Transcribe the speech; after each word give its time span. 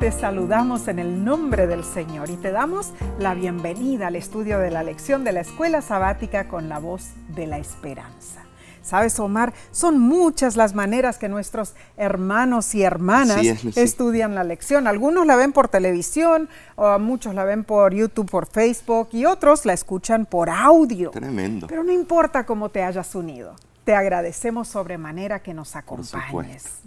Te 0.00 0.12
saludamos 0.12 0.86
en 0.86 1.00
el 1.00 1.24
nombre 1.24 1.66
del 1.66 1.82
Señor 1.82 2.30
y 2.30 2.36
te 2.36 2.52
damos 2.52 2.92
la 3.18 3.34
bienvenida 3.34 4.06
al 4.06 4.14
estudio 4.14 4.60
de 4.60 4.70
la 4.70 4.84
lección 4.84 5.24
de 5.24 5.32
la 5.32 5.40
escuela 5.40 5.82
sabática 5.82 6.46
con 6.46 6.68
la 6.68 6.78
voz 6.78 7.08
de 7.34 7.48
la 7.48 7.58
esperanza. 7.58 8.42
Sabes, 8.80 9.18
Omar, 9.18 9.54
son 9.72 9.98
muchas 9.98 10.54
las 10.56 10.72
maneras 10.72 11.18
que 11.18 11.28
nuestros 11.28 11.74
hermanos 11.96 12.76
y 12.76 12.84
hermanas 12.84 13.40
estudian 13.76 14.36
la 14.36 14.44
lección. 14.44 14.86
Algunos 14.86 15.26
la 15.26 15.34
ven 15.34 15.52
por 15.52 15.66
televisión, 15.66 16.48
o 16.76 16.96
muchos 17.00 17.34
la 17.34 17.42
ven 17.42 17.64
por 17.64 17.92
YouTube, 17.92 18.30
por 18.30 18.46
Facebook 18.46 19.08
y 19.10 19.24
otros 19.24 19.66
la 19.66 19.72
escuchan 19.72 20.26
por 20.26 20.48
audio. 20.48 21.10
Tremendo. 21.10 21.66
Pero 21.66 21.82
no 21.82 21.90
importa 21.90 22.46
cómo 22.46 22.68
te 22.68 22.84
hayas 22.84 23.16
unido. 23.16 23.56
Te 23.82 23.96
agradecemos 23.96 24.68
sobremanera 24.68 25.40
que 25.40 25.54
nos 25.54 25.74
acompañes. 25.74 26.82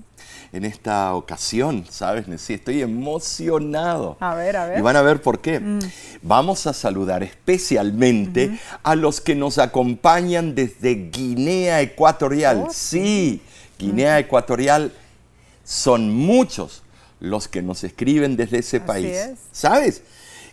En 0.53 0.65
esta 0.65 1.15
ocasión, 1.15 1.85
¿sabes? 1.89 2.25
Sí, 2.41 2.55
estoy 2.55 2.81
emocionado. 2.81 4.17
A 4.19 4.35
ver, 4.35 4.57
a 4.57 4.65
ver. 4.65 4.79
Y 4.79 4.81
van 4.81 4.97
a 4.97 5.01
ver 5.01 5.21
por 5.21 5.39
qué. 5.39 5.61
Mm. 5.61 5.79
Vamos 6.21 6.67
a 6.67 6.73
saludar 6.73 7.23
especialmente 7.23 8.59
a 8.83 8.95
los 8.95 9.21
que 9.21 9.33
nos 9.33 9.57
acompañan 9.59 10.53
desde 10.53 11.09
Guinea 11.09 11.81
Ecuatorial. 11.81 12.65
Oh, 12.67 12.73
sí, 12.73 13.41
Guinea 13.79 14.19
Ecuatorial 14.19 14.91
son 15.63 16.13
muchos 16.13 16.83
los 17.21 17.47
que 17.47 17.61
nos 17.61 17.85
escriben 17.85 18.35
desde 18.35 18.59
ese 18.59 18.81
país. 18.81 19.17
¿Sabes? 19.53 20.03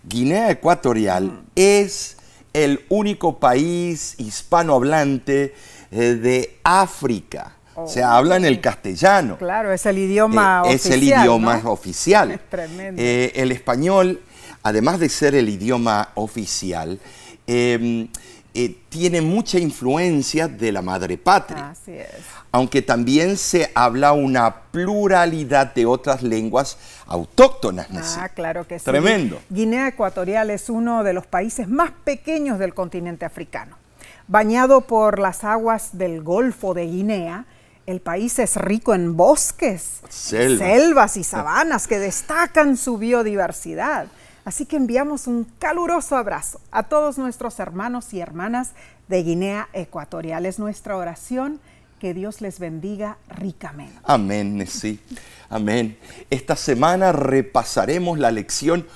Guinea 0.05 0.51
Ecuatorial 0.51 1.25
mm. 1.25 1.41
es 1.57 2.17
el 2.53 2.85
único 2.89 3.39
país 3.39 4.15
hispanohablante 4.19 5.55
eh, 5.91 5.97
de 6.15 6.59
África. 6.63 7.58
O 7.85 7.89
sea, 7.89 8.17
hablan 8.17 8.45
el 8.45 8.61
castellano. 8.61 9.39
Claro, 9.39 9.73
es 9.73 9.87
el 9.87 9.99
idioma 9.99 10.63
oficial. 10.63 10.73
Eh, 10.73 10.77
es 10.77 10.87
el 10.91 11.03
idioma 11.05 11.61
oficial. 11.65 12.31
Es 12.39 12.51
tremendo. 12.51 13.01
Eh, 13.03 13.33
el 13.37 13.53
español, 13.53 14.21
además 14.63 14.99
de 14.99 15.09
ser 15.09 15.35
el 15.35 15.49
idioma 15.49 16.11
oficial, 16.15 16.99
em, 17.47 18.09
tiene 18.89 19.21
mucha 19.21 19.59
influencia 19.59 20.49
de 20.49 20.73
la 20.73 20.83
madre 20.83 21.17
patria. 21.17 21.71
Así 21.71 21.93
es. 21.93 22.09
Aunque 22.51 22.83
también 22.83 23.37
se 23.37 23.71
habla 23.75 24.13
una 24.13 24.63
pluralidad 24.73 25.75
de 25.75 25.87
otras 25.87 26.23
lenguas 26.23 26.79
autóctonas. 27.07 28.17
Ah, 28.19 28.29
claro 28.31 28.67
que 28.67 28.79
sí. 28.79 28.85
Tremendo. 28.85 29.41
Guinea 29.51 29.89
Ecuatorial 29.89 30.51
es 30.51 30.69
uno 30.69 31.05
de 31.05 31.13
los 31.13 31.27
países 31.27 31.69
más 31.69 31.93
pequeños 32.05 32.59
del 32.59 32.75
continente 32.75 33.25
africano. 33.25 33.77
Bañado 34.27 34.83
por 34.83 35.19
las 35.19 35.45
aguas 35.45 35.97
del 35.97 36.23
Golfo 36.23 36.75
de 36.75 36.87
Guinea, 36.87 37.47
el 37.89 38.03
país 38.03 38.39
es 38.39 38.57
rico 38.57 38.93
en 38.93 39.17
bosques, 39.17 40.03
selvas 40.11 41.17
y 41.17 41.25
sabanas 41.25 41.89
que 41.89 41.99
destacan 41.99 42.77
su 42.77 42.99
biodiversidad. 42.99 44.09
Así 44.45 44.67
que 44.67 44.77
enviamos 44.77 45.27
un 45.27 45.45
caluroso 45.59 46.15
abrazo 46.15 46.61
a 46.71 46.83
todos 46.83 47.17
nuestros 47.17 47.59
hermanos 47.61 48.13
y 48.13 48.21
hermanas 48.21 48.73
de 49.09 49.23
Guinea 49.23 49.71
Ecuatorial. 49.73 50.45
Es 50.45 50.59
nuestra 50.59 50.99
oración 50.99 51.61
que 51.99 52.13
Dios 52.13 52.43
les 52.43 52.59
bendiga 52.59 53.17
ricamente. 53.31 53.99
Amén, 54.05 54.67
sí. 54.67 55.01
Amén. 55.49 55.97
Esta 56.29 56.57
semana 56.57 57.13
repasaremos 57.13 58.19
la 58.19 58.31
lección 58.31 58.87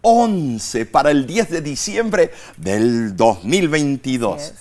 11 0.00 0.86
para 0.86 1.10
el 1.10 1.26
10 1.26 1.50
de 1.50 1.60
diciembre 1.60 2.30
del 2.56 3.14
2022 3.16 4.54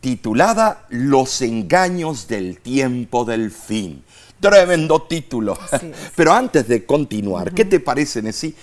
titulada 0.00 0.86
Los 0.90 1.42
engaños 1.42 2.28
del 2.28 2.60
tiempo 2.60 3.24
del 3.24 3.50
fin. 3.50 4.04
Tremendo 4.40 5.02
título. 5.02 5.58
Pero 6.16 6.32
antes 6.32 6.68
de 6.68 6.84
continuar, 6.84 7.52
¿qué 7.52 7.64
te 7.64 7.80
parece, 7.80 8.22
Nesí? 8.22 8.54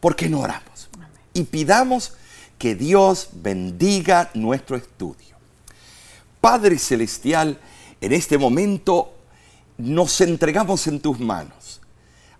¿Por 0.00 0.16
qué 0.16 0.28
no 0.28 0.40
oramos? 0.40 0.88
Y 1.34 1.44
pidamos 1.44 2.14
que 2.58 2.74
Dios 2.74 3.28
bendiga 3.32 4.30
nuestro 4.34 4.76
estudio. 4.76 5.36
Padre 6.40 6.78
Celestial, 6.78 7.58
en 8.00 8.12
este 8.12 8.38
momento 8.38 9.12
nos 9.76 10.20
entregamos 10.20 10.86
en 10.88 11.00
tus 11.00 11.20
manos, 11.20 11.80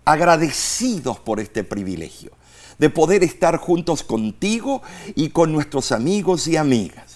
agradecidos 0.03 1.19
por 1.19 1.39
este 1.39 1.63
privilegio 1.63 2.31
de 2.77 2.89
poder 2.89 3.23
estar 3.23 3.57
juntos 3.57 4.03
contigo 4.03 4.81
y 5.15 5.29
con 5.29 5.51
nuestros 5.51 5.91
amigos 5.91 6.47
y 6.47 6.57
amigas 6.57 7.08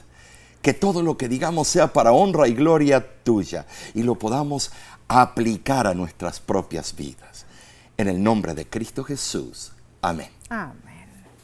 que 0.63 0.73
todo 0.73 1.03
lo 1.03 1.17
que 1.17 1.27
digamos 1.27 1.67
sea 1.67 1.91
para 1.91 2.13
honra 2.13 2.47
y 2.47 2.53
gloria 2.53 3.05
tuya 3.23 3.67
y 3.93 4.01
lo 4.01 4.15
podamos 4.15 4.71
aplicar 5.09 5.85
a 5.85 5.93
nuestras 5.93 6.39
propias 6.39 6.95
vidas. 6.95 7.45
En 7.97 8.07
el 8.07 8.23
nombre 8.23 8.55
de 8.55 8.65
Cristo 8.65 9.03
Jesús. 9.03 9.73
Amén. 10.01 10.29
Amén. 10.49 10.73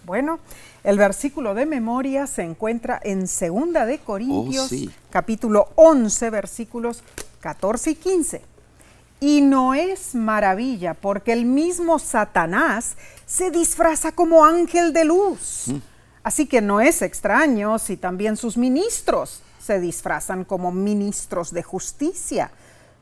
Bueno, 0.06 0.40
el 0.86 0.98
versículo 0.98 1.54
de 1.54 1.66
memoria 1.66 2.28
se 2.28 2.44
encuentra 2.44 3.00
en 3.04 3.28
Segunda 3.28 3.86
de 3.86 4.00
Corintios, 4.00 4.72
oh, 4.72 4.90
capítulo 5.12 5.68
11, 5.76 6.30
versículos 6.30 7.04
14 7.42 7.92
y 7.92 7.96
15. 7.96 8.42
Y 9.20 9.42
no 9.42 9.74
es 9.74 10.16
maravilla, 10.16 10.94
porque 10.94 11.34
el 11.34 11.46
mismo 11.46 12.00
Satanás 12.00 12.96
se 13.26 13.52
disfraza 13.52 14.14
como 14.14 14.46
ángel 14.46 14.94
de 14.94 15.04
luz. 15.04 15.66
Mm. 15.68 15.89
Así 16.24 16.48
que 16.48 16.62
no 16.62 16.82
es 16.82 17.02
extraño 17.02 17.80
si 17.80 17.98
también 17.98 18.38
sus 18.38 18.58
ministros 18.58 19.42
se 19.60 19.80
disfrazan 19.80 20.46
como 20.46 20.72
ministros 20.72 21.54
de 21.54 21.64
justicia, 21.64 22.52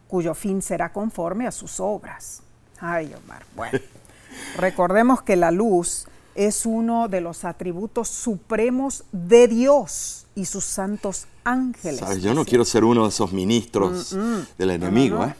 cuyo 0.07 0.33
fin 0.33 0.61
será 0.61 0.91
conforme 0.91 1.47
a 1.47 1.51
sus 1.51 1.79
obras. 1.79 2.41
Ay, 2.79 3.13
Omar. 3.23 3.43
Bueno, 3.55 3.79
recordemos 4.57 5.21
que 5.21 5.35
la 5.35 5.51
luz 5.51 6.07
es 6.35 6.65
uno 6.65 7.07
de 7.07 7.19
los 7.19 7.45
atributos 7.45 8.09
supremos 8.09 9.03
de 9.11 9.47
Dios 9.47 10.27
y 10.35 10.45
sus 10.45 10.65
santos 10.65 11.25
ángeles. 11.43 12.21
Yo 12.21 12.35
no 12.35 12.45
quiero 12.45 12.63
ser 12.63 12.83
uno 12.83 13.03
de 13.03 13.09
esos 13.09 13.33
ministros 13.33 14.15
del 14.57 14.69
enemigo. 14.69 15.23
¿eh? 15.23 15.33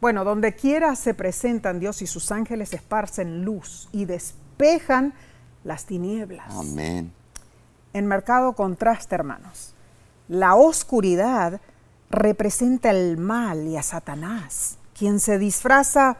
Bueno, 0.00 0.24
donde 0.24 0.54
quiera 0.54 0.94
se 0.94 1.14
presentan 1.14 1.80
Dios 1.80 2.02
y 2.02 2.06
sus 2.06 2.30
ángeles 2.30 2.74
esparcen 2.74 3.44
luz 3.44 3.88
y 3.92 4.04
despejan 4.04 5.14
las 5.64 5.86
tinieblas. 5.86 6.46
Amén. 6.50 7.12
En 7.92 8.06
marcado 8.06 8.52
contraste, 8.52 9.14
hermanos, 9.14 9.74
la 10.28 10.54
oscuridad 10.54 11.60
representa 12.08 12.90
el 12.90 13.18
mal 13.18 13.66
y 13.66 13.76
a 13.76 13.82
Satanás, 13.82 14.78
quien 14.96 15.18
se 15.18 15.38
disfraza 15.38 16.16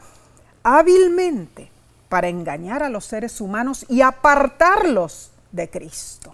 hábilmente 0.63 1.71
para 2.09 2.27
engañar 2.27 2.83
a 2.83 2.89
los 2.89 3.05
seres 3.05 3.39
humanos 3.39 3.85
y 3.87 4.01
apartarlos 4.01 5.31
de 5.51 5.69
Cristo. 5.69 6.33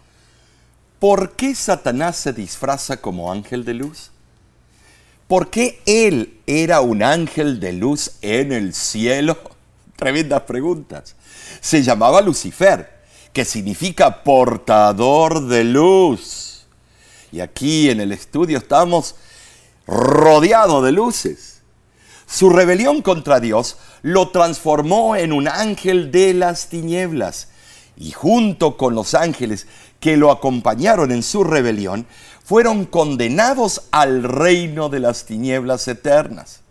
¿Por 1.00 1.34
qué 1.34 1.54
Satanás 1.54 2.18
se 2.18 2.34
disfraza 2.34 2.98
como 2.98 3.32
ángel 3.32 3.64
de 3.64 3.76
luz? 3.76 4.12
¿Por 5.28 5.52
qué 5.52 5.80
él 5.86 6.40
era 6.48 6.82
un 6.82 7.04
ángel 7.04 7.60
de 7.60 7.74
luz 7.74 8.14
en 8.22 8.52
el 8.52 8.74
cielo? 8.74 9.38
Tremendas 9.96 10.42
preguntas. 10.44 11.16
Se 11.62 11.84
llamaba 11.84 12.22
Lucifer 12.22 12.97
que 13.34 13.46
significa 13.46 14.24
portador 14.24 15.48
de 15.48 15.64
luz. 15.64 16.66
Y 17.32 17.40
aquí 17.40 17.90
en 17.90 18.00
el 18.00 18.12
estudio 18.12 18.58
estamos 18.58 19.16
rodeados 19.86 20.84
de 20.84 20.92
luces. 20.92 21.62
Su 22.26 22.50
rebelión 22.50 23.02
contra 23.02 23.40
Dios 23.40 23.78
lo 24.02 24.30
transformó 24.30 25.16
en 25.16 25.32
un 25.32 25.48
ángel 25.48 26.12
de 26.12 26.34
las 26.34 26.68
tinieblas. 26.68 27.50
Y 27.96 28.12
junto 28.12 28.78
con 28.78 28.96
los 28.96 29.14
ángeles 29.14 29.66
que 30.00 30.18
lo 30.18 30.30
acompañaron 30.30 31.12
en 31.12 31.24
su 31.24 31.44
rebelión, 31.44 32.06
fueron 32.44 32.86
condenados 32.86 33.84
al 33.92 34.24
reino 34.24 34.90
de 34.90 35.00
las 35.00 35.26
tinieblas 35.26 35.88
eternas. 35.88 36.62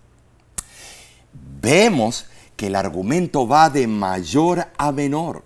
Vemos 1.61 2.26
que 2.56 2.69
el 2.69 2.76
argumento 2.76 3.47
va 3.47 3.70
de 3.70 3.87
mayor 3.87 4.69
a 4.79 4.93
menor. 4.93 5.45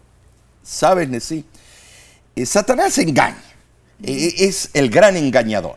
¿Sabes, 0.70 1.08
Nesí? 1.08 1.44
Eh, 2.36 2.46
Satanás 2.46 2.96
engaña. 2.98 3.42
Eh, 4.04 4.34
es 4.38 4.70
el 4.72 4.88
gran 4.88 5.16
engañador. 5.16 5.76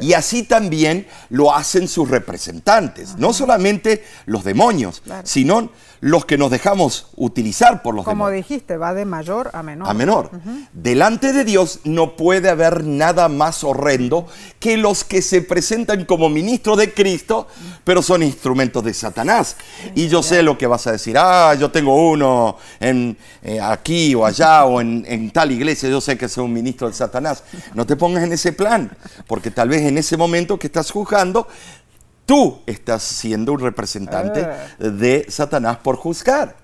y 0.00 0.14
así 0.14 0.44
también 0.44 1.06
lo 1.28 1.54
hacen 1.54 1.88
sus 1.88 2.08
representantes, 2.08 3.16
no 3.16 3.34
solamente 3.34 4.02
los 4.24 4.44
demonios, 4.44 5.02
sino 5.24 5.70
los 6.00 6.24
que 6.24 6.38
nos 6.38 6.50
dejamos 6.50 7.06
utilizar 7.16 7.82
por 7.82 7.94
los 7.94 8.04
Como 8.04 8.26
demonios. 8.26 8.44
Como 8.46 8.54
dijiste, 8.54 8.76
va 8.76 8.94
de 8.94 9.04
mayor 9.04 9.50
a 9.52 9.62
menor. 9.62 9.88
A 9.88 9.94
menor. 9.94 10.30
Delante 10.72 11.32
de 11.32 11.44
Dios 11.44 11.80
no 11.84 12.16
puede 12.16 12.48
haber 12.48 12.84
nada 12.84 13.28
más 13.28 13.64
horrendo 13.64 14.26
que 14.60 14.76
los 14.76 15.04
que 15.04 15.22
se 15.22 15.42
presentan 15.42 16.04
como 16.04 16.28
ministros 16.28 16.78
de 16.78 16.92
Cristo, 16.92 17.48
pero 17.84 18.02
son 18.02 18.22
instrumentos 18.22 18.84
de 18.84 18.94
Satanás. 18.94 19.56
y 19.94 20.08
yo 20.08 20.22
sé 20.22 20.42
lo 20.42 20.56
que 20.56 20.66
vas 20.66 20.86
a 20.86 20.92
decir, 20.92 21.16
ah, 21.18 21.54
yo 21.54 21.70
tengo 21.70 22.10
uno 22.10 22.56
en, 22.80 23.16
eh, 23.42 23.60
aquí 23.60 24.14
o 24.14 24.24
allá 24.24 24.64
o 24.64 24.80
en, 24.80 25.04
en 25.08 25.30
tal 25.30 25.52
iglesia, 25.52 25.88
yo 25.88 26.00
sé 26.00 26.16
que 26.16 26.28
soy 26.28 26.44
un 26.44 26.52
ministro 26.52 26.88
de 26.88 26.94
Satanás. 26.94 27.42
No 27.74 27.86
te 27.86 27.96
pongas 27.96 28.24
en 28.24 28.32
ese 28.32 28.52
plan, 28.52 28.90
porque 29.26 29.50
tal 29.50 29.68
vez 29.68 29.82
en 29.82 29.98
ese 29.98 30.16
momento 30.16 30.58
que 30.58 30.66
estás 30.66 30.90
juzgando, 30.90 31.48
tú 32.28 32.60
estás 32.66 33.02
siendo 33.02 33.54
un 33.54 33.60
representante 33.60 34.44
ah. 34.44 34.86
de 34.86 35.24
Satanás 35.30 35.78
por 35.78 35.96
juzgar. 35.96 36.56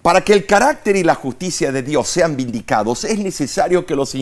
Para 0.00 0.20
que 0.20 0.32
el 0.32 0.46
carácter 0.46 0.94
y 0.94 1.02
la 1.02 1.16
justicia 1.16 1.72
de 1.72 1.82
Dios 1.82 2.06
sean 2.06 2.36
vindicados, 2.36 3.02
es 3.02 3.18
necesario 3.18 3.84
que 3.84 3.96
los 3.96 4.14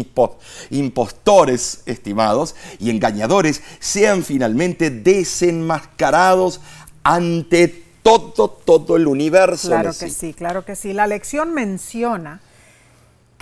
impostores, 0.70 1.82
estimados, 1.84 2.54
y 2.78 2.88
engañadores 2.88 3.60
sean 3.78 4.24
finalmente 4.24 4.88
desenmascarados 4.88 6.62
ante 7.02 7.84
todo, 8.02 8.48
todo 8.48 8.96
el 8.96 9.06
universo. 9.06 9.68
Claro 9.68 9.92
que 9.92 10.08
sí, 10.08 10.32
claro 10.32 10.64
que 10.64 10.76
sí. 10.76 10.94
La 10.94 11.06
lección 11.06 11.52
menciona 11.52 12.40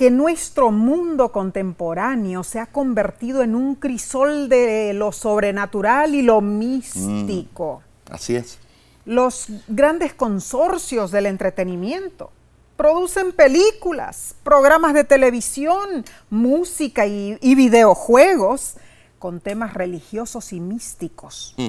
que 0.03 0.11
nuestro 0.11 0.73
mundo 0.73 1.31
contemporáneo 1.31 2.43
se 2.43 2.59
ha 2.59 2.67
convertido 2.67 3.45
en 3.45 3.55
un 3.55 3.77
crisol 3.77 4.49
de 4.49 4.95
lo 4.95 5.13
sobrenatural 5.13 6.17
y 6.17 6.23
lo 6.23 6.41
místico. 6.41 7.85
Mm, 8.11 8.13
así 8.13 8.35
es. 8.35 8.59
Los 9.05 9.47
grandes 9.69 10.13
consorcios 10.13 11.13
del 11.13 11.27
entretenimiento 11.27 12.33
producen 12.77 13.31
películas, 13.31 14.35
programas 14.43 14.93
de 14.93 15.05
televisión, 15.05 16.05
música 16.31 17.07
y, 17.07 17.39
videojuegos 17.55 18.79
con 19.21 19.39
temas 19.39 19.73
religiosos 19.73 20.53
y 20.53 20.59
místicos, 20.59 21.55
mm. 21.59 21.69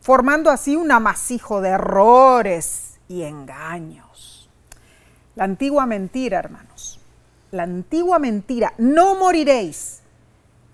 formando 0.00 0.48
así 0.50 0.74
un 0.74 0.90
amasijo 0.90 1.60
de 1.60 1.68
errores 1.68 2.94
y 3.10 3.24
engaños. 3.24 4.48
La 5.36 5.44
antigua 5.44 5.84
mentira, 5.84 6.38
hermanos, 6.38 6.98
la 7.54 7.62
antigua 7.62 8.18
mentira, 8.18 8.74
no 8.78 9.14
moriréis, 9.14 10.00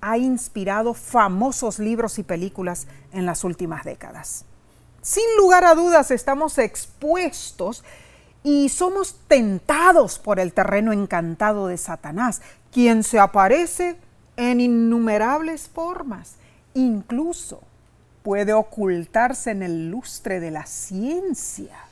ha 0.00 0.16
inspirado 0.16 0.94
famosos 0.94 1.78
libros 1.78 2.18
y 2.18 2.22
películas 2.22 2.86
en 3.12 3.26
las 3.26 3.44
últimas 3.44 3.84
décadas. 3.84 4.44
Sin 5.02 5.24
lugar 5.38 5.64
a 5.64 5.74
dudas 5.74 6.10
estamos 6.10 6.58
expuestos 6.58 7.84
y 8.42 8.70
somos 8.70 9.16
tentados 9.28 10.18
por 10.18 10.40
el 10.40 10.52
terreno 10.52 10.92
encantado 10.92 11.66
de 11.66 11.76
Satanás, 11.76 12.40
quien 12.72 13.02
se 13.02 13.18
aparece 13.18 13.98
en 14.36 14.60
innumerables 14.60 15.68
formas, 15.68 16.36
incluso 16.72 17.60
puede 18.22 18.54
ocultarse 18.54 19.50
en 19.50 19.62
el 19.62 19.90
lustre 19.90 20.40
de 20.40 20.50
la 20.50 20.64
ciencia. 20.64 21.89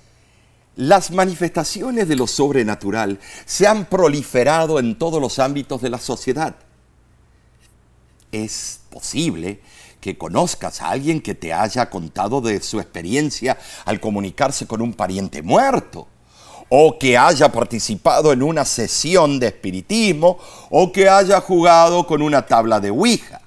Las 0.78 1.10
manifestaciones 1.10 2.06
de 2.06 2.14
lo 2.14 2.28
sobrenatural 2.28 3.19
se 3.46 3.66
han 3.66 3.86
proliferado 3.86 4.78
en 4.78 4.96
todos 4.96 5.20
los 5.20 5.40
ámbitos 5.40 5.82
de 5.82 5.90
la 5.90 5.98
sociedad. 5.98 6.54
Es 8.30 8.82
posible 8.88 9.60
que 10.00 10.16
conozcas 10.16 10.80
a 10.80 10.90
alguien 10.90 11.20
que 11.20 11.34
te 11.34 11.52
haya 11.52 11.90
contado 11.90 12.40
de 12.40 12.62
su 12.62 12.78
experiencia 12.78 13.58
al 13.86 13.98
comunicarse 13.98 14.69
con 14.69 14.80
un 14.80 14.94
pariente 14.94 15.42
muerto, 15.42 16.06
o 16.69 16.96
que 16.96 17.19
haya 17.19 17.50
participado 17.50 18.32
en 18.32 18.44
una 18.44 18.64
sesión 18.64 19.40
de 19.40 19.48
espiritismo, 19.48 20.38
o 20.70 20.92
que 20.92 21.08
haya 21.08 21.40
jugado 21.40 22.06
con 22.06 22.22
una 22.22 22.46
tabla 22.46 22.78
de 22.78 22.90
Ouija 22.90 23.40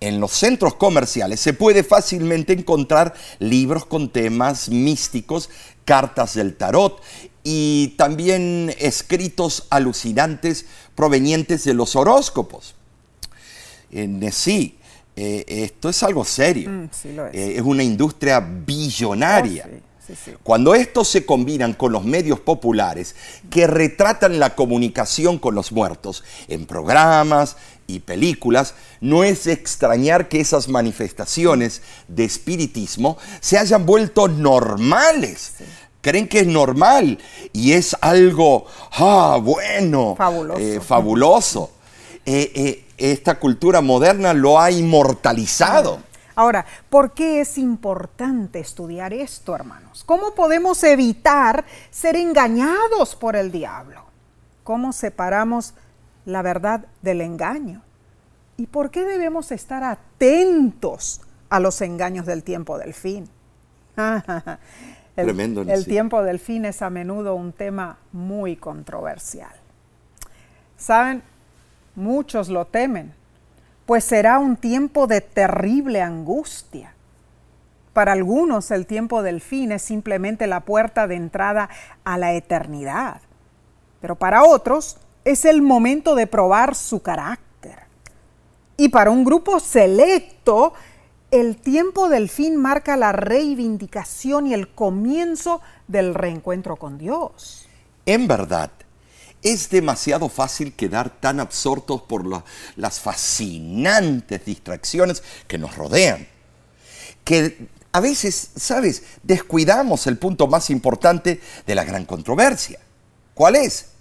en 0.00 0.20
los 0.20 0.32
centros 0.32 0.74
comerciales 0.74 1.40
se 1.40 1.54
puede 1.54 1.82
fácilmente 1.82 2.52
encontrar 2.52 3.14
libros 3.38 3.86
con 3.86 4.10
temas 4.10 4.68
místicos, 4.68 5.48
cartas 5.86 6.34
del 6.34 6.54
tarot 6.56 7.00
y 7.42 7.94
también 7.96 8.74
escritos 8.78 9.66
alucinantes 9.70 10.66
provenientes 10.94 11.64
de 11.64 11.72
los 11.72 11.96
horóscopos. 11.96 12.74
En 13.90 14.30
sí, 14.32 14.76
eh, 15.14 15.44
esto 15.46 15.88
es 15.88 16.02
algo 16.02 16.24
serio. 16.24 16.68
Mm, 16.68 16.84
es. 16.84 17.04
Eh, 17.06 17.54
es. 17.56 17.62
una 17.62 17.82
industria 17.82 18.40
billonaria. 18.40 19.70
Oh, 19.72 19.86
cuando 20.42 20.74
estos 20.74 21.08
se 21.08 21.26
combinan 21.26 21.72
con 21.72 21.90
los 21.90 22.04
medios 22.04 22.38
populares 22.38 23.16
que 23.50 23.66
retratan 23.66 24.38
la 24.38 24.54
comunicación 24.54 25.38
con 25.38 25.56
los 25.56 25.72
muertos 25.72 26.22
en 26.46 26.64
programas 26.64 27.56
y 27.86 28.00
películas, 28.00 28.74
no 29.00 29.24
es 29.24 29.46
extrañar 29.46 30.28
que 30.28 30.40
esas 30.40 30.68
manifestaciones 30.68 31.82
de 32.08 32.24
espiritismo 32.24 33.18
se 33.40 33.58
hayan 33.58 33.86
vuelto 33.86 34.28
normales. 34.28 35.54
Creen 36.00 36.28
que 36.28 36.40
es 36.40 36.46
normal 36.46 37.18
y 37.52 37.72
es 37.72 37.96
algo, 38.00 38.66
ah, 38.92 39.38
bueno, 39.42 40.14
fabuloso. 40.16 40.80
fabuloso. 40.80 41.70
Eh, 42.24 42.52
eh, 42.54 42.84
esta 42.98 43.38
cultura 43.38 43.80
moderna 43.80 44.32
lo 44.32 44.58
ha 44.60 44.70
inmortalizado. 44.70 46.00
Ahora, 46.34 46.66
¿por 46.90 47.12
qué 47.12 47.40
es 47.40 47.56
importante 47.56 48.58
estudiar 48.58 49.12
esto, 49.14 49.54
hermanos? 49.54 50.04
¿Cómo 50.04 50.34
podemos 50.34 50.82
evitar 50.84 51.64
ser 51.90 52.14
engañados 52.14 53.16
por 53.16 53.36
el 53.36 53.50
diablo? 53.50 54.04
¿Cómo 54.62 54.92
separamos 54.92 55.72
la 56.26 56.42
verdad 56.42 56.84
del 57.00 57.22
engaño? 57.22 57.80
¿Y 58.58 58.66
por 58.66 58.90
qué 58.90 59.06
debemos 59.06 59.50
estar 59.50 59.82
atentos 59.82 61.22
a 61.48 61.58
los 61.58 61.80
engaños 61.80 62.26
del 62.26 62.42
tiempo 62.42 62.76
del 62.76 62.92
fin? 62.92 63.26
el, 65.16 65.24
Tremendo, 65.24 65.62
el 65.62 65.86
tiempo 65.86 66.22
del 66.22 66.38
fin 66.38 66.66
es 66.66 66.82
a 66.82 66.90
menudo 66.90 67.34
un 67.34 67.54
tema 67.54 67.96
muy 68.12 68.56
controversial. 68.56 69.54
Saben, 70.76 71.22
muchos 71.94 72.50
lo 72.50 72.66
temen 72.66 73.14
pues 73.86 74.04
será 74.04 74.40
un 74.40 74.56
tiempo 74.56 75.06
de 75.06 75.20
terrible 75.20 76.02
angustia. 76.02 76.92
Para 77.92 78.12
algunos 78.12 78.70
el 78.72 78.84
tiempo 78.84 79.22
del 79.22 79.40
fin 79.40 79.72
es 79.72 79.80
simplemente 79.80 80.46
la 80.48 80.60
puerta 80.60 81.06
de 81.06 81.14
entrada 81.14 81.70
a 82.04 82.18
la 82.18 82.34
eternidad, 82.34 83.22
pero 84.00 84.16
para 84.16 84.42
otros 84.42 84.98
es 85.26 85.44
el 85.44 85.60
momento 85.60 86.14
de 86.14 86.28
probar 86.28 86.76
su 86.76 87.02
carácter. 87.02 87.80
Y 88.76 88.90
para 88.90 89.10
un 89.10 89.24
grupo 89.24 89.58
selecto, 89.58 90.72
el 91.32 91.56
tiempo 91.56 92.08
del 92.08 92.28
fin 92.28 92.56
marca 92.56 92.96
la 92.96 93.10
reivindicación 93.10 94.46
y 94.46 94.54
el 94.54 94.68
comienzo 94.68 95.60
del 95.88 96.14
reencuentro 96.14 96.76
con 96.76 96.96
Dios. 96.96 97.66
En 98.06 98.28
verdad, 98.28 98.70
es 99.42 99.68
demasiado 99.68 100.28
fácil 100.28 100.74
quedar 100.74 101.10
tan 101.10 101.40
absortos 101.40 102.02
por 102.02 102.24
las 102.76 103.00
fascinantes 103.00 104.44
distracciones 104.44 105.24
que 105.48 105.58
nos 105.58 105.74
rodean, 105.74 106.28
que 107.24 107.66
a 107.90 107.98
veces, 107.98 108.50
¿sabes?, 108.54 109.02
descuidamos 109.24 110.06
el 110.06 110.18
punto 110.18 110.46
más 110.46 110.70
importante 110.70 111.40
de 111.66 111.74
la 111.74 111.82
gran 111.82 112.04
controversia. 112.04 112.78
¿Cuál 113.34 113.56
es? 113.56 113.95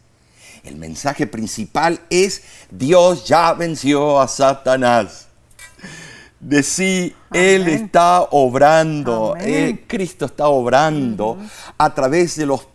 El 0.66 0.78
mensaje 0.78 1.28
principal 1.28 2.02
es 2.10 2.42
Dios 2.72 3.26
ya 3.26 3.54
venció 3.54 4.20
a 4.20 4.28
Satanás. 4.28 5.28
De 6.40 6.64
sí, 6.64 7.16
Él 7.32 7.68
está 7.68 8.24
obrando, 8.32 9.36
Cristo 9.88 10.26
está 10.26 10.48
obrando 10.48 11.38
a 11.78 11.94
través 11.94 12.36
de 12.36 12.46
los 12.48 12.68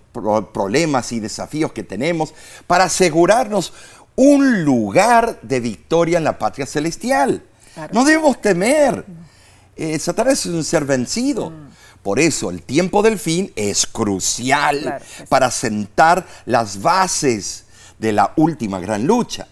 problemas 0.52 1.12
y 1.12 1.20
desafíos 1.20 1.72
que 1.72 1.82
tenemos 1.82 2.32
para 2.66 2.84
asegurarnos 2.84 3.72
un 4.16 4.64
lugar 4.64 5.40
de 5.42 5.60
victoria 5.60 6.18
en 6.18 6.24
la 6.24 6.38
patria 6.38 6.66
celestial. 6.66 7.42
No 7.92 8.04
debemos 8.04 8.40
temer. 8.40 9.04
Eh, 9.76 9.98
Satanás 9.98 10.46
es 10.46 10.46
un 10.46 10.64
ser 10.64 10.84
vencido. 10.84 11.50
Mm. 11.50 11.70
Por 12.02 12.18
eso 12.18 12.50
el 12.50 12.62
tiempo 12.62 13.02
del 13.02 13.18
fin 13.18 13.52
es 13.56 13.86
crucial 13.86 15.02
para 15.28 15.50
sentar 15.50 16.26
las 16.46 16.80
bases 16.80 17.66
de 18.00 18.12
la 18.12 18.32
última 18.36 18.80
gran 18.80 19.06
lucha. 19.06 19.46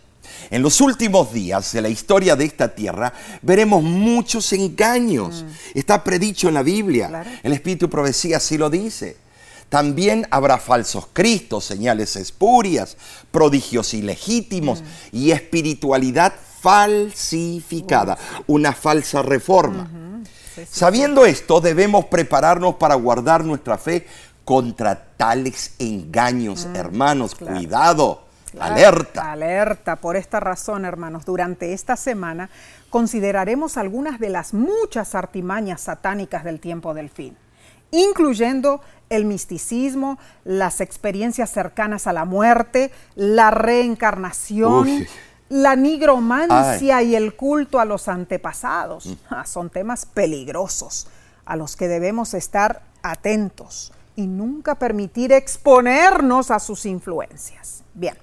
En 0.51 0.63
los 0.63 0.81
últimos 0.81 1.33
días 1.33 1.73
de 1.73 1.83
la 1.83 1.89
historia 1.89 2.35
de 2.35 2.45
esta 2.45 2.75
tierra 2.75 3.13
veremos 3.43 3.83
muchos 3.83 4.53
engaños. 4.53 5.45
Mm. 5.45 5.79
Está 5.79 6.03
predicho 6.03 6.49
en 6.49 6.55
la 6.55 6.63
Biblia. 6.63 7.41
El 7.43 7.53
Espíritu 7.53 7.91
Profecía 7.91 8.39
así 8.39 8.57
lo 8.57 8.71
dice. 8.71 9.17
También 9.69 10.27
habrá 10.31 10.57
falsos 10.57 11.09
cristos, 11.13 11.65
señales 11.65 12.17
espurias, 12.17 12.97
prodigios 13.31 13.93
ilegítimos 13.93 14.83
y 15.13 15.31
espiritualidad 15.31 16.33
falsificada, 16.61 18.17
una 18.47 18.73
falsa 18.73 19.21
reforma. 19.21 19.91
Sabiendo 20.71 21.27
esto, 21.27 21.61
debemos 21.61 22.07
prepararnos 22.07 22.77
para 22.77 22.95
guardar 22.95 23.45
nuestra 23.45 23.77
fe 23.77 24.07
contra 24.45 24.97
tales 25.17 25.73
engaños, 25.79 26.67
mm, 26.67 26.77
hermanos. 26.77 27.35
Cuidado, 27.35 28.28
alerta. 28.61 29.33
Alerta. 29.33 29.97
Por 29.97 30.17
esta 30.17 30.41
razón, 30.41 30.85
hermanos, 30.85 31.25
durante 31.25 31.73
esta 31.73 31.97
semana 31.97 32.51
consideraremos 32.91 33.77
algunas 33.77 34.19
de 34.19 34.31
las 34.31 34.55
muchas 34.55 35.15
artimañas 35.15 35.83
satánicas 35.83 36.45
del 36.45 36.61
tiempo 36.61 36.95
del 36.95 37.11
fin, 37.11 37.37
incluyendo 37.91 38.81
el 39.11 39.25
misticismo, 39.25 40.19
las 40.45 40.81
experiencias 40.81 41.51
cercanas 41.51 42.07
a 42.07 42.13
la 42.13 42.25
muerte, 42.25 42.91
la 43.15 43.51
reencarnación, 43.51 45.07
la 45.49 45.77
nigromancia 45.77 47.03
y 47.03 47.17
el 47.17 47.35
culto 47.35 47.81
a 47.81 47.85
los 47.85 48.09
antepasados. 48.09 49.07
Mm. 49.07 49.15
Ah, 49.31 49.47
son 49.47 49.71
temas 49.71 50.07
peligrosos. 50.07 51.09
a 51.47 51.57
los 51.57 51.77
que 51.77 51.89
debemos 51.89 52.35
estar 52.35 52.83
atentos 53.03 53.91
y 54.17 54.27
nunca 54.27 54.75
permitir 54.75 55.33
exponernos 55.33 56.51
a 56.51 56.59
sus 56.59 56.85
influencias. 56.85 57.85
Bien, 57.95 58.19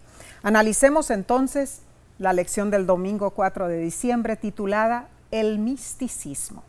analicemos 0.46 1.10
entonces 1.10 1.80
la 2.20 2.32
lección 2.32 2.70
del 2.70 2.86
domingo 2.86 3.32
4 3.32 3.68
de 3.68 3.80
diciembre 3.80 4.38
titulada 4.38 5.10
El 5.32 5.58
misticismo. 5.58 6.64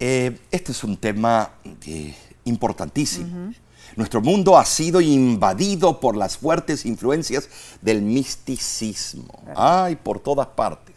Eh, 0.00 0.40
este 0.50 0.72
es 0.72 0.82
un 0.82 0.96
tema 0.96 1.50
eh, 1.86 2.14
importantísimo. 2.44 3.52
Nuestro 3.94 4.22
mundo 4.22 4.56
ha 4.56 4.64
sido 4.64 5.02
invadido 5.02 6.00
por 6.00 6.16
las 6.16 6.38
fuertes 6.38 6.86
influencias 6.86 7.48
del 7.82 8.00
misticismo. 8.00 9.38
Hay 9.54 9.96
por 9.96 10.18
todas 10.18 10.48
partes. 10.48 10.96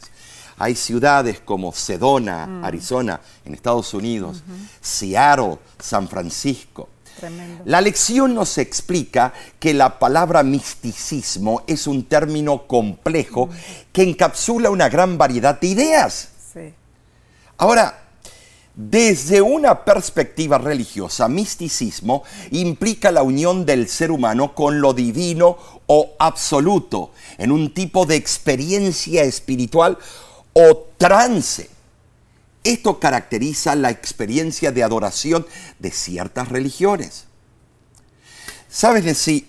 Hay 0.56 0.74
ciudades 0.74 1.38
como 1.40 1.72
Sedona, 1.72 2.46
mm. 2.46 2.64
Arizona, 2.64 3.20
en 3.44 3.54
Estados 3.54 3.92
Unidos, 3.92 4.42
Seattle, 4.80 5.58
San 5.78 6.08
Francisco. 6.08 6.88
La 7.64 7.80
lección 7.80 8.34
nos 8.34 8.58
explica 8.58 9.32
que 9.58 9.74
la 9.74 9.98
palabra 9.98 10.42
misticismo 10.42 11.62
es 11.66 11.86
un 11.86 12.04
término 12.04 12.66
complejo 12.66 13.46
mm. 13.46 13.50
que 13.92 14.02
encapsula 14.02 14.70
una 14.70 14.88
gran 14.88 15.18
variedad 15.18 15.60
de 15.60 15.66
ideas. 15.66 16.30
Ahora, 17.60 18.08
desde 18.80 19.42
una 19.42 19.84
perspectiva 19.84 20.56
religiosa, 20.58 21.26
misticismo 21.26 22.22
implica 22.52 23.10
la 23.10 23.24
unión 23.24 23.66
del 23.66 23.88
ser 23.88 24.12
humano 24.12 24.54
con 24.54 24.80
lo 24.80 24.94
divino 24.94 25.58
o 25.86 26.12
absoluto, 26.20 27.10
en 27.38 27.50
un 27.50 27.74
tipo 27.74 28.06
de 28.06 28.14
experiencia 28.14 29.24
espiritual 29.24 29.98
o 30.52 30.86
trance. 30.96 31.68
Esto 32.68 33.00
caracteriza 33.00 33.74
la 33.74 33.88
experiencia 33.88 34.72
de 34.72 34.82
adoración 34.82 35.46
de 35.78 35.90
ciertas 35.90 36.50
religiones. 36.50 37.24
¿Sabes, 38.68 39.16
si 39.16 39.48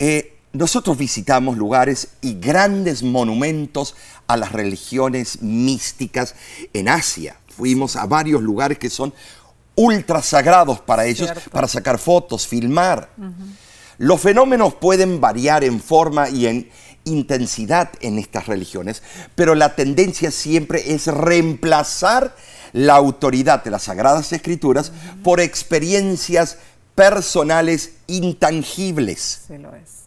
eh, 0.00 0.36
nosotros 0.52 0.98
visitamos 0.98 1.56
lugares 1.56 2.08
y 2.22 2.40
grandes 2.40 3.04
monumentos 3.04 3.94
a 4.26 4.36
las 4.36 4.50
religiones 4.50 5.40
místicas 5.40 6.34
en 6.72 6.88
Asia, 6.88 7.36
fuimos 7.46 7.94
a 7.94 8.06
varios 8.06 8.42
lugares 8.42 8.76
que 8.76 8.90
son 8.90 9.14
ultra 9.76 10.20
sagrados 10.20 10.80
para 10.80 11.06
ellos, 11.06 11.30
para 11.52 11.68
sacar 11.68 11.96
fotos, 11.96 12.44
filmar. 12.48 13.08
Los 13.98 14.20
fenómenos 14.20 14.74
pueden 14.74 15.20
variar 15.20 15.62
en 15.62 15.80
forma 15.80 16.28
y 16.28 16.46
en 16.46 16.70
intensidad 17.06 17.90
en 18.02 18.18
estas 18.18 18.46
religiones, 18.46 19.02
pero 19.34 19.54
la 19.54 19.74
tendencia 19.74 20.30
siempre 20.30 20.92
es 20.92 21.06
reemplazar 21.06 22.36
la 22.74 22.94
autoridad 22.94 23.64
de 23.64 23.70
las 23.70 23.84
Sagradas 23.84 24.32
Escrituras 24.32 24.92
por 25.24 25.40
experiencias 25.40 26.58
personales 26.94 27.92
intangibles. 28.06 29.40
Sí 29.46 29.56
lo 29.56 29.74
es. 29.74 30.04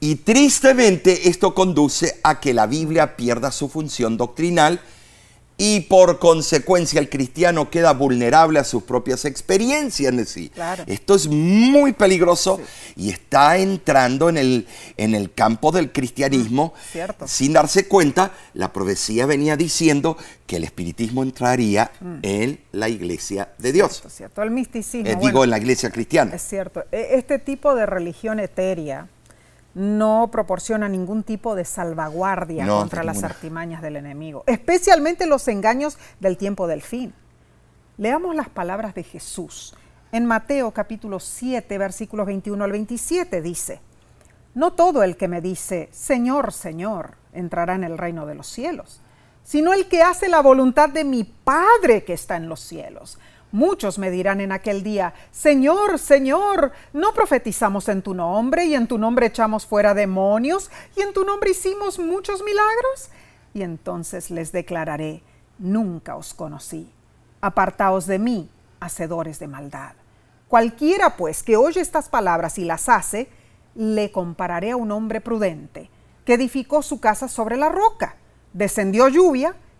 Y 0.00 0.16
tristemente 0.16 1.28
esto 1.28 1.54
conduce 1.54 2.20
a 2.22 2.38
que 2.38 2.54
la 2.54 2.66
Biblia 2.66 3.16
pierda 3.16 3.50
su 3.50 3.68
función 3.68 4.16
doctrinal 4.16 4.80
y 5.56 5.80
por 5.80 6.18
consecuencia 6.18 7.00
el 7.00 7.08
cristiano 7.08 7.70
queda 7.70 7.92
vulnerable 7.92 8.58
a 8.58 8.64
sus 8.64 8.82
propias 8.82 9.24
experiencias 9.24 10.12
en 10.12 10.26
sí. 10.26 10.50
Esto 10.86 11.14
es 11.14 11.28
muy 11.28 11.92
peligroso 11.92 12.60
y 12.96 13.10
está 13.10 13.56
entrando 13.58 14.28
en 14.28 14.36
el, 14.36 14.66
en 14.96 15.14
el 15.14 15.32
campo 15.32 15.70
del 15.70 15.92
cristianismo 15.92 16.74
mm, 16.94 17.24
sin 17.26 17.52
darse 17.52 17.86
cuenta. 17.86 18.32
La 18.54 18.72
profecía 18.72 19.26
venía 19.26 19.56
diciendo 19.56 20.16
que 20.46 20.56
el 20.56 20.64
espiritismo 20.64 21.22
entraría 21.22 21.90
mm. 22.00 22.18
en 22.22 22.60
la 22.72 22.88
iglesia 22.88 23.50
de 23.58 23.72
Dios. 23.72 24.02
Cierto, 24.08 24.42
El 24.42 24.50
misticismo. 24.50 25.08
Eh, 25.08 25.16
digo, 25.20 25.44
en 25.44 25.50
la 25.50 25.58
iglesia 25.58 25.90
cristiana. 25.90 26.34
Es 26.34 26.42
cierto. 26.42 26.84
E, 26.90 27.10
este 27.12 27.38
tipo 27.38 27.74
de 27.74 27.86
religión 27.86 28.40
etérea 28.40 29.08
no 29.74 30.28
proporciona 30.30 30.88
ningún 30.88 31.24
tipo 31.24 31.54
de 31.54 31.64
salvaguardia 31.64 32.66
contra 32.66 33.02
las 33.02 33.24
artimañas 33.24 33.82
del 33.82 33.96
enemigo, 33.96 34.44
especialmente 34.46 35.26
los 35.26 35.48
engaños 35.48 35.98
del 36.20 36.36
tiempo 36.36 36.66
del 36.66 36.82
fin. 36.82 37.12
Leamos 37.96 38.34
las 38.34 38.48
palabras 38.48 38.94
de 38.94 39.02
Jesús. 39.02 39.74
En 40.12 40.26
Mateo 40.26 40.70
capítulo 40.70 41.18
7, 41.18 41.76
versículos 41.76 42.26
21 42.26 42.62
al 42.62 42.72
27 42.72 43.42
dice, 43.42 43.80
No 44.54 44.72
todo 44.72 45.02
el 45.02 45.16
que 45.16 45.26
me 45.26 45.40
dice, 45.40 45.88
Señor, 45.92 46.52
Señor, 46.52 47.16
entrará 47.32 47.74
en 47.74 47.82
el 47.84 47.98
reino 47.98 48.26
de 48.26 48.36
los 48.36 48.46
cielos, 48.46 49.00
sino 49.42 49.72
el 49.72 49.88
que 49.88 50.02
hace 50.02 50.28
la 50.28 50.40
voluntad 50.40 50.88
de 50.88 51.04
mi 51.04 51.24
Padre 51.24 52.04
que 52.04 52.12
está 52.12 52.36
en 52.36 52.48
los 52.48 52.60
cielos. 52.60 53.18
Muchos 53.54 54.00
me 54.00 54.10
dirán 54.10 54.40
en 54.40 54.50
aquel 54.50 54.82
día, 54.82 55.14
Señor, 55.30 56.00
Señor, 56.00 56.72
¿no 56.92 57.12
profetizamos 57.14 57.88
en 57.88 58.02
tu 58.02 58.12
nombre 58.12 58.64
y 58.64 58.74
en 58.74 58.88
tu 58.88 58.98
nombre 58.98 59.26
echamos 59.26 59.64
fuera 59.64 59.94
demonios 59.94 60.72
y 60.96 61.02
en 61.02 61.12
tu 61.12 61.24
nombre 61.24 61.52
hicimos 61.52 62.00
muchos 62.00 62.42
milagros? 62.42 63.10
Y 63.52 63.62
entonces 63.62 64.32
les 64.32 64.50
declararé, 64.50 65.22
nunca 65.60 66.16
os 66.16 66.34
conocí. 66.34 66.90
Apartaos 67.40 68.06
de 68.06 68.18
mí, 68.18 68.50
hacedores 68.80 69.38
de 69.38 69.46
maldad. 69.46 69.92
Cualquiera 70.48 71.16
pues 71.16 71.44
que 71.44 71.56
oye 71.56 71.80
estas 71.80 72.08
palabras 72.08 72.58
y 72.58 72.64
las 72.64 72.88
hace, 72.88 73.28
le 73.76 74.10
compararé 74.10 74.72
a 74.72 74.76
un 74.76 74.90
hombre 74.90 75.20
prudente, 75.20 75.90
que 76.24 76.34
edificó 76.34 76.82
su 76.82 76.98
casa 76.98 77.28
sobre 77.28 77.56
la 77.56 77.68
roca. 77.68 78.16
Descendió 78.52 79.06
lluvia, 79.06 79.54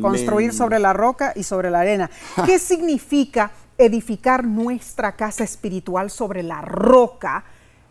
Construir 0.00 0.52
sobre 0.52 0.78
la 0.78 0.92
roca 0.92 1.32
y 1.34 1.42
sobre 1.42 1.70
la 1.70 1.80
arena. 1.80 2.10
¿Qué 2.46 2.58
significa 2.58 3.50
edificar 3.76 4.44
nuestra 4.44 5.16
casa 5.16 5.44
espiritual 5.44 6.10
sobre 6.10 6.42
la 6.42 6.60
roca 6.60 7.44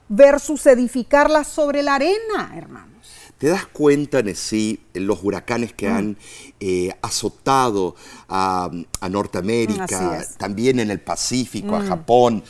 versus 0.07 0.65
edificarla 0.65 1.43
sobre 1.43 1.83
la 1.83 1.95
arena, 1.95 2.53
hermanos? 2.55 2.91
¿Te 3.37 3.47
das 3.47 3.65
cuenta, 3.65 4.19
en 4.19 4.35
sí 4.35 4.81
los 4.93 5.23
huracanes 5.23 5.73
que 5.73 5.89
mm. 5.89 5.95
han 5.95 6.17
eh, 6.59 6.93
azotado 7.01 7.95
a, 8.29 8.69
Norteamérica, 9.09 10.23
también 10.37 10.79
en 10.79 10.91
el 10.91 10.99
Pacífico, 10.99 11.75
a 11.75 11.79
mm. 11.79 11.87
Japón, 11.87 12.43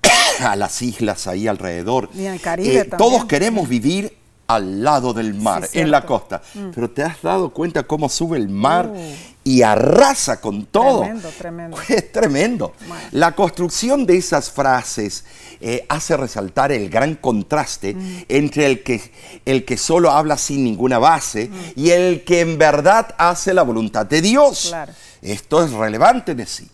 a 0.40 0.56
las 0.56 0.80
islas 0.80 1.26
ahí 1.26 1.46
alrededor? 1.46 2.08
Y 2.14 2.24
en 2.24 2.32
el 2.32 2.40
Caribe 2.40 2.78
eh, 2.80 2.84
Todos 2.96 3.26
queremos 3.26 3.68
vivir 3.68 4.16
al 4.54 4.82
lado 4.82 5.12
del 5.12 5.34
mar, 5.34 5.68
en 5.72 5.90
la 5.90 6.04
costa. 6.04 6.42
Mm. 6.54 6.70
Pero 6.74 6.90
te 6.90 7.02
has 7.02 7.22
dado 7.22 7.50
cuenta 7.50 7.84
cómo 7.84 8.08
sube 8.08 8.36
el 8.36 8.48
mar 8.48 8.86
uh. 8.86 9.14
y 9.44 9.62
arrasa 9.62 10.40
con 10.40 10.66
todo. 10.66 11.00
Tremendo, 11.00 11.28
tremendo. 11.38 11.76
Es 11.88 12.12
tremendo. 12.12 12.72
La 13.12 13.36
construcción 13.36 14.06
de 14.06 14.16
esas 14.16 14.50
frases 14.50 15.24
eh, 15.60 15.86
hace 15.88 16.16
resaltar 16.16 16.72
el 16.72 16.90
gran 16.90 17.14
contraste 17.14 17.94
mm. 17.94 18.24
entre 18.28 18.66
el 18.66 18.82
que, 18.82 19.12
el 19.44 19.64
que 19.64 19.76
solo 19.76 20.10
habla 20.10 20.36
sin 20.36 20.64
ninguna 20.64 20.98
base 20.98 21.48
mm. 21.48 21.80
y 21.80 21.90
el 21.90 22.24
que 22.24 22.40
en 22.40 22.58
verdad 22.58 23.14
hace 23.18 23.54
la 23.54 23.62
voluntad 23.62 24.04
de 24.06 24.20
Dios. 24.20 24.74
Esto 25.22 25.64
es 25.64 25.70
relevante 25.70 26.32
en 26.32 26.46
sí. 26.46 26.68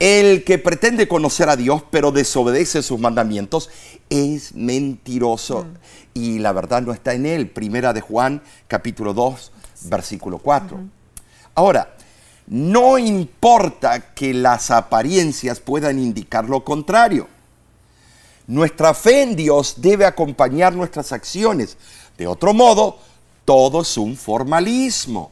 El 0.00 0.44
que 0.44 0.58
pretende 0.58 1.06
conocer 1.06 1.50
a 1.50 1.56
Dios 1.56 1.84
pero 1.90 2.10
desobedece 2.10 2.82
sus 2.82 2.98
mandamientos 2.98 3.68
es 4.08 4.54
mentiroso 4.54 5.64
mm. 5.64 5.76
y 6.14 6.38
la 6.38 6.52
verdad 6.52 6.80
no 6.80 6.92
está 6.92 7.12
en 7.12 7.26
él. 7.26 7.50
Primera 7.50 7.92
de 7.92 8.00
Juan 8.00 8.42
capítulo 8.66 9.12
2 9.12 9.52
versículo 9.84 10.38
4. 10.38 10.78
Ahora, 11.54 11.94
no 12.46 12.98
importa 12.98 14.14
que 14.14 14.32
las 14.32 14.70
apariencias 14.70 15.60
puedan 15.60 15.98
indicar 15.98 16.48
lo 16.48 16.64
contrario. 16.64 17.28
Nuestra 18.46 18.94
fe 18.94 19.22
en 19.22 19.36
Dios 19.36 19.74
debe 19.76 20.06
acompañar 20.06 20.74
nuestras 20.74 21.12
acciones. 21.12 21.76
De 22.16 22.26
otro 22.26 22.54
modo, 22.54 22.98
todo 23.44 23.82
es 23.82 23.96
un 23.96 24.16
formalismo. 24.16 25.30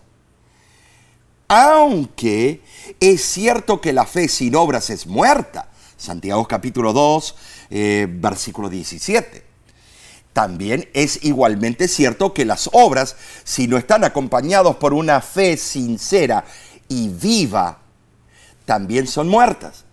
Aunque 1.49 2.61
es 3.01 3.23
cierto 3.23 3.81
que 3.81 3.95
la 3.95 4.05
fe 4.05 4.29
sin 4.29 4.55
obras 4.55 4.91
es 4.91 5.07
muerta. 5.07 5.71
Santiago 5.97 6.47
capítulo 6.47 6.93
2, 6.93 7.35
eh, 7.71 8.07
versículo 8.09 8.69
17. 8.69 9.43
También 10.35 10.89
es 10.93 11.25
igualmente 11.25 11.89
cierto 11.89 12.33
que 12.33 12.45
las 12.45 12.69
obras, 12.73 13.17
si 13.45 13.67
no 13.67 13.79
están 13.79 14.05
acompañados 14.05 14.77
por 14.77 14.93
una 14.93 15.21
fe 15.21 15.57
sincera 15.57 16.45
y 16.87 17.09
viva, 17.09 17.79
también 18.65 19.07
son 19.07 19.29
muertas. 19.29 19.85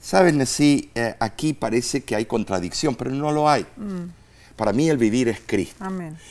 Saben, 0.00 0.44
sí, 0.46 0.90
eh, 0.94 1.14
aquí 1.20 1.52
parece 1.52 2.02
que 2.02 2.16
hay 2.16 2.24
contradicción, 2.24 2.94
pero 2.94 3.10
no 3.10 3.30
lo 3.30 3.48
hay. 3.48 3.66
Mm. 3.76 4.17
Para 4.58 4.72
mí 4.72 4.90
el 4.90 4.98
vivir 4.98 5.28
es 5.28 5.38
Cristo. 5.46 5.84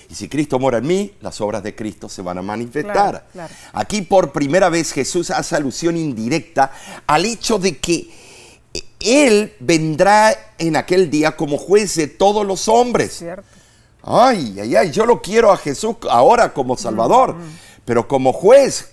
Y 0.10 0.14
si 0.14 0.28
Cristo 0.28 0.60
mora 0.60 0.80
en 0.80 0.86
mí, 0.86 1.14
las 1.22 1.40
obras 1.40 1.64
de 1.64 1.74
Cristo 1.74 2.10
se 2.10 2.22
van 2.22 2.38
a 2.38 2.42
manifestar. 2.42 3.26
Aquí 3.72 4.02
por 4.02 4.34
primera 4.34 4.68
vez 4.68 4.92
Jesús 4.92 5.32
hace 5.32 5.56
alusión 5.56 5.96
indirecta 5.96 6.74
al 7.08 7.24
hecho 7.24 7.58
de 7.58 7.78
que 7.78 8.10
Él 9.00 9.54
vendrá 9.62 10.36
en 10.58 10.76
aquel 10.76 11.10
día 11.10 11.38
como 11.38 11.58
juez 11.58 11.96
de 11.96 12.08
todos 12.08 12.46
los 12.46 12.68
hombres. 12.68 13.14
Cierto. 13.14 13.48
Ay, 14.04 14.58
ay, 14.62 14.76
ay, 14.76 14.92
yo 14.92 15.06
lo 15.06 15.22
quiero 15.22 15.50
a 15.50 15.56
Jesús 15.56 15.96
ahora 16.10 16.54
como 16.54 16.76
Salvador, 16.76 17.34
mm, 17.34 17.40
mm. 17.40 17.58
pero 17.86 18.10
como 18.10 18.34
juez, 18.34 18.90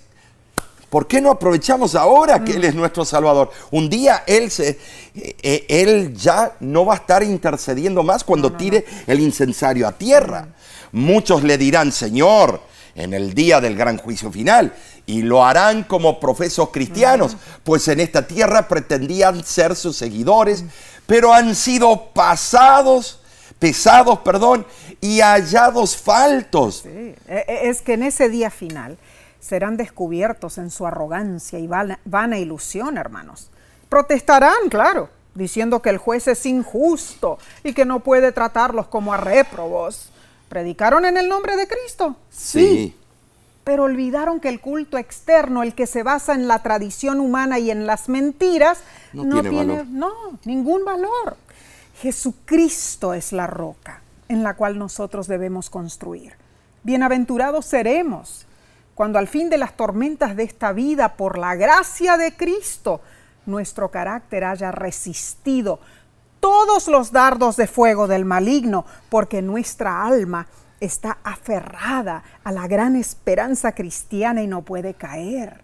¿Por 0.94 1.08
qué 1.08 1.20
no 1.20 1.32
aprovechamos 1.32 1.96
ahora 1.96 2.44
que 2.44 2.52
Él 2.52 2.64
es 2.66 2.72
nuestro 2.76 3.04
Salvador? 3.04 3.50
Un 3.72 3.90
día 3.90 4.22
Él, 4.28 4.48
se, 4.48 4.78
eh, 5.16 5.36
eh, 5.42 5.66
él 5.68 6.14
ya 6.14 6.54
no 6.60 6.86
va 6.86 6.94
a 6.94 6.98
estar 6.98 7.24
intercediendo 7.24 8.04
más 8.04 8.22
cuando 8.22 8.52
tire 8.52 8.84
el 9.08 9.18
incensario 9.18 9.88
a 9.88 9.98
tierra. 9.98 10.50
Muchos 10.92 11.42
le 11.42 11.58
dirán, 11.58 11.90
Señor, 11.90 12.60
en 12.94 13.12
el 13.12 13.34
día 13.34 13.60
del 13.60 13.74
gran 13.74 13.98
juicio 13.98 14.30
final, 14.30 14.72
y 15.04 15.22
lo 15.22 15.44
harán 15.44 15.82
como 15.82 16.20
profesos 16.20 16.68
cristianos, 16.70 17.36
pues 17.64 17.88
en 17.88 17.98
esta 17.98 18.28
tierra 18.28 18.68
pretendían 18.68 19.42
ser 19.44 19.74
sus 19.74 19.96
seguidores, 19.96 20.62
pero 21.06 21.34
han 21.34 21.56
sido 21.56 22.10
pasados, 22.14 23.18
pesados, 23.58 24.20
perdón, 24.20 24.64
y 25.00 25.18
hallados 25.22 25.96
faltos. 25.96 26.86
E, 26.86 27.16
e, 27.26 27.68
es 27.68 27.82
que 27.82 27.94
en 27.94 28.04
ese 28.04 28.28
día 28.28 28.48
final 28.48 28.96
serán 29.44 29.76
descubiertos 29.76 30.56
en 30.56 30.70
su 30.70 30.86
arrogancia 30.86 31.58
y 31.58 31.66
vana, 31.66 32.38
ilusión, 32.38 32.96
hermanos. 32.96 33.50
Protestarán, 33.90 34.70
claro, 34.70 35.10
diciendo 35.34 35.82
que 35.82 35.90
el 35.90 35.98
juez 35.98 36.26
es 36.28 36.46
injusto 36.46 37.38
y 37.62 37.74
que 37.74 37.84
no 37.84 38.00
puede 38.00 38.32
tratarlos 38.32 38.86
como 38.86 39.12
a 39.12 39.18
réprobos. 39.18 40.08
¿Predicaron 40.48 41.04
en 41.04 41.18
el 41.18 41.28
nombre 41.28 41.56
de 41.56 41.68
Cristo? 41.68 42.16
Sí. 42.30 42.96
Pero 43.64 43.82
olvidaron 43.82 44.40
que 44.40 44.48
el 44.48 44.62
culto 44.62 44.96
externo, 44.96 45.62
el 45.62 45.74
que 45.74 45.86
se 45.86 46.02
basa 46.02 46.32
en 46.32 46.48
la 46.48 46.62
tradición 46.62 47.20
humana 47.20 47.58
y 47.58 47.70
en 47.70 47.86
las 47.86 48.08
mentiras, 48.08 48.78
no, 49.12 49.42
tiene, 49.42 49.84
no, 49.90 50.10
ningún 50.46 50.86
valor. 50.86 51.36
Jesucristo 52.00 53.12
es 53.12 53.30
la 53.30 53.46
roca 53.46 54.00
en 54.30 54.42
la 54.42 54.54
cual 54.56 54.78
nosotros 54.78 55.26
debemos 55.26 55.68
construir. 55.68 56.32
Bienaventurados 56.82 57.66
seremos 57.66 58.46
cuando 58.94 59.18
al 59.18 59.28
fin 59.28 59.50
de 59.50 59.58
las 59.58 59.76
tormentas 59.76 60.36
de 60.36 60.44
esta 60.44 60.72
vida, 60.72 61.16
por 61.16 61.38
la 61.38 61.54
gracia 61.54 62.16
de 62.16 62.36
Cristo, 62.36 63.00
nuestro 63.46 63.90
carácter 63.90 64.44
haya 64.44 64.70
resistido 64.70 65.80
todos 66.40 66.88
los 66.88 67.10
dardos 67.10 67.56
de 67.56 67.66
fuego 67.66 68.06
del 68.06 68.24
maligno, 68.24 68.84
porque 69.08 69.42
nuestra 69.42 70.04
alma 70.04 70.46
está 70.80 71.18
aferrada 71.24 72.22
a 72.44 72.52
la 72.52 72.68
gran 72.68 72.96
esperanza 72.96 73.72
cristiana 73.72 74.42
y 74.42 74.46
no 74.46 74.62
puede 74.62 74.94
caer. 74.94 75.62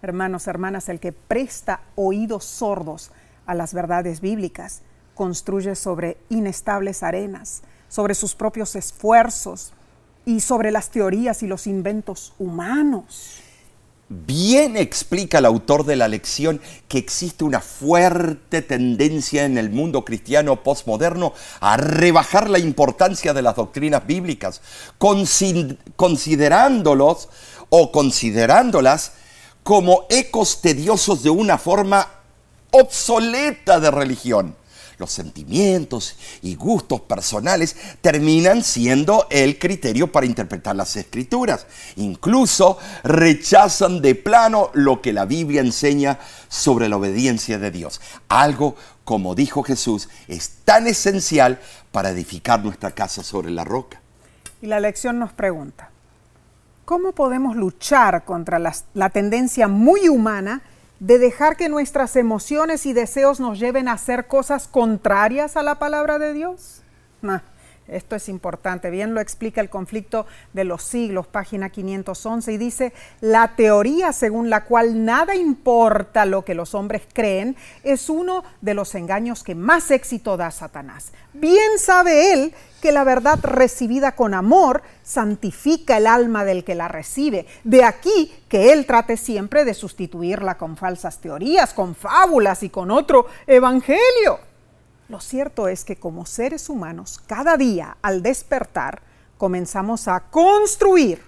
Hermanos, 0.00 0.46
hermanas, 0.46 0.88
el 0.88 1.00
que 1.00 1.12
presta 1.12 1.80
oídos 1.94 2.44
sordos 2.44 3.10
a 3.46 3.54
las 3.54 3.74
verdades 3.74 4.20
bíblicas 4.20 4.82
construye 5.14 5.74
sobre 5.74 6.16
inestables 6.28 7.02
arenas, 7.02 7.62
sobre 7.88 8.14
sus 8.14 8.34
propios 8.34 8.76
esfuerzos, 8.76 9.74
y 10.24 10.40
sobre 10.40 10.70
las 10.70 10.90
teorías 10.90 11.42
y 11.42 11.46
los 11.46 11.66
inventos 11.66 12.32
humanos. 12.38 13.42
Bien 14.14 14.76
explica 14.76 15.38
el 15.38 15.46
autor 15.46 15.86
de 15.86 15.96
la 15.96 16.06
lección 16.06 16.60
que 16.86 16.98
existe 16.98 17.44
una 17.44 17.60
fuerte 17.60 18.60
tendencia 18.60 19.46
en 19.46 19.56
el 19.56 19.70
mundo 19.70 20.04
cristiano 20.04 20.62
postmoderno 20.62 21.32
a 21.60 21.78
rebajar 21.78 22.50
la 22.50 22.58
importancia 22.58 23.32
de 23.32 23.40
las 23.40 23.56
doctrinas 23.56 24.06
bíblicas, 24.06 24.60
considerándolos 24.98 27.30
o 27.70 27.90
considerándolas 27.90 29.12
como 29.62 30.04
ecos 30.10 30.60
tediosos 30.60 31.22
de 31.22 31.30
una 31.30 31.56
forma 31.56 32.06
obsoleta 32.70 33.80
de 33.80 33.90
religión 33.90 34.56
los 35.02 35.10
sentimientos 35.10 36.16
y 36.42 36.54
gustos 36.54 37.00
personales 37.00 37.76
terminan 38.00 38.62
siendo 38.62 39.26
el 39.30 39.58
criterio 39.58 40.12
para 40.12 40.26
interpretar 40.26 40.76
las 40.76 40.94
escrituras. 40.94 41.66
Incluso 41.96 42.78
rechazan 43.02 44.00
de 44.00 44.14
plano 44.14 44.70
lo 44.74 45.02
que 45.02 45.12
la 45.12 45.24
Biblia 45.24 45.60
enseña 45.60 46.20
sobre 46.48 46.88
la 46.88 46.98
obediencia 46.98 47.58
de 47.58 47.72
Dios. 47.72 48.00
Algo, 48.28 48.76
como 49.02 49.34
dijo 49.34 49.64
Jesús, 49.64 50.08
es 50.28 50.58
tan 50.64 50.86
esencial 50.86 51.58
para 51.90 52.10
edificar 52.10 52.62
nuestra 52.62 52.92
casa 52.92 53.24
sobre 53.24 53.50
la 53.50 53.64
roca. 53.64 54.00
Y 54.60 54.68
la 54.68 54.78
lección 54.78 55.18
nos 55.18 55.32
pregunta, 55.32 55.90
¿cómo 56.84 57.10
podemos 57.10 57.56
luchar 57.56 58.24
contra 58.24 58.60
la, 58.60 59.10
tendencia 59.10 59.66
muy 59.66 60.08
humana 60.08 60.62
de 61.02 61.18
dejar 61.18 61.56
que 61.56 61.68
nuestras 61.68 62.14
emociones 62.14 62.86
y 62.86 62.92
deseos 62.92 63.40
nos 63.40 63.58
lleven 63.58 63.88
a 63.88 63.94
hacer 63.94 64.28
cosas 64.28 64.68
contrarias 64.68 65.56
a 65.56 65.64
la 65.64 65.80
palabra 65.80 66.20
de 66.20 66.32
Dios? 66.32 66.82
Esto 67.88 68.16
es 68.16 68.28
importante, 68.28 68.90
bien 68.90 69.14
lo 69.14 69.20
explica 69.20 69.60
el 69.60 69.70
conflicto 69.70 70.26
de 70.52 70.64
los 70.64 70.82
siglos, 70.82 71.26
página 71.26 71.70
511, 71.70 72.52
y 72.52 72.56
dice, 72.56 72.92
la 73.20 73.56
teoría 73.56 74.12
según 74.12 74.50
la 74.50 74.64
cual 74.64 75.04
nada 75.04 75.34
importa 75.34 76.24
lo 76.24 76.44
que 76.44 76.54
los 76.54 76.74
hombres 76.74 77.02
creen 77.12 77.56
es 77.82 78.08
uno 78.08 78.44
de 78.60 78.74
los 78.74 78.94
engaños 78.94 79.42
que 79.42 79.54
más 79.54 79.90
éxito 79.90 80.36
da 80.36 80.50
Satanás. 80.50 81.12
Bien 81.32 81.78
sabe 81.78 82.32
él 82.32 82.54
que 82.80 82.92
la 82.92 83.04
verdad 83.04 83.38
recibida 83.42 84.12
con 84.12 84.34
amor 84.34 84.82
santifica 85.02 85.96
el 85.96 86.06
alma 86.06 86.44
del 86.44 86.64
que 86.64 86.74
la 86.74 86.88
recibe. 86.88 87.46
De 87.64 87.84
aquí 87.84 88.32
que 88.48 88.72
él 88.72 88.86
trate 88.86 89.16
siempre 89.16 89.64
de 89.64 89.74
sustituirla 89.74 90.58
con 90.58 90.76
falsas 90.76 91.20
teorías, 91.20 91.72
con 91.74 91.94
fábulas 91.94 92.62
y 92.62 92.70
con 92.70 92.90
otro 92.90 93.26
evangelio. 93.46 94.51
Lo 95.12 95.20
cierto 95.20 95.68
es 95.68 95.84
que 95.84 95.96
como 95.96 96.24
seres 96.24 96.70
humanos, 96.70 97.20
cada 97.26 97.58
día 97.58 97.98
al 98.00 98.22
despertar, 98.22 99.02
comenzamos 99.36 100.08
a 100.08 100.20
construir. 100.20 101.22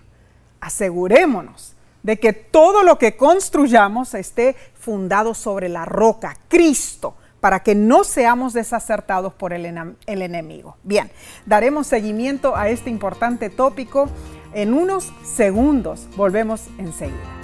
Asegurémonos 0.58 1.74
de 2.02 2.18
que 2.18 2.32
todo 2.32 2.82
lo 2.82 2.96
que 2.96 3.18
construyamos 3.18 4.14
esté 4.14 4.56
fundado 4.72 5.34
sobre 5.34 5.68
la 5.68 5.84
roca, 5.84 6.34
Cristo, 6.48 7.14
para 7.42 7.62
que 7.62 7.74
no 7.74 8.04
seamos 8.04 8.54
desacertados 8.54 9.34
por 9.34 9.52
el, 9.52 9.66
enemigo. 10.06 10.78
Bien, 10.82 11.12
daremos 11.44 11.86
seguimiento 11.86 12.56
a 12.56 12.70
este 12.70 12.88
importante 12.88 13.50
tópico 13.50 14.08
en 14.54 14.72
unos 14.72 15.12
segundos. 15.24 16.08
Volvemos 16.16 16.68
enseguida. 16.78 17.43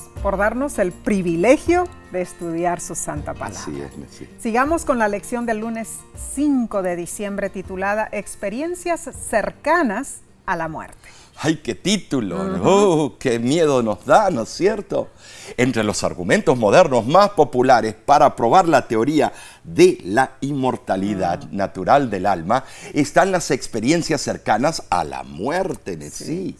por 0.21 0.37
darnos 0.37 0.77
el 0.77 0.91
privilegio 0.91 1.87
de 2.11 2.21
estudiar 2.21 2.79
su 2.79 2.95
santa 2.95 3.33
palabra. 3.33 3.89
Sigamos 4.39 4.85
con 4.85 4.99
la 4.99 5.07
lección 5.07 5.45
del 5.45 5.59
lunes 5.59 5.99
5 6.35 6.81
de 6.83 6.95
diciembre 6.95 7.49
titulada 7.49 8.07
Experiencias 8.11 9.09
cercanas 9.29 10.21
a 10.45 10.55
la 10.55 10.67
muerte. 10.67 10.97
¡Ay, 11.43 11.55
qué 11.57 11.73
título! 11.73 12.37
¡Oh, 12.63 13.15
qué 13.17 13.39
miedo 13.39 13.81
nos 13.81 14.05
da, 14.05 14.29
¿no 14.29 14.43
es 14.43 14.49
cierto? 14.49 15.09
Entre 15.57 15.83
los 15.83 16.03
argumentos 16.03 16.55
modernos 16.55 17.07
más 17.07 17.29
populares 17.29 17.95
para 17.95 18.35
probar 18.35 18.67
la 18.67 18.87
teoría 18.87 19.33
de 19.63 19.97
la 20.03 20.33
inmortalidad 20.41 21.43
mm. 21.45 21.55
natural 21.55 22.11
del 22.11 22.27
alma 22.27 22.63
están 22.93 23.31
las 23.31 23.49
experiencias 23.49 24.21
cercanas 24.21 24.83
a 24.91 25.03
la 25.03 25.23
muerte 25.23 25.93
en 25.93 26.11
sí. 26.11 26.55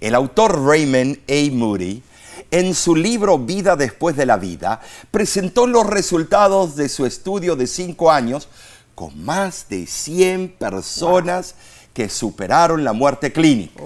El 0.00 0.14
autor 0.14 0.64
Raymond 0.64 1.18
A. 1.28 1.52
Moody 1.52 2.02
en 2.50 2.74
su 2.74 2.94
libro 2.94 3.38
Vida 3.38 3.76
después 3.76 4.16
de 4.16 4.26
la 4.26 4.36
vida, 4.36 4.80
presentó 5.10 5.66
los 5.66 5.86
resultados 5.86 6.76
de 6.76 6.88
su 6.88 7.06
estudio 7.06 7.56
de 7.56 7.66
cinco 7.66 8.10
años 8.10 8.48
con 8.94 9.24
más 9.24 9.68
de 9.68 9.86
100 9.86 10.56
personas 10.58 11.54
que 11.92 12.08
superaron 12.08 12.84
la 12.84 12.92
muerte 12.92 13.32
clínica. 13.32 13.82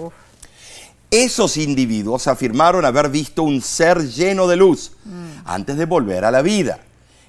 Esos 1.11 1.57
individuos 1.57 2.27
afirmaron 2.27 2.85
haber 2.85 3.09
visto 3.09 3.41
un 3.43 3.61
ser 3.61 4.07
lleno 4.07 4.47
de 4.47 4.55
luz 4.55 4.91
mm. 5.05 5.41
antes 5.45 5.77
de 5.77 5.85
volver 5.85 6.25
a 6.25 6.31
la 6.31 6.41
vida. 6.41 6.79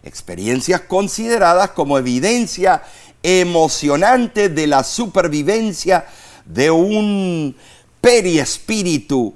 experiencias 0.02 0.80
consideradas 0.82 1.70
como 1.70 1.98
evidencia 1.98 2.82
emocionante 3.22 4.48
de 4.48 4.66
la 4.66 4.82
supervivencia 4.82 6.06
de 6.46 6.70
un 6.70 7.54
periespíritu 8.00 9.34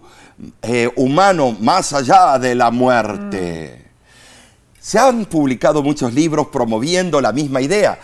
eh, 0.63 0.91
humano 0.97 1.57
más 1.61 1.93
allá 1.93 2.39
de 2.39 2.55
la 2.55 2.71
muerte. 2.71 3.79
Mm. 3.79 3.85
Se 4.81 4.99
han 4.99 5.25
publicado 5.27 5.83
muchos 5.83 6.13
libros 6.13 6.49
promoviendo 6.49 7.21
la 7.21 7.33
misma 7.33 7.61
idea, 7.61 7.99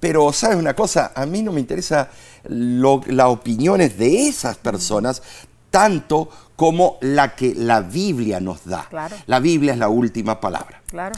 pero 0.00 0.32
¿sabes 0.32 0.56
una 0.56 0.74
cosa? 0.74 1.12
A 1.14 1.26
mí 1.26 1.42
no 1.42 1.52
me 1.52 1.60
interesa 1.60 2.08
las 2.44 3.26
opiniones 3.26 3.98
de 3.98 4.28
esas 4.28 4.56
personas 4.56 5.22
tanto 5.70 6.30
como 6.56 6.98
la 7.00 7.34
que 7.34 7.54
la 7.54 7.80
Biblia 7.80 8.40
nos 8.40 8.64
da. 8.64 8.88
La 9.26 9.40
Biblia 9.40 9.72
es 9.72 9.78
la 9.78 9.88
última 9.88 10.40
palabra. 10.40 10.80
Claro. 10.86 11.14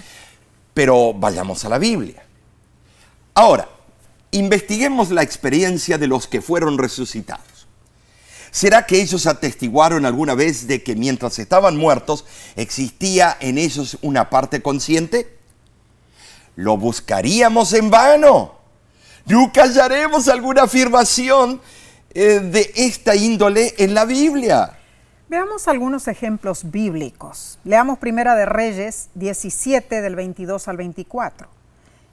Pero 0.74 1.14
vayamos 1.14 1.64
a 1.64 1.68
la 1.68 1.78
Biblia. 1.78 2.24
Ahora, 3.34 3.68
investiguemos 4.30 5.10
la 5.10 5.22
experiencia 5.22 5.98
de 5.98 6.06
los 6.06 6.26
que 6.26 6.40
fueron 6.40 6.78
resucitados. 6.78 7.55
¿Será 8.56 8.86
que 8.86 9.02
ellos 9.02 9.26
atestiguaron 9.26 10.06
alguna 10.06 10.34
vez 10.34 10.66
de 10.66 10.82
que 10.82 10.96
mientras 10.96 11.38
estaban 11.38 11.76
muertos 11.76 12.24
existía 12.56 13.36
en 13.38 13.58
ellos 13.58 13.98
una 14.00 14.30
parte 14.30 14.62
consciente? 14.62 15.36
¿Lo 16.54 16.78
buscaríamos 16.78 17.74
en 17.74 17.90
vano? 17.90 18.54
¿Nunca 19.26 19.64
hallaremos 19.64 20.26
alguna 20.28 20.62
afirmación 20.62 21.60
eh, 22.14 22.40
de 22.40 22.72
esta 22.76 23.14
índole 23.14 23.74
en 23.76 23.92
la 23.92 24.06
Biblia? 24.06 24.78
Veamos 25.28 25.68
algunos 25.68 26.08
ejemplos 26.08 26.70
bíblicos. 26.70 27.58
Leamos 27.62 27.98
Primera 27.98 28.34
de 28.36 28.46
Reyes 28.46 29.10
17 29.16 30.00
del 30.00 30.16
22 30.16 30.66
al 30.66 30.78
24. 30.78 31.46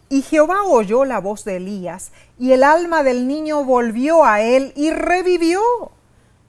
Y 0.10 0.24
Jehová 0.24 0.64
oyó 0.64 1.06
la 1.06 1.20
voz 1.20 1.46
de 1.46 1.56
Elías, 1.56 2.12
y 2.38 2.52
el 2.52 2.66
alma 2.66 3.02
del 3.02 3.30
niño 3.30 3.64
volvió 3.64 4.26
a 4.26 4.42
él 4.42 4.74
y 4.76 4.92
revivió. 4.92 5.62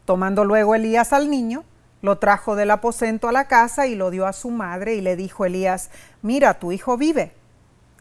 Tomando 0.04 0.44
luego 0.44 0.74
Elías 0.74 1.12
al 1.12 1.30
niño, 1.30 1.64
lo 2.02 2.18
trajo 2.18 2.56
del 2.56 2.70
aposento 2.70 3.28
a 3.28 3.32
la 3.32 3.48
casa 3.48 3.86
y 3.86 3.94
lo 3.94 4.10
dio 4.10 4.26
a 4.26 4.34
su 4.34 4.50
madre, 4.50 4.94
y 4.94 5.00
le 5.00 5.16
dijo 5.16 5.46
Elías, 5.46 5.90
mira, 6.20 6.58
tu 6.58 6.70
hijo 6.70 6.96
vive. 6.98 7.32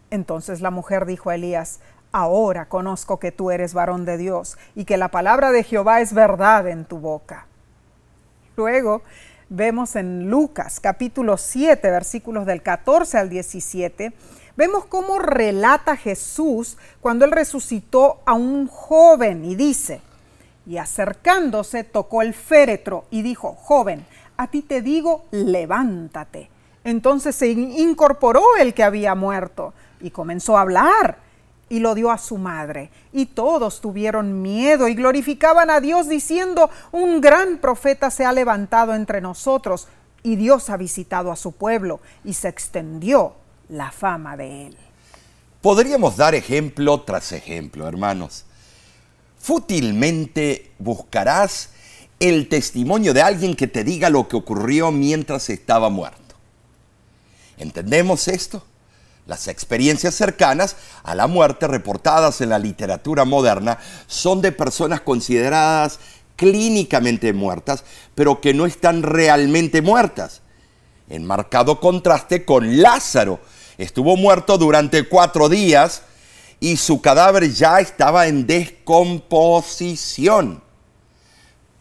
Entonces 0.09 0.59
la 0.59 0.71
mujer 0.71 1.05
dijo 1.05 1.29
a 1.29 1.35
Elías, 1.35 1.79
ahora 2.11 2.67
conozco 2.67 3.19
que 3.19 3.31
tú 3.31 3.49
eres 3.49 3.73
varón 3.73 4.05
de 4.05 4.17
Dios 4.17 4.57
y 4.75 4.85
que 4.85 4.97
la 4.97 5.09
palabra 5.09 5.51
de 5.51 5.63
Jehová 5.63 6.01
es 6.01 6.13
verdad 6.13 6.67
en 6.67 6.85
tu 6.85 6.99
boca. 6.99 7.47
Luego 8.55 9.01
vemos 9.49 9.95
en 9.95 10.29
Lucas 10.29 10.79
capítulo 10.79 11.37
7 11.37 11.89
versículos 11.89 12.45
del 12.45 12.61
14 12.61 13.17
al 13.17 13.29
17, 13.29 14.13
vemos 14.55 14.85
cómo 14.85 15.17
relata 15.17 15.97
Jesús 15.97 16.77
cuando 17.01 17.25
él 17.25 17.31
resucitó 17.31 18.21
a 18.25 18.33
un 18.33 18.67
joven 18.67 19.43
y 19.45 19.55
dice, 19.55 20.01
y 20.65 20.77
acercándose 20.77 21.83
tocó 21.83 22.21
el 22.21 22.33
féretro 22.33 23.05
y 23.11 23.21
dijo, 23.21 23.53
joven, 23.53 24.05
a 24.37 24.47
ti 24.47 24.61
te 24.61 24.81
digo, 24.81 25.25
levántate. 25.31 26.49
Entonces 26.83 27.35
se 27.35 27.49
incorporó 27.49 28.43
el 28.59 28.73
que 28.73 28.83
había 28.83 29.15
muerto 29.15 29.73
y 30.01 30.11
comenzó 30.11 30.57
a 30.57 30.61
hablar 30.61 31.17
y 31.69 31.79
lo 31.79 31.95
dio 31.95 32.11
a 32.11 32.17
su 32.17 32.37
madre. 32.37 32.89
Y 33.11 33.27
todos 33.27 33.81
tuvieron 33.81 34.41
miedo 34.41 34.87
y 34.87 34.95
glorificaban 34.95 35.69
a 35.69 35.79
Dios 35.79 36.09
diciendo, 36.09 36.69
un 36.91 37.21
gran 37.21 37.57
profeta 37.57 38.11
se 38.11 38.25
ha 38.25 38.33
levantado 38.33 38.93
entre 38.93 39.21
nosotros 39.21 39.87
y 40.23 40.35
Dios 40.35 40.69
ha 40.69 40.77
visitado 40.77 41.31
a 41.31 41.35
su 41.35 41.53
pueblo 41.53 41.99
y 42.23 42.33
se 42.33 42.47
extendió 42.47 43.33
la 43.69 43.91
fama 43.91 44.37
de 44.37 44.67
él. 44.67 44.77
Podríamos 45.61 46.17
dar 46.17 46.35
ejemplo 46.35 47.01
tras 47.01 47.31
ejemplo, 47.31 47.87
hermanos. 47.87 48.45
Fútilmente 49.43 50.71
buscarás 50.79 51.71
el 52.21 52.47
testimonio 52.47 53.13
de 53.13 53.21
alguien 53.21 53.57
que 53.57 53.67
te 53.67 53.83
diga 53.83 54.09
lo 54.09 54.29
que 54.29 54.37
ocurrió 54.37 54.89
mientras 54.89 55.49
estaba 55.49 55.89
muerto. 55.89 56.35
¿Entendemos 57.57 58.29
esto? 58.29 58.63
Las 59.25 59.49
experiencias 59.49 60.15
cercanas 60.15 60.77
a 61.03 61.13
la 61.13 61.27
muerte 61.27 61.67
reportadas 61.67 62.39
en 62.39 62.51
la 62.51 62.57
literatura 62.57 63.25
moderna 63.25 63.79
son 64.07 64.41
de 64.41 64.53
personas 64.53 65.01
consideradas 65.01 65.99
clínicamente 66.37 67.33
muertas, 67.33 67.83
pero 68.15 68.39
que 68.39 68.53
no 68.53 68.65
están 68.65 69.03
realmente 69.03 69.81
muertas. 69.81 70.41
En 71.09 71.25
marcado 71.25 71.81
contraste 71.81 72.45
con 72.45 72.81
Lázaro. 72.81 73.41
Estuvo 73.77 74.15
muerto 74.15 74.57
durante 74.57 75.03
cuatro 75.03 75.49
días 75.49 76.03
y 76.63 76.77
su 76.77 77.01
cadáver 77.01 77.53
ya 77.53 77.81
estaba 77.81 78.27
en 78.27 78.47
descomposición. 78.47 80.63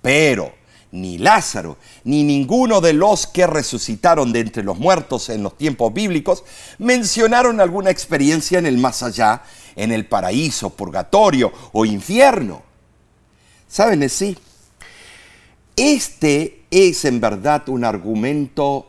Pero 0.00 0.52
ni 0.90 1.18
Lázaro, 1.18 1.78
ni 2.02 2.24
ninguno 2.24 2.80
de 2.80 2.92
los 2.92 3.28
que 3.28 3.46
resucitaron 3.46 4.32
de 4.32 4.40
entre 4.40 4.64
los 4.64 4.80
muertos 4.80 5.28
en 5.28 5.44
los 5.44 5.56
tiempos 5.56 5.94
bíblicos 5.94 6.42
mencionaron 6.78 7.60
alguna 7.60 7.90
experiencia 7.90 8.58
en 8.58 8.66
el 8.66 8.76
más 8.76 9.04
allá, 9.04 9.44
en 9.76 9.92
el 9.92 10.06
paraíso, 10.06 10.70
purgatorio 10.70 11.52
o 11.70 11.84
infierno. 11.84 12.62
¿Saben 13.68 14.10
sí? 14.10 14.36
Este 15.76 16.64
es 16.72 17.04
en 17.04 17.20
verdad 17.20 17.68
un 17.68 17.84
argumento, 17.84 18.88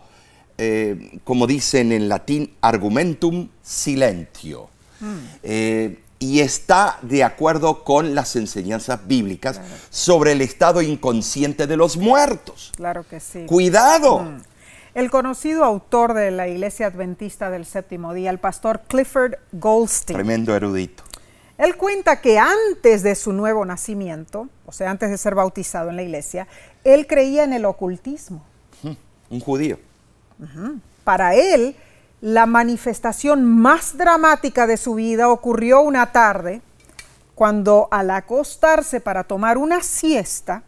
eh, 0.58 1.20
como 1.24 1.46
dicen 1.46 1.92
en 1.92 2.10
latín, 2.10 2.52
argumentum 2.62 3.50
silentio. 3.62 4.73
Mm. 5.04 5.18
Eh, 5.44 6.00
y 6.20 6.40
está 6.40 6.98
de 7.02 7.24
acuerdo 7.24 7.84
con 7.84 8.16
las 8.16 8.38
enseñanzas 8.38 9.06
bíblicas 9.06 9.60
sobre 9.90 10.32
el 10.32 10.42
estado 10.42 10.82
inconsciente 10.82 11.68
de 11.68 11.76
los 11.76 11.98
muertos. 11.98 12.72
Claro 12.78 13.06
que 13.06 13.20
sí. 13.20 13.46
Cuidado. 13.46 14.20
Mm. 14.20 14.42
El 14.96 15.12
conocido 15.12 15.66
autor 15.66 16.14
de 16.14 16.32
la 16.32 16.48
Iglesia 16.48 16.88
Adventista 16.88 17.50
del 17.50 17.66
Séptimo 17.66 18.14
Día, 18.14 18.30
el 18.30 18.38
pastor 18.38 18.84
Clifford 18.88 19.34
Goldstein. 19.52 20.16
Tremendo 20.16 20.56
erudito. 20.56 21.04
Él 21.58 21.76
cuenta 21.76 22.22
que 22.22 22.40
antes 22.40 23.04
de 23.04 23.16
su 23.16 23.34
nuevo 23.34 23.66
nacimiento, 23.66 24.48
o 24.66 24.72
sea, 24.72 24.92
antes 24.92 25.10
de 25.10 25.18
ser 25.18 25.36
bautizado 25.36 25.90
en 25.90 25.98
la 25.98 26.04
iglesia, 26.04 26.48
él 26.84 27.06
creía 27.06 27.44
en 27.44 27.54
el 27.54 27.66
ocultismo. 27.66 28.46
Un 29.30 29.40
judío. 29.40 29.80
Para 31.04 31.36
él, 31.36 31.76
la 32.24 32.46
manifestación 32.46 33.44
más 33.44 33.98
dramática 33.98 34.66
de 34.66 34.78
su 34.78 34.96
vida 34.96 35.28
ocurrió 35.28 35.82
una 35.82 36.14
tarde 36.14 36.62
cuando 37.36 37.90
al 37.92 38.10
acostarse 38.12 39.02
para 39.02 39.26
tomar 39.26 39.58
una 39.58 39.84
siesta, 39.84 40.64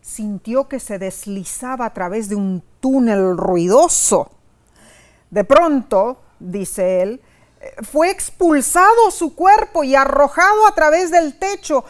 sintió 0.00 0.66
que 0.66 0.80
se 0.80 0.98
deslizaba 0.98 1.84
a 1.84 1.92
través 1.92 2.30
de 2.30 2.36
un 2.36 2.62
túnel 2.80 3.36
ruidoso. 3.36 4.30
De 5.28 5.44
pronto, 5.44 6.22
dice 6.40 7.02
él, 7.02 7.20
fue 7.82 8.10
expulsado 8.10 9.10
su 9.10 9.34
cuerpo 9.34 9.84
y 9.84 9.94
arrojado 9.94 10.66
a 10.66 10.74
través 10.74 11.10
del 11.10 11.38
techo 11.38 11.84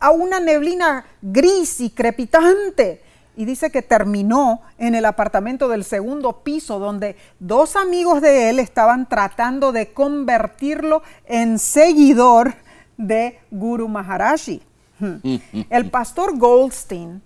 a 0.00 0.10
una 0.10 0.40
neblina 0.40 1.06
gris 1.20 1.78
y 1.78 1.90
crepitante 1.90 3.04
y 3.36 3.44
dice 3.44 3.70
que 3.70 3.82
terminó 3.82 4.60
en 4.78 4.94
el 4.94 5.04
apartamento 5.04 5.68
del 5.68 5.84
segundo 5.84 6.42
piso 6.42 6.78
donde 6.78 7.16
dos 7.38 7.76
amigos 7.76 8.20
de 8.20 8.50
él 8.50 8.58
estaban 8.58 9.08
tratando 9.08 9.72
de 9.72 9.92
convertirlo 9.92 11.02
en 11.26 11.58
seguidor 11.58 12.54
de 12.96 13.38
Guru 13.50 13.88
Maharaji. 13.88 14.62
El 15.70 15.90
pastor 15.90 16.38
Goldstein, 16.38 17.22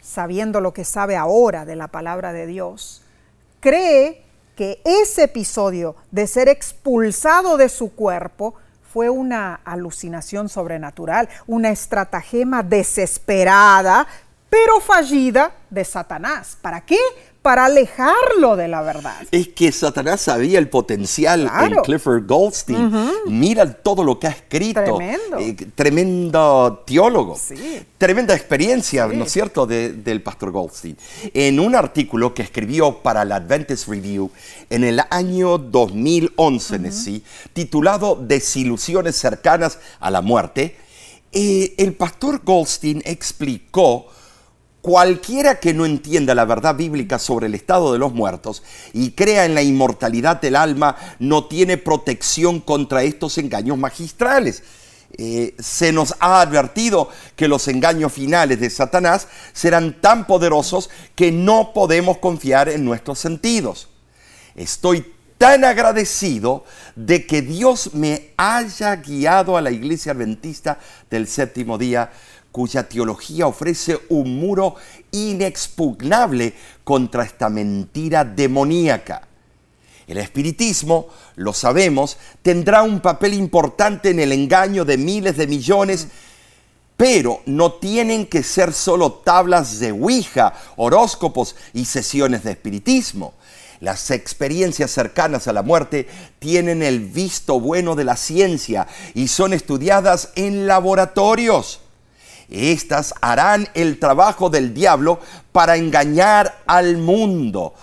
sabiendo 0.00 0.60
lo 0.60 0.72
que 0.72 0.84
sabe 0.84 1.16
ahora 1.16 1.64
de 1.64 1.76
la 1.76 1.88
palabra 1.88 2.32
de 2.32 2.46
Dios, 2.46 3.02
cree 3.60 4.22
que 4.56 4.80
ese 4.84 5.24
episodio 5.24 5.96
de 6.10 6.26
ser 6.26 6.48
expulsado 6.48 7.56
de 7.56 7.68
su 7.68 7.94
cuerpo 7.94 8.54
fue 8.92 9.10
una 9.10 9.60
alucinación 9.64 10.48
sobrenatural, 10.48 11.28
una 11.46 11.70
estratagema 11.70 12.62
desesperada 12.62 14.06
pero 14.50 14.80
fallida 14.80 15.52
de 15.70 15.84
Satanás. 15.84 16.56
¿Para 16.60 16.80
qué? 16.84 16.98
Para 17.42 17.66
alejarlo 17.66 18.56
de 18.56 18.68
la 18.68 18.82
verdad. 18.82 19.16
Es 19.30 19.48
que 19.48 19.70
Satanás 19.70 20.22
sabía 20.22 20.58
el 20.58 20.68
potencial 20.68 21.50
en 21.60 21.76
Clifford 21.82 22.26
Goldstein. 22.26 22.92
Mira 23.26 23.72
todo 23.72 24.02
lo 24.02 24.18
que 24.18 24.26
ha 24.26 24.30
escrito. 24.30 24.96
Tremendo. 24.96 25.38
Eh, 25.38 25.56
tremendo 25.74 26.82
teólogo. 26.86 27.38
Tremenda 27.96 28.34
experiencia, 28.34 29.06
¿no 29.06 29.24
es 29.24 29.32
cierto?, 29.32 29.66
del 29.66 30.22
pastor 30.22 30.50
Goldstein. 30.50 30.96
En 31.32 31.60
un 31.60 31.74
artículo 31.74 32.34
que 32.34 32.42
escribió 32.42 32.98
para 32.98 33.24
la 33.24 33.36
Adventist 33.36 33.88
Review 33.88 34.30
en 34.68 34.84
el 34.84 35.00
año 35.10 35.58
2011, 35.58 36.92
sí, 36.92 37.22
titulado 37.52 38.16
Desilusiones 38.16 39.16
cercanas 39.16 39.78
a 40.00 40.10
la 40.10 40.22
muerte, 40.22 40.76
eh, 41.32 41.74
el 41.78 41.94
pastor 41.94 42.42
Goldstein 42.42 43.02
explicó 43.04 44.06
Cualquiera 44.88 45.60
que 45.60 45.74
no 45.74 45.84
entienda 45.84 46.34
la 46.34 46.46
verdad 46.46 46.74
bíblica 46.74 47.18
sobre 47.18 47.48
el 47.48 47.54
estado 47.54 47.92
de 47.92 47.98
los 47.98 48.14
muertos 48.14 48.62
y 48.94 49.10
crea 49.10 49.44
en 49.44 49.54
la 49.54 49.60
inmortalidad 49.60 50.40
del 50.40 50.56
alma 50.56 50.96
no 51.18 51.44
tiene 51.44 51.76
protección 51.76 52.60
contra 52.60 53.02
estos 53.02 53.36
engaños 53.36 53.76
magistrales. 53.76 54.62
Eh, 55.18 55.54
se 55.58 55.92
nos 55.92 56.14
ha 56.20 56.40
advertido 56.40 57.10
que 57.36 57.48
los 57.48 57.68
engaños 57.68 58.14
finales 58.14 58.60
de 58.60 58.70
Satanás 58.70 59.28
serán 59.52 60.00
tan 60.00 60.26
poderosos 60.26 60.88
que 61.14 61.32
no 61.32 61.74
podemos 61.74 62.16
confiar 62.16 62.70
en 62.70 62.86
nuestros 62.86 63.18
sentidos. 63.18 63.90
Estoy 64.56 65.04
tan 65.36 65.66
agradecido 65.66 66.64
de 66.96 67.26
que 67.26 67.42
Dios 67.42 67.94
me 67.94 68.30
haya 68.38 68.96
guiado 68.96 69.58
a 69.58 69.60
la 69.60 69.70
iglesia 69.70 70.12
adventista 70.12 70.78
del 71.10 71.28
séptimo 71.28 71.76
día 71.76 72.10
cuya 72.52 72.88
teología 72.88 73.46
ofrece 73.46 73.98
un 74.08 74.38
muro 74.38 74.74
inexpugnable 75.10 76.54
contra 76.84 77.24
esta 77.24 77.48
mentira 77.48 78.24
demoníaca. 78.24 79.28
El 80.06 80.16
espiritismo, 80.16 81.08
lo 81.36 81.52
sabemos, 81.52 82.16
tendrá 82.42 82.82
un 82.82 83.00
papel 83.00 83.34
importante 83.34 84.10
en 84.10 84.20
el 84.20 84.32
engaño 84.32 84.86
de 84.86 84.96
miles 84.96 85.36
de 85.36 85.46
millones, 85.46 86.08
pero 86.96 87.42
no 87.44 87.74
tienen 87.74 88.26
que 88.26 88.42
ser 88.42 88.72
solo 88.72 89.12
tablas 89.12 89.78
de 89.78 89.92
Ouija, 89.92 90.54
horóscopos 90.76 91.56
y 91.74 91.84
sesiones 91.84 92.42
de 92.42 92.52
espiritismo. 92.52 93.34
Las 93.80 94.10
experiencias 94.10 94.90
cercanas 94.90 95.46
a 95.46 95.52
la 95.52 95.62
muerte 95.62 96.08
tienen 96.38 96.82
el 96.82 97.00
visto 97.00 97.60
bueno 97.60 97.94
de 97.94 98.04
la 98.04 98.16
ciencia 98.16 98.88
y 99.14 99.28
son 99.28 99.52
estudiadas 99.52 100.30
en 100.34 100.66
laboratorios. 100.66 101.80
Estas 102.48 103.14
harán 103.20 103.68
el 103.74 103.98
trabajo 103.98 104.48
del 104.48 104.72
diablo 104.72 105.20
para 105.52 105.76
engañar 105.76 106.62
al 106.66 106.96
mundo. 106.96 107.74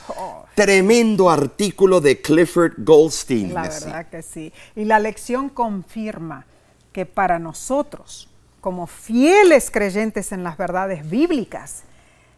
Tremendo 0.55 1.29
artículo 1.29 2.01
de 2.01 2.21
Clifford 2.21 2.73
Goldstein. 2.77 3.53
La 3.53 3.63
verdad 3.63 4.07
que 4.09 4.21
sí. 4.21 4.53
Y 4.75 4.85
la 4.85 4.99
lección 4.99 5.49
confirma 5.49 6.45
que 6.93 7.05
para 7.05 7.39
nosotros, 7.39 8.29
como 8.61 8.87
fieles 8.87 9.69
creyentes 9.69 10.31
en 10.31 10.43
las 10.43 10.57
verdades 10.57 11.07
bíblicas, 11.09 11.83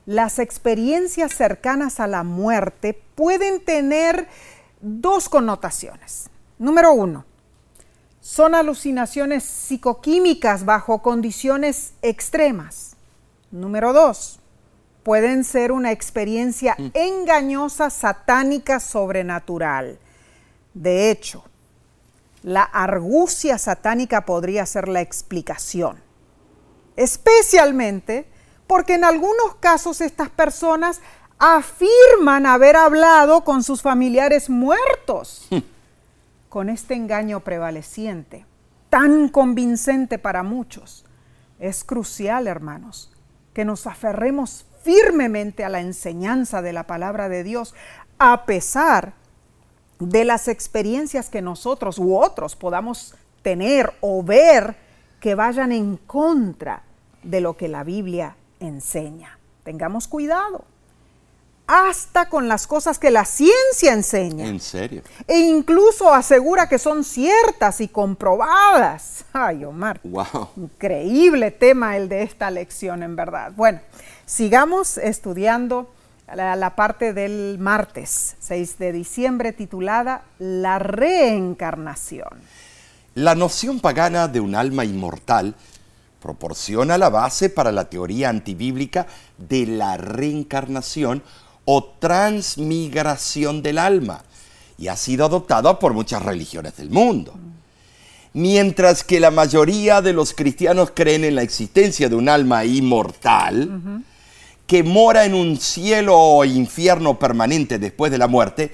las 0.08 0.40
experiencias 0.40 1.34
cercanas 1.34 2.00
a 2.00 2.08
la 2.08 2.24
muerte 2.24 3.00
pueden 3.16 3.64
tener 3.64 4.28
dos 4.82 5.30
connotaciones. 5.30 6.30
Número 6.58 6.94
uno, 6.94 7.24
son 8.28 8.56
alucinaciones 8.56 9.46
psicoquímicas 9.46 10.66
bajo 10.66 11.02
condiciones 11.02 11.94
extremas. 12.02 12.98
Número 13.52 13.94
dos, 13.94 14.42
pueden 15.04 15.46
ser 15.46 15.72
una 15.72 15.94
experiencia 15.94 16.76
mm. 16.78 16.88
engañosa, 16.94 17.90
satánica, 17.90 18.82
sobrenatural. 18.82 19.98
De 20.74 21.10
hecho, 21.10 21.46
la 22.44 22.64
argucia 22.64 23.58
satánica 23.58 24.26
podría 24.26 24.66
ser 24.66 24.90
la 24.90 25.00
explicación. 25.00 25.98
Especialmente 26.98 28.28
porque 28.68 28.96
en 28.96 29.06
algunos 29.06 29.56
casos 29.62 30.02
estas 30.02 30.30
personas 30.30 31.00
afirman 31.40 32.46
haber 32.46 32.76
hablado 32.76 33.46
con 33.46 33.64
sus 33.64 33.82
familiares 33.82 34.50
muertos. 34.50 35.48
Mm 35.50 35.77
con 36.50 36.70
este 36.70 36.94
engaño 36.94 37.42
prevaleciente, 37.42 38.46
tan 38.90 39.30
convincente 39.30 40.18
para 40.18 40.44
muchos, 40.44 41.06
es 41.60 41.84
crucial, 41.84 42.48
hermanos, 42.48 43.12
que 43.54 43.66
nos 43.66 43.88
aferremos 43.88 44.66
firmemente 44.84 45.66
a 45.66 45.70
la 45.70 45.82
enseñanza 45.82 46.62
de 46.62 46.74
la 46.74 46.84
palabra 46.86 47.30
de 47.30 47.44
Dios, 47.44 47.74
a 48.20 48.46
pesar 48.46 49.14
de 50.00 50.24
las 50.26 50.48
experiencias 50.48 51.30
que 51.30 51.42
nosotros 51.42 51.98
u 51.98 52.16
otros 52.16 52.56
podamos 52.56 53.16
tener 53.42 53.94
o 54.02 54.24
ver 54.24 54.78
que 55.20 55.36
vayan 55.36 55.72
en 55.72 55.98
contra 55.98 56.84
de 57.24 57.42
lo 57.42 57.58
que 57.58 57.68
la 57.68 57.84
Biblia 57.84 58.36
enseña. 58.60 59.40
Tengamos 59.64 60.08
cuidado 60.08 60.66
hasta 61.68 62.30
con 62.30 62.48
las 62.48 62.66
cosas 62.66 62.98
que 62.98 63.12
la 63.12 63.26
ciencia 63.26 63.92
enseña. 63.92 64.48
¿En 64.48 64.62
serio? 64.62 65.02
E 65.28 65.38
incluso 65.38 66.14
asegura 66.14 66.70
que 66.70 66.80
son 66.80 67.04
ciertas 67.04 67.82
y 67.82 67.90
comprobadas. 67.90 69.26
Ay, 69.34 69.66
Omar. 69.66 70.00
Wow. 70.04 70.50
Increíble 70.56 71.52
tema 71.52 71.98
el 71.98 72.08
de 72.08 72.24
esta 72.24 72.50
lección, 72.50 73.04
en 73.04 73.18
verdad. 73.18 73.52
Bueno, 73.56 73.82
sigamos 74.26 74.98
estudiando 74.98 75.92
la, 76.34 76.56
la 76.56 76.76
parte 76.76 77.14
del 77.14 77.58
martes 77.60 78.38
6 78.40 78.80
de 78.80 78.94
diciembre 78.94 79.52
titulada 79.52 80.24
La 80.40 80.80
reencarnación. 80.80 82.30
La 83.14 83.36
noción 83.36 83.82
pagana 83.82 84.30
de 84.30 84.40
un 84.40 84.56
alma 84.56 84.86
inmortal 84.86 85.56
proporciona 86.22 86.98
la 86.98 87.10
base 87.10 87.50
para 87.50 87.72
la 87.72 87.90
teoría 87.90 88.30
antibíblica 88.30 89.08
de 89.38 89.66
la 89.66 89.98
reencarnación 89.98 91.24
o 91.70 91.84
transmigración 91.84 93.62
del 93.62 93.78
alma 93.78 94.24
y 94.78 94.88
ha 94.88 94.96
sido 94.96 95.26
adoptada 95.26 95.78
por 95.78 95.94
muchas 95.94 96.24
religiones 96.24 96.78
del 96.78 96.90
mundo. 96.90 97.34
Mientras 98.32 99.04
que 99.04 99.20
la 99.20 99.32
mayoría 99.32 100.02
de 100.02 100.14
los 100.14 100.34
cristianos 100.34 100.92
creen 100.96 101.26
en 101.26 101.36
la 101.36 101.42
existencia 101.42 102.08
de 102.08 102.16
un 102.16 102.30
alma 102.30 102.64
inmortal 102.64 104.04
que 104.66 104.82
mora 104.84 105.26
en 105.26 105.34
un 105.34 105.58
cielo 105.60 106.18
o 106.18 106.46
infierno 106.46 107.20
permanente 107.20 107.80
después 107.80 108.14
de 108.14 108.18
la 108.18 108.28
muerte, 108.28 108.72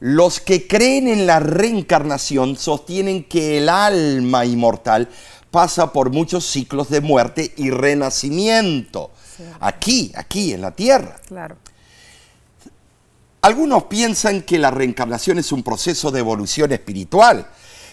los 0.00 0.40
que 0.40 0.66
creen 0.66 1.08
en 1.08 1.26
la 1.26 1.40
reencarnación 1.40 2.56
sostienen 2.56 3.24
que 3.24 3.58
el 3.58 3.68
alma 3.68 4.46
inmortal 4.46 5.10
pasa 5.50 5.92
por 5.92 6.10
muchos 6.10 6.46
ciclos 6.46 6.88
de 6.88 7.02
muerte 7.02 7.52
y 7.58 7.68
renacimiento. 7.68 9.10
Aquí, 9.60 10.10
aquí 10.14 10.54
en 10.54 10.62
la 10.62 10.70
tierra. 10.70 11.16
Claro. 11.26 11.56
Algunos 13.44 13.84
piensan 13.84 14.40
que 14.40 14.58
la 14.58 14.70
reencarnación 14.70 15.38
es 15.38 15.52
un 15.52 15.62
proceso 15.62 16.10
de 16.10 16.20
evolución 16.20 16.72
espiritual 16.72 17.46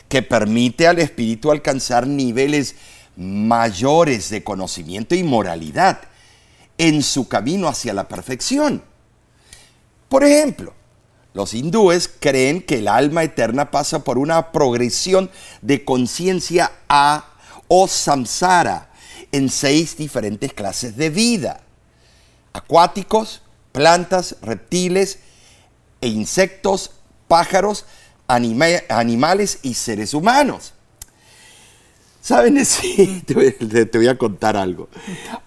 que 0.07 0.21
permite 0.21 0.87
al 0.87 0.99
espíritu 0.99 1.51
alcanzar 1.51 2.07
niveles 2.07 2.75
mayores 3.17 4.29
de 4.29 4.45
conocimiento 4.45 5.13
y 5.13 5.23
moralidad 5.23 6.03
en 6.77 7.03
su 7.03 7.27
camino 7.27 7.67
hacia 7.67 7.93
la 7.93 8.07
perfección. 8.07 8.81
Por 10.07 10.23
ejemplo, 10.23 10.73
los 11.33 11.53
hindúes 11.53 12.07
creen 12.07 12.61
que 12.61 12.77
el 12.77 12.87
alma 12.87 13.23
eterna 13.23 13.71
pasa 13.71 14.05
por 14.05 14.19
una 14.19 14.53
progresión 14.53 15.29
de 15.61 15.83
conciencia 15.83 16.71
a 16.87 17.25
o 17.67 17.89
samsara 17.89 18.89
en 19.33 19.49
seis 19.49 19.97
diferentes 19.97 20.53
clases 20.53 20.95
de 20.95 21.09
vida. 21.09 21.59
Acuáticos, 22.53 23.41
plantas, 23.73 24.37
reptiles, 24.41 25.19
e 26.01 26.07
insectos, 26.07 26.91
pájaros, 27.27 27.85
animales 28.27 29.59
y 29.61 29.73
seres 29.75 30.13
humanos. 30.13 30.73
¿Saben? 32.21 32.63
Sí, 32.65 33.23
te, 33.25 33.97
voy 33.97 34.07
a 34.07 34.17
contar 34.17 34.55
algo. 34.55 34.89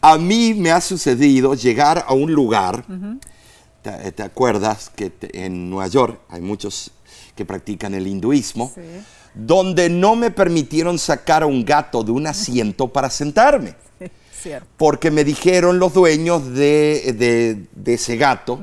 A 0.00 0.18
mí 0.18 0.54
me 0.54 0.70
ha 0.70 0.80
sucedido 0.80 1.54
llegar 1.54 2.04
a 2.06 2.14
un 2.14 2.32
lugar, 2.32 2.84
te, 3.82 4.22
acuerdas 4.22 4.90
que 4.94 5.12
en 5.32 5.70
Nueva 5.70 5.88
York 5.88 6.20
hay 6.28 6.40
muchos 6.40 6.90
que 7.36 7.44
practican 7.44 7.94
el 7.94 8.06
hinduismo, 8.06 8.72
donde 9.34 9.88
no 9.88 10.16
me 10.16 10.30
permitieron 10.30 10.98
sacar 10.98 11.42
a 11.42 11.46
un 11.46 11.64
gato 11.64 12.02
de 12.02 12.12
un 12.12 12.26
asiento 12.26 12.88
para 12.88 13.10
sentarme. 13.10 13.74
Porque 14.76 15.10
me 15.10 15.24
dijeron 15.24 15.78
los 15.78 15.94
dueños 15.94 16.52
de, 16.52 17.66
ese 17.86 18.16
gato, 18.16 18.60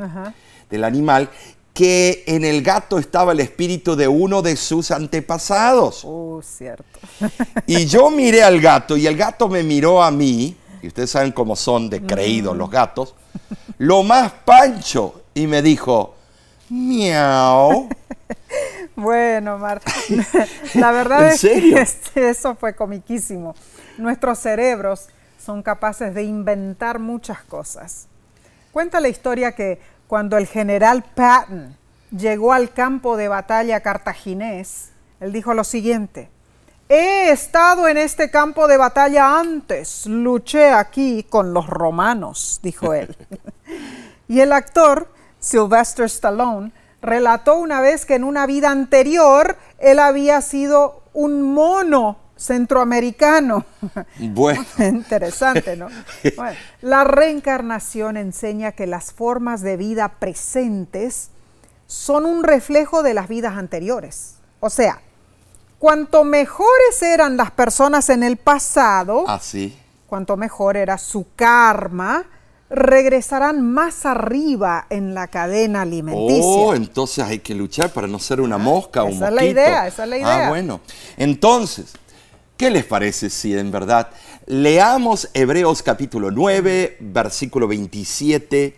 del 0.70 0.84
animal, 0.84 1.30
que 1.74 2.24
en 2.28 2.44
el 2.44 2.62
gato 2.62 3.00
estaba 3.00 3.32
el 3.32 3.40
espíritu 3.40 3.96
de 3.96 4.08
uno 4.08 4.42
de 4.42 4.56
sus 4.56 4.92
antepasados. 4.92 6.04
Oh, 6.06 6.42
cierto. 6.44 6.84
y 7.66 7.86
yo 7.86 8.10
miré 8.10 8.44
al 8.44 8.60
gato 8.60 8.98
y 8.98 9.08
el 9.08 9.16
gato 9.16 9.48
me 9.48 9.64
miró 9.64 10.04
a 10.04 10.12
mí, 10.12 10.56
y 10.82 10.88
ustedes 10.88 11.12
saben 11.12 11.32
cómo 11.32 11.56
son 11.56 11.90
de 11.90 12.02
creídos 12.02 12.58
los 12.58 12.70
gatos, 12.70 13.16
lo 13.78 14.04
más 14.04 14.32
pancho, 14.46 15.24
y 15.34 15.48
me 15.48 15.62
dijo, 15.62 16.16
miau. 16.70 17.90
Bueno, 18.96 19.58
Marta, 19.58 19.92
la 20.76 20.92
verdad 20.92 21.32
es 21.32 21.42
que 22.14 22.30
eso 22.30 22.56
fue 22.56 22.76
comiquísimo. 22.76 23.56
Nuestros 23.98 24.40
cerebros 24.40 25.08
son 25.44 25.64
capaces 25.64 26.14
de 26.14 26.24
inventar 26.24 27.00
muchas 27.00 27.42
cosas. 27.44 28.08
Cuenta 28.72 29.00
la 29.00 29.10
historia 29.10 29.54
que 29.54 29.80
cuando 30.12 30.36
el 30.36 30.46
general 30.46 31.06
Patton 31.16 31.78
llegó 32.12 32.52
al 32.52 32.74
campo 32.74 33.16
de 33.16 33.30
batalla 33.30 33.80
cartaginés, 33.80 34.92
él 35.22 35.32
dijo 35.32 35.54
lo 35.54 35.64
siguiente, 35.64 36.30
He 36.90 37.32
estado 37.32 37.88
en 37.88 37.96
este 37.96 38.30
campo 38.30 38.68
de 38.68 38.76
batalla 38.76 39.40
antes, 39.40 40.06
luché 40.08 40.72
aquí 40.72 41.24
con 41.30 41.54
los 41.54 41.68
romanos, 41.68 42.60
dijo 42.62 42.94
él. 42.94 43.16
y 44.28 44.42
el 44.42 44.52
actor, 44.52 45.08
Sylvester 45.40 46.08
Stallone, 46.08 46.74
relató 47.02 47.56
una 47.56 47.80
vez 47.80 48.06
que 48.06 48.16
en 48.16 48.26
una 48.26 48.46
vida 48.46 48.70
anterior 48.70 49.56
él 49.80 49.98
había 50.00 50.42
sido 50.42 51.04
un 51.14 51.54
mono 51.54 52.18
centroamericano. 52.42 53.66
Bueno. 54.20 54.66
Interesante, 54.80 55.76
¿no? 55.76 55.88
Bueno, 56.36 56.58
la 56.82 57.04
reencarnación 57.04 58.18
enseña 58.18 58.72
que 58.72 58.88
las 58.88 59.14
formas 59.14 59.62
de 59.62 59.78
vida 59.78 60.10
presentes 60.20 61.30
son 61.88 62.26
un 62.26 62.44
reflejo 62.44 63.04
de 63.04 63.14
las 63.14 63.28
vidas 63.28 63.58
anteriores. 63.58 64.36
O 64.60 64.70
sea, 64.70 65.02
Cuanto 65.82 66.24
mejores 66.24 67.02
eran 67.02 67.38
las 67.38 67.50
personas 67.50 68.12
en 68.12 68.22
el 68.22 68.38
pasado, 68.38 69.28
Así. 69.28 69.76
Ah, 69.76 69.84
cuanto 70.06 70.38
mejor 70.38 70.78
era 70.78 71.00
su 71.00 71.26
karma, 71.36 72.24
regresarán 72.70 73.62
más 73.68 74.06
arriba 74.06 74.86
en 74.92 75.16
la 75.16 75.28
cadena 75.28 75.82
alimenticia. 75.82 76.46
Oh, 76.46 76.76
entonces 76.76 77.26
hay 77.26 77.40
que 77.40 77.56
luchar 77.56 77.90
para 77.90 78.06
no 78.06 78.20
ser 78.20 78.42
una 78.42 78.60
mosca 78.60 79.02
o 79.02 79.08
un 79.08 79.14
esa 79.14 79.30
es 79.30 79.34
la 79.34 79.44
idea, 79.44 79.88
esa 79.88 80.04
es 80.04 80.10
la 80.10 80.18
idea. 80.20 80.46
Ah, 80.46 80.50
bueno. 80.50 80.82
Entonces, 81.18 81.94
¿qué 82.62 82.70
les 82.70 82.86
parece 82.86 83.32
si 83.32 83.58
en 83.58 83.72
verdad 83.72 84.12
leamos 84.46 85.30
Hebreos 85.34 85.82
capítulo 85.82 86.30
9, 86.30 86.98
versículo 87.00 87.68
27 87.68 88.78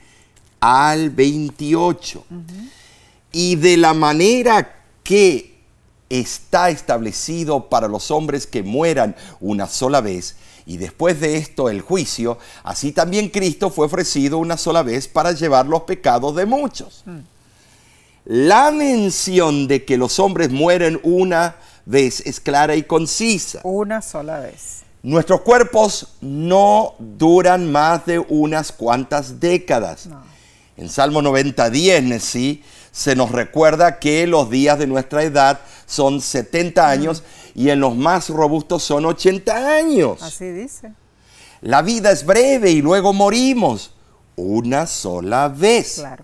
al 0.61 1.09
28? 1.09 2.23
Y 3.33 3.57
de 3.57 3.75
la 3.75 3.93
manera 3.93 4.83
que 5.03 5.55
está 6.09 6.69
establecido 6.69 7.67
para 7.67 7.89
los 7.89 8.09
hombres 8.09 8.47
que 8.47 8.63
mueran 8.63 9.17
una 9.41 9.67
sola 9.67 9.99
vez 9.99 10.37
y 10.65 10.77
después 10.77 11.19
de 11.19 11.35
esto 11.35 11.67
el 11.67 11.81
juicio, 11.81 12.37
así 12.63 12.93
también 12.93 13.27
Cristo 13.27 13.69
fue 13.69 13.87
ofrecido 13.87 14.37
una 14.37 14.55
sola 14.55 14.81
vez 14.83 15.09
para 15.09 15.33
llevar 15.33 15.65
los 15.65 15.81
pecados 15.81 16.37
de 16.37 16.45
muchos. 16.45 17.03
La 18.23 18.71
mención 18.71 19.67
de 19.67 19.83
que 19.83 19.97
los 19.97 20.19
hombres 20.19 20.51
mueren 20.51 21.01
una 21.03 21.57
vez 21.85 22.21
es 22.25 22.39
clara 22.39 22.75
y 22.75 22.83
concisa. 22.83 23.61
Una 23.63 24.01
sola 24.01 24.39
vez. 24.39 24.83
Nuestros 25.01 25.41
cuerpos 25.41 26.15
no 26.21 26.95
duran 26.99 27.71
más 27.71 28.05
de 28.05 28.19
unas 28.19 28.71
cuantas 28.71 29.39
décadas. 29.39 30.07
En 30.77 30.89
Salmo 30.89 31.21
90, 31.21 31.69
10, 31.69 32.23
¿sí? 32.23 32.63
se 32.93 33.15
nos 33.15 33.31
recuerda 33.31 33.97
que 33.97 34.27
los 34.27 34.51
días 34.51 34.77
de 34.77 34.85
nuestra 34.85 35.23
edad 35.23 35.59
son 35.87 36.21
70 36.21 36.87
años 36.87 37.23
y 37.55 37.69
en 37.69 37.79
los 37.79 37.95
más 37.95 38.29
robustos 38.29 38.83
son 38.83 39.05
80 39.05 39.75
años. 39.75 40.21
Así 40.21 40.51
dice. 40.51 40.93
La 41.61 41.81
vida 41.81 42.11
es 42.11 42.23
breve 42.23 42.69
y 42.69 42.83
luego 42.83 43.11
morimos 43.11 43.95
una 44.35 44.85
sola 44.85 45.47
vez. 45.49 45.95
Claro. 45.95 46.23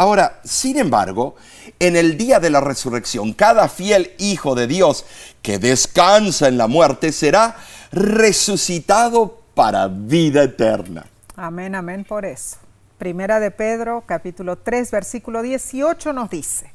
Ahora, 0.00 0.40
sin 0.44 0.78
embargo, 0.78 1.34
en 1.78 1.94
el 1.94 2.16
día 2.16 2.40
de 2.40 2.48
la 2.48 2.62
resurrección, 2.62 3.34
cada 3.34 3.68
fiel 3.68 4.14
hijo 4.16 4.54
de 4.54 4.66
Dios 4.66 5.04
que 5.42 5.58
descansa 5.58 6.48
en 6.48 6.56
la 6.56 6.68
muerte 6.68 7.12
será 7.12 7.58
resucitado 7.92 9.42
para 9.54 9.88
vida 9.88 10.42
eterna. 10.42 11.04
Amén, 11.36 11.74
amén 11.74 12.06
por 12.06 12.24
eso. 12.24 12.56
Primera 12.96 13.40
de 13.40 13.50
Pedro, 13.50 14.04
capítulo 14.06 14.56
3, 14.56 14.90
versículo 14.90 15.42
18 15.42 16.14
nos 16.14 16.30
dice, 16.30 16.72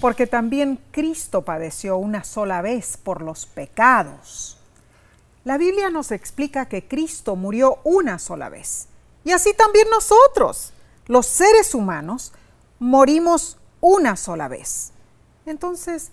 porque 0.00 0.28
también 0.28 0.78
Cristo 0.92 1.42
padeció 1.42 1.96
una 1.96 2.22
sola 2.22 2.62
vez 2.62 2.96
por 2.96 3.22
los 3.22 3.44
pecados. 3.44 4.56
La 5.42 5.58
Biblia 5.58 5.90
nos 5.90 6.12
explica 6.12 6.66
que 6.66 6.86
Cristo 6.86 7.34
murió 7.34 7.80
una 7.82 8.20
sola 8.20 8.48
vez. 8.48 8.86
Y 9.24 9.32
así 9.32 9.52
también 9.52 9.88
nosotros, 9.90 10.72
los 11.08 11.26
seres 11.26 11.74
humanos, 11.74 12.32
morimos 12.82 13.58
una 13.80 14.16
sola 14.16 14.48
vez. 14.48 14.90
Entonces, 15.46 16.10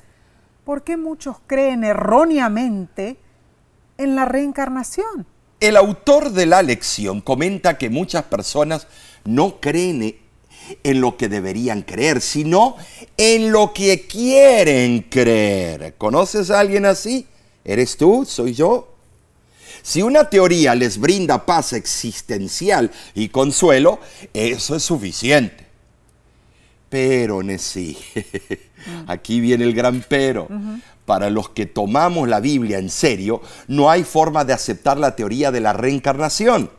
¿por 0.66 0.84
qué 0.84 0.98
muchos 0.98 1.38
creen 1.48 1.84
erróneamente 1.84 3.18
en 3.98 4.16
la 4.16 4.26
reencarnación? 4.26 5.26
El 5.60 5.76
autor 5.76 6.32
de 6.32 6.46
la 6.46 6.62
lección 6.62 7.22
comenta 7.22 7.80
que 7.80 7.90
muchas 7.90 8.24
personas 8.24 8.88
no 9.26 9.60
creen 9.60 10.20
en 10.84 11.02
lo 11.02 11.18
que 11.18 11.28
deberían 11.28 11.82
creer, 11.82 12.22
sino 12.22 12.76
en 13.18 13.52
lo 13.52 13.74
que 13.74 14.06
quieren 14.06 15.08
creer. 15.10 15.96
¿Conoces 15.98 16.52
a 16.52 16.60
alguien 16.60 16.86
así? 16.86 17.26
¿Eres 17.66 17.98
tú? 17.98 18.26
¿Soy 18.26 18.54
yo? 18.54 18.94
Si 19.82 20.04
una 20.04 20.30
teoría 20.30 20.76
les 20.76 21.00
brinda 21.00 21.48
paz 21.48 21.74
existencial 21.74 22.92
y 23.16 23.30
consuelo, 23.30 24.00
eso 24.34 24.76
es 24.76 24.84
suficiente. 24.84 25.69
Pero, 26.90 27.44
Nesí, 27.44 27.98
aquí 29.08 29.40
viene 29.40 29.64
el 29.64 29.74
gran 29.74 30.04
pero. 30.08 30.48
Para 31.06 31.30
los 31.30 31.50
que 31.50 31.66
tomamos 31.66 32.28
la 32.28 32.40
Biblia 32.40 32.78
en 32.78 32.90
serio, 32.90 33.42
no 33.68 33.90
hay 33.90 34.04
forma 34.04 34.46
de 34.46 34.54
aceptar 34.54 34.98
la 34.98 35.16
teoría 35.16 35.52
de 35.52 35.60
la 35.60 35.74
reencarnación. 35.74 36.70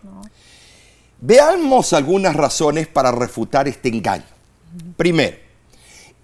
Veamos 1.20 1.92
algunas 1.92 2.34
razones 2.34 2.86
para 2.86 3.12
refutar 3.12 3.68
este 3.68 3.88
engaño. 3.88 4.24
Primero, 4.96 5.36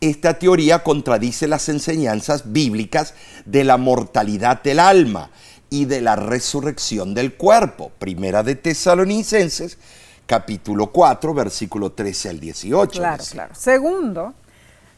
esta 0.01 0.39
teoría 0.39 0.83
contradice 0.83 1.49
las 1.49 1.69
enseñanzas 1.69 2.53
bíblicas 2.53 3.15
de 3.45 3.65
la 3.65 3.77
mortalidad 3.77 4.63
del 4.63 4.79
alma 4.79 5.31
y 5.71 5.87
de 5.87 6.01
la 6.01 6.17
resurrección 6.17 7.15
del 7.15 7.35
cuerpo. 7.35 7.93
Primera 7.99 8.43
de 8.43 8.55
Tesalonicenses, 8.55 9.79
capítulo 10.27 10.89
4, 10.89 11.33
versículo 11.33 11.93
13 11.93 12.31
al 12.31 12.41
18. 12.41 12.99
Claro, 12.99 13.25
claro. 13.31 13.55
Segundo, 13.55 14.35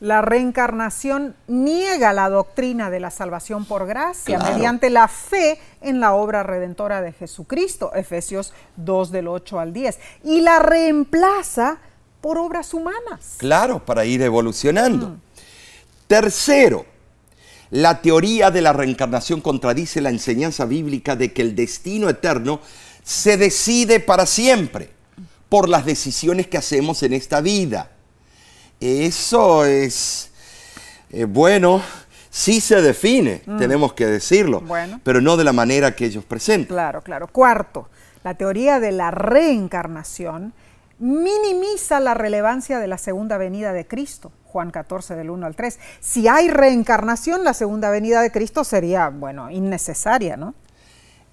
la 0.00 0.22
reencarnación 0.22 1.36
niega 1.46 2.12
la 2.12 2.28
doctrina 2.30 2.88
de 2.88 3.00
la 3.00 3.10
salvación 3.10 3.64
por 3.64 3.86
gracia 3.86 4.38
mediante 4.38 4.90
la 4.90 5.08
fe 5.08 5.60
en 5.80 6.00
la 6.00 6.14
obra 6.14 6.42
redentora 6.42 7.02
de 7.02 7.12
Jesucristo, 7.12 7.92
Efesios 7.94 8.52
2 8.76 9.10
del 9.10 9.28
8 9.28 9.60
al 9.60 9.72
10, 9.72 9.98
y 10.24 10.40
la 10.40 10.60
reemplaza 10.60 11.78
por 12.20 12.38
obras 12.38 12.74
humanas. 12.74 13.36
Claro, 13.38 13.84
para 13.84 14.04
ir 14.04 14.22
evolucionando. 14.22 15.08
Mm. 15.08 15.20
Tercero, 16.06 16.86
la 17.70 18.00
teoría 18.00 18.50
de 18.50 18.62
la 18.62 18.72
reencarnación 18.72 19.40
contradice 19.40 20.00
la 20.00 20.10
enseñanza 20.10 20.64
bíblica 20.64 21.16
de 21.16 21.32
que 21.32 21.42
el 21.42 21.54
destino 21.54 22.08
eterno 22.08 22.60
se 23.02 23.36
decide 23.36 24.00
para 24.00 24.26
siempre 24.26 24.97
por 25.48 25.68
las 25.68 25.84
decisiones 25.84 26.46
que 26.46 26.58
hacemos 26.58 27.02
en 27.02 27.12
esta 27.12 27.40
vida. 27.40 27.90
Eso 28.80 29.64
es, 29.64 30.30
eh, 31.11 31.24
bueno, 31.24 31.82
sí 32.30 32.61
se 32.61 32.80
define, 32.80 33.42
mm. 33.44 33.58
tenemos 33.58 33.92
que 33.94 34.06
decirlo, 34.06 34.62
pero 35.02 35.20
no 35.20 35.37
de 35.37 35.44
la 35.44 35.52
manera 35.52 35.96
que 35.96 36.06
ellos 36.06 36.24
presentan. 36.24 36.68
Claro, 36.68 37.02
claro. 37.02 37.28
Cuarto, 37.28 37.88
la 38.22 38.34
teoría 38.34 38.78
de 38.78 38.92
la 38.92 39.11
reencarnación 39.11 40.52
minimiza 40.98 42.00
la 42.00 42.14
relevancia 42.14 42.78
de 42.78 42.88
la 42.88 42.98
segunda 42.98 43.38
venida 43.38 43.72
de 43.72 43.87
Cristo. 43.87 44.32
Juan 44.44 44.70
14 44.70 45.14
del 45.14 45.30
1 45.30 45.46
al 45.46 45.54
3. 45.54 45.78
Si 46.00 46.26
hay 46.26 46.48
reencarnación, 46.48 47.44
la 47.44 47.54
segunda 47.54 47.90
venida 47.90 48.22
de 48.22 48.32
Cristo 48.32 48.64
sería, 48.64 49.08
bueno, 49.11 49.50
innecesaria, 49.50 50.37
¿no? 50.37 50.54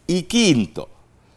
Y 0.05 0.23
quinto, 0.23 0.89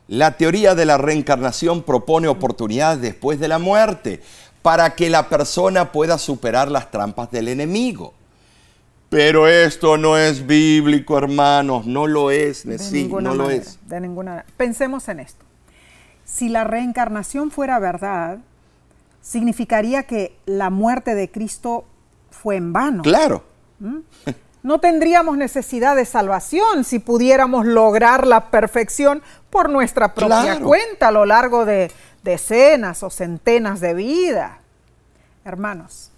la 0.08 0.36
teoría 0.36 0.74
de 0.74 0.86
la 0.86 0.98
reencarnación 0.98 1.82
propone 1.82 2.28
oportunidades 2.28 3.00
después 3.00 3.38
de 3.38 3.48
la 3.48 3.58
muerte 3.58 4.22
para 4.62 4.94
que 4.96 5.10
la 5.10 5.28
persona 5.28 5.92
pueda 5.92 6.18
superar 6.18 6.70
las 6.70 6.90
trampas 6.90 7.30
del 7.30 7.48
enemigo. 7.48 8.14
Pero 9.10 9.48
esto 9.48 9.96
no 9.96 10.18
es 10.18 10.46
bíblico, 10.46 11.16
hermanos, 11.16 11.86
no 11.86 12.06
lo 12.06 12.30
es, 12.30 12.66
sí, 12.78 13.08
no 13.08 13.34
lo 13.34 13.50
es. 13.50 13.78
De 13.86 14.00
ninguna 14.00 14.44
Pensemos 14.56 15.08
en 15.08 15.20
esto. 15.20 15.44
Si 16.24 16.48
la 16.48 16.64
reencarnación 16.64 17.50
fuera 17.50 17.78
verdad, 17.78 18.38
significaría 19.22 20.02
que 20.02 20.36
la 20.44 20.68
muerte 20.68 21.14
de 21.14 21.30
Cristo 21.30 21.86
fue 22.30 22.56
en 22.56 22.72
vano. 22.72 23.02
Claro. 23.02 23.44
¿Mm? 23.78 23.98
No 24.62 24.80
tendríamos 24.80 25.36
necesidad 25.36 25.96
de 25.96 26.04
salvación 26.04 26.84
si 26.84 26.98
pudiéramos 26.98 27.64
lograr 27.64 28.26
la 28.26 28.50
perfección 28.50 29.22
por 29.50 29.70
nuestra 29.70 30.14
propia 30.14 30.60
cuenta 30.60 31.08
a 31.08 31.12
lo 31.12 31.24
largo 31.24 31.64
de, 31.64 31.90
decenas 32.22 33.02
o 33.02 33.10
centenas 33.10 33.80
de 33.80 33.94
vidas. 33.94 34.52
Hermanos, 35.44 36.10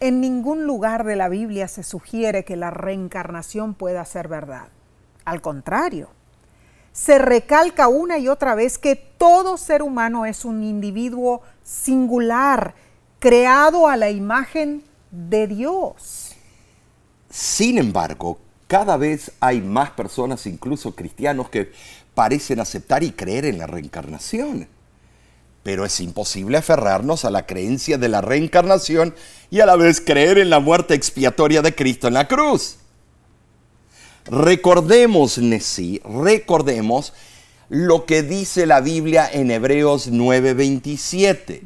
en 0.00 0.20
ningún 0.20 0.64
lugar 0.64 1.04
de 1.04 1.16
la 1.16 1.28
Biblia 1.28 1.68
se 1.68 1.82
sugiere 1.82 2.44
que 2.44 2.56
la 2.56 2.70
reencarnación 2.70 3.74
pueda 3.74 4.04
ser 4.04 4.28
verdad. 4.28 4.68
Al 5.24 5.42
contrario, 5.42 6.08
se 6.92 7.18
recalca 7.18 7.88
una 7.88 8.18
y 8.18 8.28
otra 8.28 8.54
vez 8.54 8.78
que 8.78 8.96
todo 8.96 9.58
ser 9.58 9.82
humano 9.82 10.24
es 10.24 10.44
un 10.44 10.62
individuo 10.62 11.42
singular, 11.62 12.74
creado 13.18 13.86
a 13.86 13.96
la 13.96 14.10
imagen 14.10 14.82
de 15.10 15.46
Dios. 15.46 16.19
Sin 17.30 17.78
embargo, 17.78 18.38
cada 18.66 18.96
vez 18.96 19.32
hay 19.40 19.60
más 19.60 19.90
personas, 19.90 20.46
incluso 20.46 20.94
cristianos, 20.94 21.48
que 21.48 21.72
parecen 22.14 22.60
aceptar 22.60 23.02
y 23.02 23.12
creer 23.12 23.44
en 23.44 23.58
la 23.58 23.66
reencarnación. 23.66 24.68
Pero 25.62 25.84
es 25.84 26.00
imposible 26.00 26.58
aferrarnos 26.58 27.24
a 27.24 27.30
la 27.30 27.46
creencia 27.46 27.98
de 27.98 28.08
la 28.08 28.20
reencarnación 28.20 29.14
y 29.50 29.60
a 29.60 29.66
la 29.66 29.76
vez 29.76 30.00
creer 30.00 30.38
en 30.38 30.50
la 30.50 30.58
muerte 30.58 30.94
expiatoria 30.94 31.62
de 31.62 31.74
Cristo 31.74 32.08
en 32.08 32.14
la 32.14 32.26
cruz. 32.26 32.76
Recordemos, 34.26 35.38
Nesí, 35.38 36.00
recordemos 36.04 37.12
lo 37.68 38.04
que 38.04 38.22
dice 38.22 38.66
la 38.66 38.80
Biblia 38.80 39.28
en 39.32 39.50
Hebreos 39.50 40.10
9:27. 40.10 41.62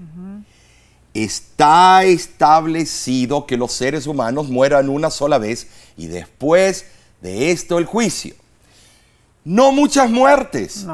Está 1.14 2.02
establecido 2.04 3.46
que 3.46 3.56
los 3.56 3.72
seres 3.72 4.06
humanos 4.08 4.48
mueran 4.48 4.88
una 4.88 5.10
sola 5.10 5.38
vez 5.38 5.68
y 5.96 6.08
después 6.08 6.86
de 7.20 7.52
esto 7.52 7.78
el 7.78 7.86
juicio. 7.86 8.34
No 9.44 9.70
muchas 9.72 10.10
muertes, 10.10 10.86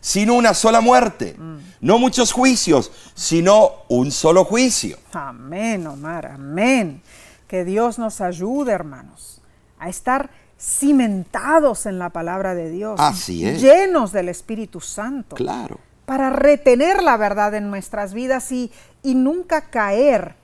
sino 0.00 0.34
una 0.34 0.54
sola 0.54 0.80
muerte. 0.80 1.34
Mm. 1.36 1.56
No 1.80 1.98
muchos 1.98 2.32
juicios, 2.32 2.92
sino 3.14 3.72
un 3.88 4.12
solo 4.12 4.44
juicio. 4.44 4.98
Amén, 5.12 5.86
Omar, 5.86 6.26
amén. 6.26 7.02
Que 7.48 7.64
Dios 7.64 7.98
nos 7.98 8.20
ayude, 8.20 8.72
hermanos, 8.72 9.40
a 9.78 9.88
estar 9.88 10.30
cimentados 10.58 11.86
en 11.86 11.98
la 11.98 12.10
palabra 12.10 12.54
de 12.54 12.70
Dios. 12.70 13.00
Así 13.00 13.46
es. 13.46 13.60
Llenos 13.60 14.12
del 14.12 14.28
Espíritu 14.28 14.80
Santo. 14.80 15.36
Claro. 15.36 15.78
Para 16.06 16.30
retener 16.30 17.02
la 17.02 17.16
verdad 17.16 17.54
en 17.54 17.70
nuestras 17.70 18.14
vidas 18.14 18.52
y, 18.52 18.70
y 19.04 19.14
nunca 19.14 19.70
caer 19.70 20.34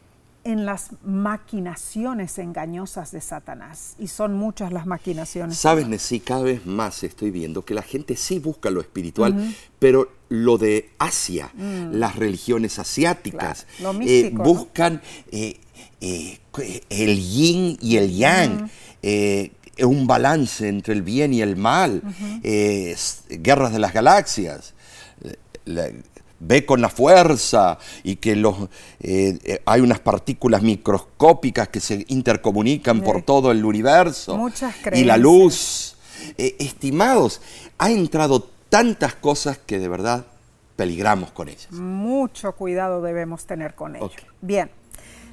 en 0.44 0.64
las 0.64 0.90
maquinaciones 1.04 2.38
engañosas 2.38 3.10
de 3.10 3.20
Satanás. 3.20 3.94
Y 3.98 4.06
son 4.08 4.34
muchas 4.34 4.72
las 4.72 4.86
maquinaciones. 4.86 5.56
Sabes, 5.56 5.88
Nesí, 5.88 6.20
cada 6.20 6.42
vez 6.42 6.66
más 6.66 7.02
estoy 7.02 7.30
viendo 7.30 7.64
que 7.64 7.74
la 7.74 7.82
gente 7.82 8.16
sí 8.16 8.38
busca 8.38 8.70
lo 8.70 8.80
espiritual, 8.80 9.54
pero 9.78 10.12
lo 10.28 10.58
de 10.58 10.90
Asia, 10.98 11.50
mm. 11.54 11.92
las 11.92 12.16
religiones 12.16 12.78
asiáticas, 12.78 13.66
eh, 14.02 14.30
buscan 14.32 15.02
eh, 15.30 15.58
eh, 16.00 16.38
el 16.88 17.18
yin 17.18 17.76
y 17.80 17.96
el 17.96 18.14
yang. 18.16 18.70
un 19.82 20.06
balance 20.06 20.68
entre 20.68 20.92
el 20.94 21.02
bien 21.02 21.32
y 21.32 21.40
el 21.40 21.56
mal, 21.56 22.02
guerras 22.42 23.72
de 23.72 23.78
las 23.78 23.92
galaxias, 23.92 24.74
ve 26.40 26.66
con 26.66 26.80
la 26.80 26.88
fuerza 26.88 27.78
y 28.02 28.16
que 28.16 28.34
los, 28.34 28.56
eh, 29.00 29.38
eh, 29.44 29.62
hay 29.64 29.82
unas 29.82 30.00
partículas 30.00 30.62
microscópicas 30.62 31.68
que 31.68 31.80
se 31.80 32.04
intercomunican 32.08 33.02
por 33.02 33.22
todo 33.22 33.52
el 33.52 33.64
universo. 33.64 34.36
Muchas 34.36 34.74
y 34.92 35.04
la 35.04 35.16
luz. 35.16 35.96
Eh, 36.36 36.56
estimados, 36.58 37.40
ha 37.78 37.90
entrado 37.90 38.48
tantas 38.68 39.14
cosas 39.14 39.58
que 39.58 39.78
de 39.78 39.88
verdad 39.88 40.26
peligramos 40.76 41.30
con 41.30 41.48
ellas. 41.48 41.70
Mucho 41.70 42.52
cuidado 42.52 43.00
debemos 43.00 43.46
tener 43.46 43.74
con 43.74 43.96
ellas. 43.96 44.10
Bien, 44.42 44.70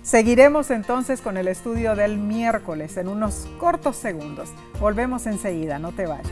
seguiremos 0.01 0.71
entonces 0.71 1.21
con 1.21 1.37
el 1.37 1.47
estudio 1.47 1.95
del 1.95 2.17
miércoles 2.17 2.95
en 2.97 3.09
unos 3.09 3.47
cortos 3.59 3.97
segundos. 3.97 4.49
Volvemos 4.79 5.25
enseguida, 5.25 5.77
no 5.77 5.91
te 5.91 6.05
vayas. 6.05 6.31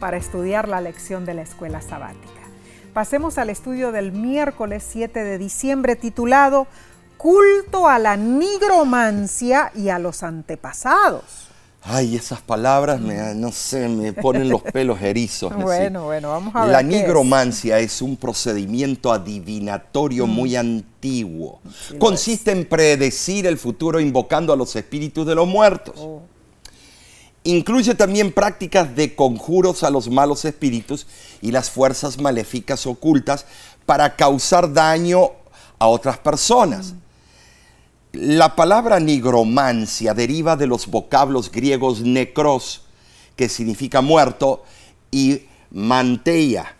para 0.00 0.16
estudiar 0.16 0.66
la 0.66 0.80
lección 0.80 1.24
de 1.24 1.34
la 1.34 1.42
escuela 1.42 1.80
sabática. 1.82 2.40
Pasemos 2.92 3.38
al 3.38 3.50
estudio 3.50 3.92
del 3.92 4.10
miércoles 4.10 4.84
7 4.90 5.22
de 5.22 5.38
diciembre 5.38 5.94
titulado 5.94 6.66
Culto 7.16 7.86
a 7.86 7.98
la 7.98 8.16
nigromancia 8.16 9.70
y 9.76 9.90
a 9.90 9.98
los 9.98 10.22
antepasados. 10.22 11.50
Ay, 11.82 12.16
esas 12.16 12.40
palabras 12.40 13.00
me, 13.00 13.34
no 13.34 13.52
sé, 13.52 13.88
me 13.88 14.12
ponen 14.12 14.48
los 14.48 14.62
pelos 14.72 15.00
erizos. 15.00 15.54
bueno, 15.54 16.04
bueno, 16.04 16.30
vamos 16.30 16.54
a 16.54 16.62
ver. 16.62 16.72
La 16.72 16.82
nigromancia 16.82 17.78
es. 17.78 18.02
un 18.02 18.16
procedimiento 18.16 19.12
adivinatorio 19.12 20.26
mm. 20.26 20.30
muy 20.30 20.56
antiguo. 20.56 21.60
Consiste 21.98 22.52
en 22.52 22.66
predecir 22.66 23.46
el 23.46 23.56
futuro 23.56 24.00
invocando 24.00 24.52
a 24.52 24.56
los 24.56 24.74
espíritus 24.76 25.26
de 25.26 25.34
los 25.34 25.46
muertos. 25.46 25.94
Oh. 25.98 26.22
Incluye 27.44 27.94
también 27.94 28.32
prácticas 28.32 28.94
de 28.94 29.14
conjuros 29.14 29.82
a 29.82 29.90
los 29.90 30.10
malos 30.10 30.44
espíritus 30.44 31.06
y 31.40 31.52
las 31.52 31.70
fuerzas 31.70 32.18
maléficas 32.18 32.86
ocultas 32.86 33.46
para 33.86 34.14
causar 34.14 34.72
daño 34.72 35.30
a 35.78 35.86
otras 35.86 36.18
personas. 36.18 36.94
La 38.12 38.56
palabra 38.56 39.00
nigromancia 39.00 40.14
deriva 40.14 40.56
de 40.56 40.66
los 40.66 40.86
vocablos 40.86 41.50
griegos 41.50 42.02
necros, 42.02 42.82
que 43.36 43.48
significa 43.48 44.00
muerto, 44.00 44.64
y 45.10 45.42
manteia, 45.70 46.76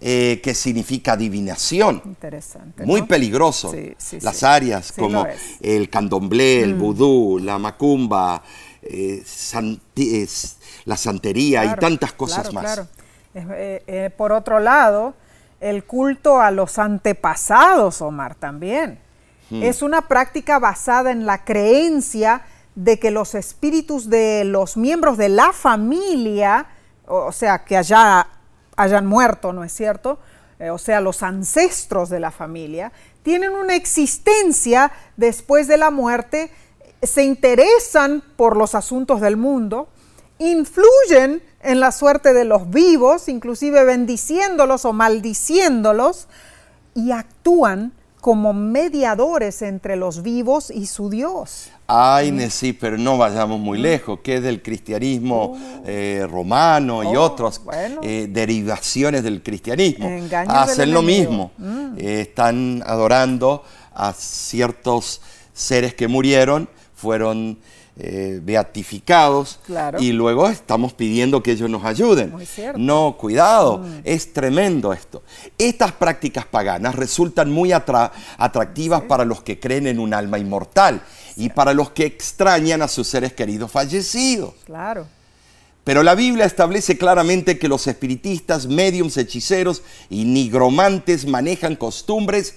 eh, 0.00 0.40
que 0.42 0.54
significa 0.54 1.12
adivinación. 1.14 2.02
Interesante. 2.04 2.84
Muy 2.84 3.02
peligroso. 3.02 3.74
Las 4.20 4.42
áreas 4.42 4.92
como 4.92 5.26
el 5.60 5.88
candomblé, 5.88 6.62
el 6.62 6.74
mm. 6.74 6.78
vudú, 6.78 7.38
la 7.38 7.58
macumba, 7.58 8.42
eh, 8.90 10.26
la 10.84 10.96
santería 10.96 11.64
y 11.64 11.74
tantas 11.76 12.12
cosas 12.12 12.52
más. 12.52 12.82
Eh, 13.34 13.82
eh, 13.86 14.10
por 14.16 14.32
otro 14.32 14.58
lado, 14.58 15.14
el 15.60 15.84
culto 15.84 16.40
a 16.40 16.50
los 16.50 16.78
antepasados, 16.78 18.00
Omar, 18.00 18.34
también. 18.34 18.98
Hmm. 19.50 19.62
Es 19.62 19.82
una 19.82 20.02
práctica 20.02 20.58
basada 20.58 21.10
en 21.10 21.26
la 21.26 21.44
creencia 21.44 22.42
de 22.74 22.98
que 22.98 23.10
los 23.10 23.34
espíritus 23.34 24.08
de 24.08 24.44
los 24.44 24.76
miembros 24.76 25.18
de 25.18 25.28
la 25.28 25.52
familia, 25.52 26.66
o, 27.06 27.32
sea, 27.32 27.64
que 27.64 27.76
allá 27.76 28.26
hayan 28.76 29.06
muerto, 29.06 29.52
¿no 29.52 29.64
es 29.64 29.72
cierto? 29.72 30.18
o 30.72 30.78
sea, 30.78 31.00
los 31.00 31.22
ancestros 31.22 32.08
de 32.08 32.18
la 32.18 32.32
familia, 32.32 32.90
tienen 33.22 33.52
una 33.52 33.76
existencia 33.76 34.90
después 35.16 35.68
de 35.68 35.76
la 35.76 35.90
muerte 35.92 36.50
se 37.02 37.24
interesan 37.24 38.22
por 38.36 38.56
los 38.56 38.74
asuntos 38.74 39.20
del 39.20 39.36
mundo, 39.36 39.88
influyen 40.38 41.42
en 41.62 41.80
la 41.80 41.92
suerte 41.92 42.32
de 42.32 42.44
los 42.44 42.70
vivos, 42.70 43.28
inclusive 43.28 43.84
bendiciéndolos 43.84 44.84
o 44.84 44.92
maldiciéndolos, 44.92 46.28
y 46.94 47.12
actúan 47.12 47.92
como 48.20 48.52
mediadores 48.52 49.62
entre 49.62 49.96
los 49.96 50.22
vivos 50.22 50.70
y 50.70 50.86
su 50.86 51.08
Dios. 51.08 51.70
Ay, 51.86 52.32
Nesí, 52.32 52.72
pero 52.72 52.98
no 52.98 53.16
vayamos 53.16 53.60
muy 53.60 53.78
lejos, 53.78 54.20
que 54.22 54.36
es 54.36 54.42
del 54.42 54.60
cristianismo 54.60 55.56
oh. 55.56 55.82
eh, 55.86 56.26
romano 56.28 57.02
y 57.04 57.16
oh, 57.16 57.22
otras 57.22 57.60
eh, 58.02 58.26
derivaciones 58.28 59.22
del 59.22 59.42
cristianismo. 59.42 60.10
Hacen 60.48 60.92
lo 60.92 61.02
mismo, 61.02 61.52
mm. 61.56 61.96
eh, 61.96 62.20
están 62.20 62.82
adorando 62.84 63.62
a 63.94 64.12
ciertos 64.12 65.20
seres 65.54 65.94
que 65.94 66.08
murieron 66.08 66.68
fueron 66.98 67.58
eh, 67.96 68.40
beatificados 68.42 69.60
y 70.00 70.10
luego 70.10 70.48
estamos 70.48 70.92
pidiendo 70.92 71.42
que 71.42 71.52
ellos 71.52 71.70
nos 71.70 71.84
ayuden. 71.84 72.34
No, 72.76 73.16
cuidado, 73.16 73.78
mm. 73.78 74.00
es 74.02 74.32
tremendo 74.32 74.92
esto. 74.92 75.22
Estas 75.56 75.92
prácticas 75.92 76.44
paganas 76.44 76.96
resultan 76.96 77.50
muy 77.50 77.72
atractivas 77.72 79.02
para 79.02 79.24
los 79.24 79.42
que 79.42 79.60
creen 79.60 79.86
en 79.86 80.00
un 80.00 80.12
alma 80.12 80.38
inmortal 80.38 81.00
y 81.36 81.50
para 81.50 81.72
los 81.72 81.90
que 81.90 82.04
extrañan 82.04 82.82
a 82.82 82.88
sus 82.88 83.06
seres 83.06 83.32
queridos 83.32 83.70
fallecidos. 83.70 84.54
Claro. 84.64 85.06
Pero 85.84 86.02
la 86.02 86.16
Biblia 86.16 86.44
establece 86.46 86.98
claramente 86.98 87.58
que 87.58 87.68
los 87.68 87.86
espiritistas, 87.86 88.66
mediums, 88.66 89.16
hechiceros 89.16 89.82
y 90.10 90.24
nigromantes 90.24 91.26
manejan 91.26 91.76
costumbres 91.76 92.54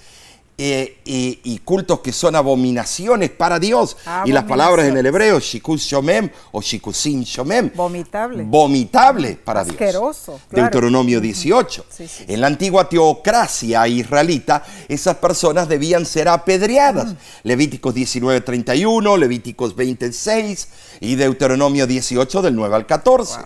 eh, 0.64 1.00
y, 1.44 1.58
cultos 1.66 2.02
que 2.02 2.12
son 2.12 2.36
abominaciones 2.36 3.32
para 3.32 3.58
Dios. 3.58 3.98
Y 4.26 4.32
las 4.32 4.44
palabras 4.44 4.88
en 4.88 4.96
el 4.96 5.06
hebreo, 5.08 5.40
shikus 5.40 5.82
shomem 5.82 6.30
o 6.52 6.62
shikusin 6.62 7.24
shomem. 7.24 7.72
Vomitable. 7.74 8.44
Vomitable 8.44 9.40
para 9.44 9.62
Asqueroso, 9.62 10.34
Dios. 10.34 10.62
Deuteronomio 10.62 11.20
18. 11.20 11.86
En 12.28 12.42
la 12.42 12.46
antigua 12.46 12.88
teocracia 12.88 13.88
israelita, 13.88 14.64
esas 14.88 15.18
personas 15.18 15.68
debían 15.68 16.06
ser 16.06 16.28
apedreadas. 16.28 17.16
Levíticos 17.42 17.96
19, 17.96 18.42
31, 18.42 19.18
Levíticos 19.18 19.76
26 19.76 20.68
y 21.00 21.16
Deuteronomio 21.16 21.88
18 21.88 22.44
del 22.44 22.56
9 22.56 22.76
al 22.76 22.86
14. 22.86 23.40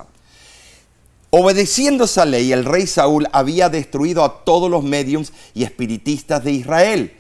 Obedeciendo 1.38 2.05
esa 2.05 2.23
ley, 2.23 2.53
el 2.53 2.63
rey 2.63 2.88
Saúl 2.88 3.27
había 3.33 3.67
destruido 3.67 4.23
a 4.23 4.45
todos 4.45 4.71
los 4.71 4.86
mediums 4.86 5.33
y 5.53 5.65
espiritistas 5.65 6.41
de 6.45 6.53
Israel. 6.53 7.13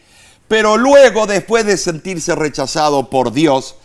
Pero 0.47 0.77
luego, 0.77 1.27
después 1.27 1.65
de 1.65 1.75
sentirse 1.75 2.33
rechazado 2.33 3.09
por 3.09 3.33
Dios, 3.33 3.75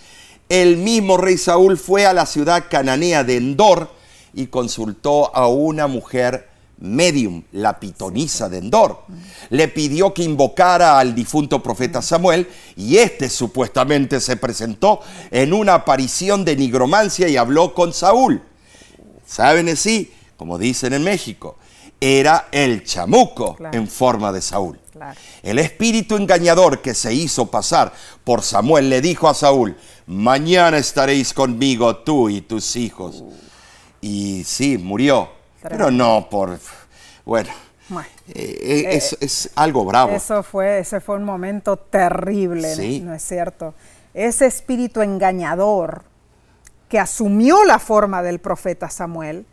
el 0.49 0.77
mismo 0.77 1.17
rey 1.17 1.37
Saúl 1.37 1.77
fue 1.77 2.07
a 2.07 2.13
la 2.13 2.27
ciudad 2.27 2.67
cananea 2.71 3.25
de 3.25 3.39
Endor 3.39 3.91
y 4.33 4.47
consultó 4.47 5.35
a 5.35 5.49
una 5.49 5.89
mujer 5.89 6.49
medium, 6.79 7.43
la 7.51 7.81
pitonisa 7.81 8.49
de 8.49 8.59
Endor. 8.59 9.01
Le 9.49 9.67
pidió 9.67 10.15
que 10.15 10.23
invocara 10.23 11.01
al 11.01 11.13
difunto 11.13 11.61
profeta 11.61 12.03
Samuel 12.03 12.47
y 12.77 12.99
este 12.99 13.29
supuestamente 13.29 14.21
se 14.21 14.37
presentó 14.37 15.01
en 15.33 15.53
una 15.53 15.75
aparición 15.75 16.45
de 16.45 16.55
nigromancia 16.55 17.27
y 17.27 17.37
habló 17.37 17.75
con 17.75 17.93
Saúl. 17.93 18.41
¿Saben 19.27 19.69
así? 19.69 20.13
Como 20.41 20.57
dicen 20.57 20.95
en 20.95 21.05
México, 21.05 21.59
era 22.01 22.49
el 22.51 22.83
chamuco 22.83 23.59
en 23.73 23.87
forma 23.87 24.33
de 24.33 24.41
Saúl. 24.41 24.81
El 25.43 25.59
espíritu 25.59 26.17
engañador 26.17 26.81
que 26.81 26.95
se 26.95 27.13
hizo 27.13 27.51
pasar 27.51 27.93
por 28.25 28.41
Samuel 28.41 28.89
le 28.89 29.03
dijo 29.03 29.29
a 29.29 29.35
Saúl, 29.35 29.77
mañana 30.07 30.79
estaréis 30.79 31.35
conmigo 31.35 31.95
tú 31.97 32.31
y 32.31 32.41
tus 32.41 32.75
hijos. 32.77 33.21
Uh. 33.21 33.35
Y 34.01 34.43
sí, 34.45 34.79
murió, 34.79 35.29
pero 35.61 35.91
no 35.91 36.27
por... 36.31 36.59
Bueno, 37.27 37.51
eh, 37.91 38.07
eh, 38.35 38.85
es, 38.93 39.19
es, 39.21 39.51
algo 39.57 39.85
bravo. 39.85 40.13
Eso 40.13 40.43
fue, 40.43 40.79
ese 40.79 41.03
fue 41.03 41.17
un 41.17 41.25
momento 41.25 41.77
terrible, 41.77 43.03
¿no 43.03 43.13
es 43.13 43.23
cierto? 43.23 43.75
Ese 44.15 44.47
espíritu 44.47 45.03
engañador 45.03 46.03
que 46.89 46.99
asumió 46.99 47.63
la 47.65 47.79
forma 47.79 48.23
del 48.23 48.39
profeta 48.39 48.89
Samuel, 48.89 49.45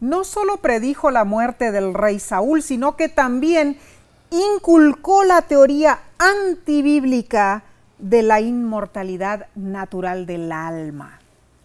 no 0.00 0.24
solo 0.24 0.58
predijo 0.58 1.10
la 1.10 1.24
muerte 1.24 1.72
del 1.72 1.94
rey 1.94 2.18
Saúl, 2.18 2.62
sino 2.62 2.96
que 2.96 3.08
también 3.08 3.78
inculcó 4.30 5.24
la 5.24 5.42
teoría 5.42 6.00
antibíblica 6.18 7.64
de 7.98 8.22
la 8.22 8.40
inmortalidad 8.40 9.46
natural 9.54 10.26
del 10.26 10.52
alma. 10.52 11.20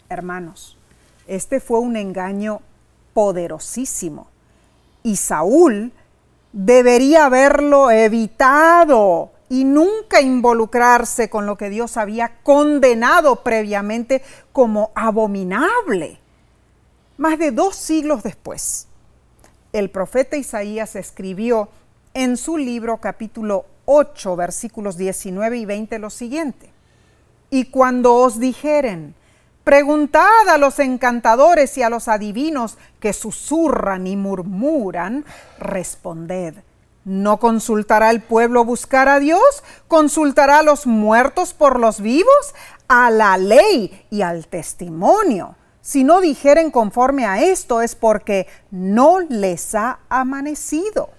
Hermanos, 0.08 0.78
este 1.26 1.60
fue 1.60 1.80
un 1.80 1.96
engaño 1.96 2.60
poderosísimo 3.14 4.28
y 5.02 5.16
Saúl 5.16 5.92
debería 6.52 7.26
haberlo 7.26 7.90
evitado 7.90 9.30
y 9.48 9.64
nunca 9.64 10.22
involucrarse 10.22 11.28
con 11.28 11.44
lo 11.44 11.56
que 11.56 11.68
Dios 11.68 11.98
había 11.98 12.38
condenado 12.42 13.42
previamente 13.42 14.22
como 14.52 14.92
abominable. 14.94 16.21
Más 17.18 17.38
de 17.38 17.50
dos 17.50 17.76
siglos 17.76 18.22
después, 18.22 18.88
el 19.72 19.90
profeta 19.90 20.36
Isaías 20.36 20.96
escribió 20.96 21.68
en 22.14 22.36
su 22.36 22.56
libro 22.56 22.98
capítulo 22.98 23.66
8, 23.84 24.36
versículos 24.36 24.96
19 24.96 25.58
y 25.58 25.66
20 25.66 25.98
lo 25.98 26.10
siguiente. 26.10 26.70
Y 27.50 27.66
cuando 27.66 28.14
os 28.14 28.40
dijeren, 28.40 29.14
preguntad 29.62 30.48
a 30.48 30.56
los 30.56 30.78
encantadores 30.78 31.76
y 31.76 31.82
a 31.82 31.90
los 31.90 32.08
adivinos 32.08 32.78
que 32.98 33.12
susurran 33.12 34.06
y 34.06 34.16
murmuran, 34.16 35.26
responded. 35.58 36.54
¿No 37.04 37.38
consultará 37.38 38.10
el 38.10 38.22
pueblo 38.22 38.64
buscar 38.64 39.08
a 39.08 39.18
Dios? 39.18 39.64
¿Consultará 39.88 40.60
a 40.60 40.62
los 40.62 40.86
muertos 40.86 41.52
por 41.52 41.78
los 41.78 42.00
vivos? 42.00 42.54
A 42.88 43.10
la 43.10 43.36
ley 43.36 44.06
y 44.08 44.22
al 44.22 44.46
testimonio. 44.46 45.56
Si 45.82 46.04
no 46.04 46.20
dijeren 46.20 46.70
conforme 46.70 47.26
a 47.26 47.42
esto 47.42 47.82
es 47.82 47.96
porque 47.96 48.46
no 48.70 49.18
les 49.18 49.74
ha 49.74 49.98
amanecido. 50.08 51.10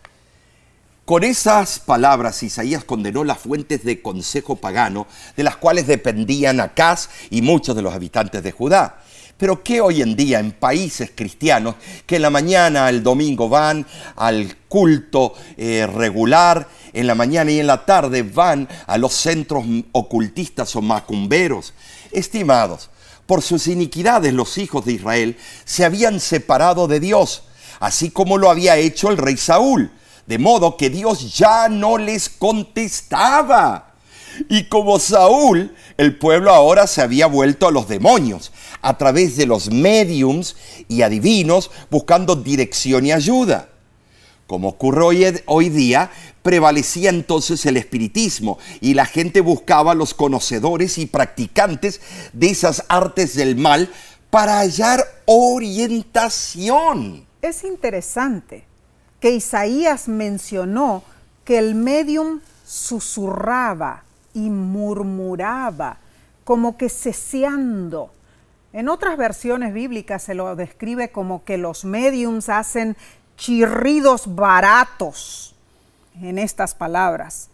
Con 1.03 1.25
esas 1.25 1.79
palabras 1.79 2.41
Isaías 2.43 2.85
condenó 2.85 3.25
las 3.25 3.39
fuentes 3.39 3.83
de 3.83 4.01
consejo 4.01 4.55
pagano 4.55 5.05
de 5.35 5.43
las 5.43 5.57
cuales 5.57 5.85
dependían 5.85 6.61
Acaz 6.61 7.09
y 7.29 7.41
muchos 7.41 7.75
de 7.75 7.81
los 7.81 7.93
habitantes 7.93 8.41
de 8.41 8.53
Judá. 8.53 9.01
Pero 9.35 9.63
¿qué 9.63 9.81
hoy 9.81 10.01
en 10.01 10.15
día 10.15 10.39
en 10.39 10.53
países 10.53 11.11
cristianos 11.13 11.75
que 12.05 12.15
en 12.15 12.21
la 12.21 12.29
mañana, 12.29 12.87
el 12.87 13.03
domingo 13.03 13.49
van 13.49 13.85
al 14.15 14.55
culto 14.69 15.33
eh, 15.57 15.85
regular, 15.87 16.69
en 16.93 17.07
la 17.07 17.15
mañana 17.15 17.51
y 17.51 17.59
en 17.59 17.67
la 17.67 17.83
tarde 17.83 18.23
van 18.23 18.69
a 18.87 18.97
los 18.97 19.13
centros 19.13 19.65
ocultistas 19.91 20.73
o 20.77 20.81
macumberos? 20.81 21.73
Estimados, 22.13 22.89
por 23.25 23.41
sus 23.41 23.67
iniquidades 23.67 24.33
los 24.33 24.57
hijos 24.57 24.85
de 24.85 24.93
Israel 24.93 25.37
se 25.65 25.85
habían 25.85 26.19
separado 26.19 26.87
de 26.87 26.99
Dios, 26.99 27.43
así 27.79 28.09
como 28.09 28.37
lo 28.37 28.49
había 28.49 28.77
hecho 28.77 29.09
el 29.09 29.17
rey 29.17 29.37
Saúl, 29.37 29.91
de 30.27 30.39
modo 30.39 30.77
que 30.77 30.89
Dios 30.89 31.37
ya 31.37 31.69
no 31.69 31.97
les 31.97 32.29
contestaba. 32.29 33.93
Y 34.49 34.63
como 34.65 34.99
Saúl, 34.99 35.75
el 35.97 36.17
pueblo 36.17 36.51
ahora 36.51 36.87
se 36.87 37.01
había 37.01 37.27
vuelto 37.27 37.67
a 37.67 37.71
los 37.71 37.87
demonios, 37.87 38.51
a 38.81 38.97
través 38.97 39.35
de 39.35 39.45
los 39.45 39.69
mediums 39.69 40.55
y 40.87 41.03
adivinos, 41.03 41.69
buscando 41.91 42.35
dirección 42.35 43.05
y 43.05 43.11
ayuda. 43.11 43.69
Como 44.47 44.69
ocurre 44.69 45.43
hoy, 45.45 45.69
día, 45.69 46.11
prevalecía 46.41 47.09
entonces 47.09 47.65
el 47.65 47.77
espiritismo 47.77 48.59
y 48.81 48.93
la 48.93 49.05
gente 49.05 49.41
buscaba 49.41 49.93
a 49.93 49.95
los 49.95 50.13
conocedores 50.13 50.97
y 50.97 51.05
practicantes 51.05 52.01
de 52.33 52.49
esas 52.49 52.83
artes 52.89 53.35
del 53.35 53.55
mal 53.55 53.89
para 54.29 54.59
hallar 54.59 55.05
orientación. 55.25 57.25
Es 57.41 57.63
interesante 57.63 58.65
que 59.19 59.31
Isaías 59.31 60.09
mencionó 60.09 61.03
que 61.45 61.57
el 61.57 61.75
medium 61.75 62.41
susurraba 62.65 64.03
y 64.33 64.49
murmuraba, 64.49 65.99
como 66.43 66.77
que 66.77 66.89
ceseando. 66.89 68.11
En 68.73 68.89
otras 68.89 69.17
versiones 69.17 69.73
bíblicas 69.73 70.23
se 70.23 70.33
lo 70.33 70.55
describe 70.55 71.11
como 71.11 71.45
que 71.45 71.57
los 71.57 71.85
mediums 71.85 72.49
hacen 72.49 72.97
chirridos 73.37 74.35
baratos 74.35 75.55
en 76.21 76.37
estas 76.37 76.75
palabras. 76.75 77.49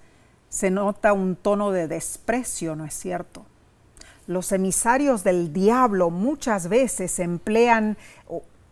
Se 0.49 0.71
nota 0.71 1.13
un 1.13 1.36
tono 1.36 1.71
de 1.71 1.88
desprecio, 1.88 2.75
¿no 2.75 2.86
es 2.86 2.93
cierto? 2.93 3.45
Los 4.27 4.51
emisarios 4.51 5.23
del 5.23 5.53
diablo 5.53 6.09
muchas 6.09 6.69
veces 6.69 7.19
emplean 7.19 7.97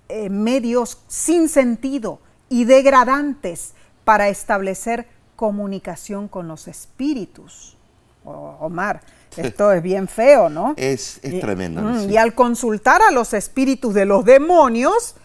eh, 0.10 0.30
medios 0.30 1.00
sin 1.08 1.50
sentido 1.50 2.20
y 2.50 2.66
degradantes 2.66 3.74
para 4.06 4.30
establecer 4.30 5.08
comunicación 5.36 6.28
con 6.28 6.48
los 6.48 6.68
espíritus. 6.68 7.76
Omar, 8.24 9.02
esto 9.38 9.72
es 9.72 9.82
bien 9.82 10.08
feo, 10.08 10.50
¿no? 10.50 10.74
Es, 10.76 11.22
tremendo. 11.22 11.82
Mm, 11.82 12.10
y 12.10 12.18
al 12.18 12.34
consultar 12.36 13.02
a 13.02 13.12
los 13.12 13.34
espíritus 13.34 13.94
de 13.94 14.06
los 14.06 14.26
demonios, 14.26 15.16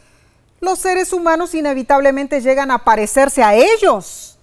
los 0.63 0.79
seres 0.79 1.13
humanos 1.13 1.55
inevitablemente 1.55 2.41
llegan 2.41 2.71
a 2.71 2.79
parecerse 2.79 3.43
a 3.43 3.55
ellos 3.55 4.39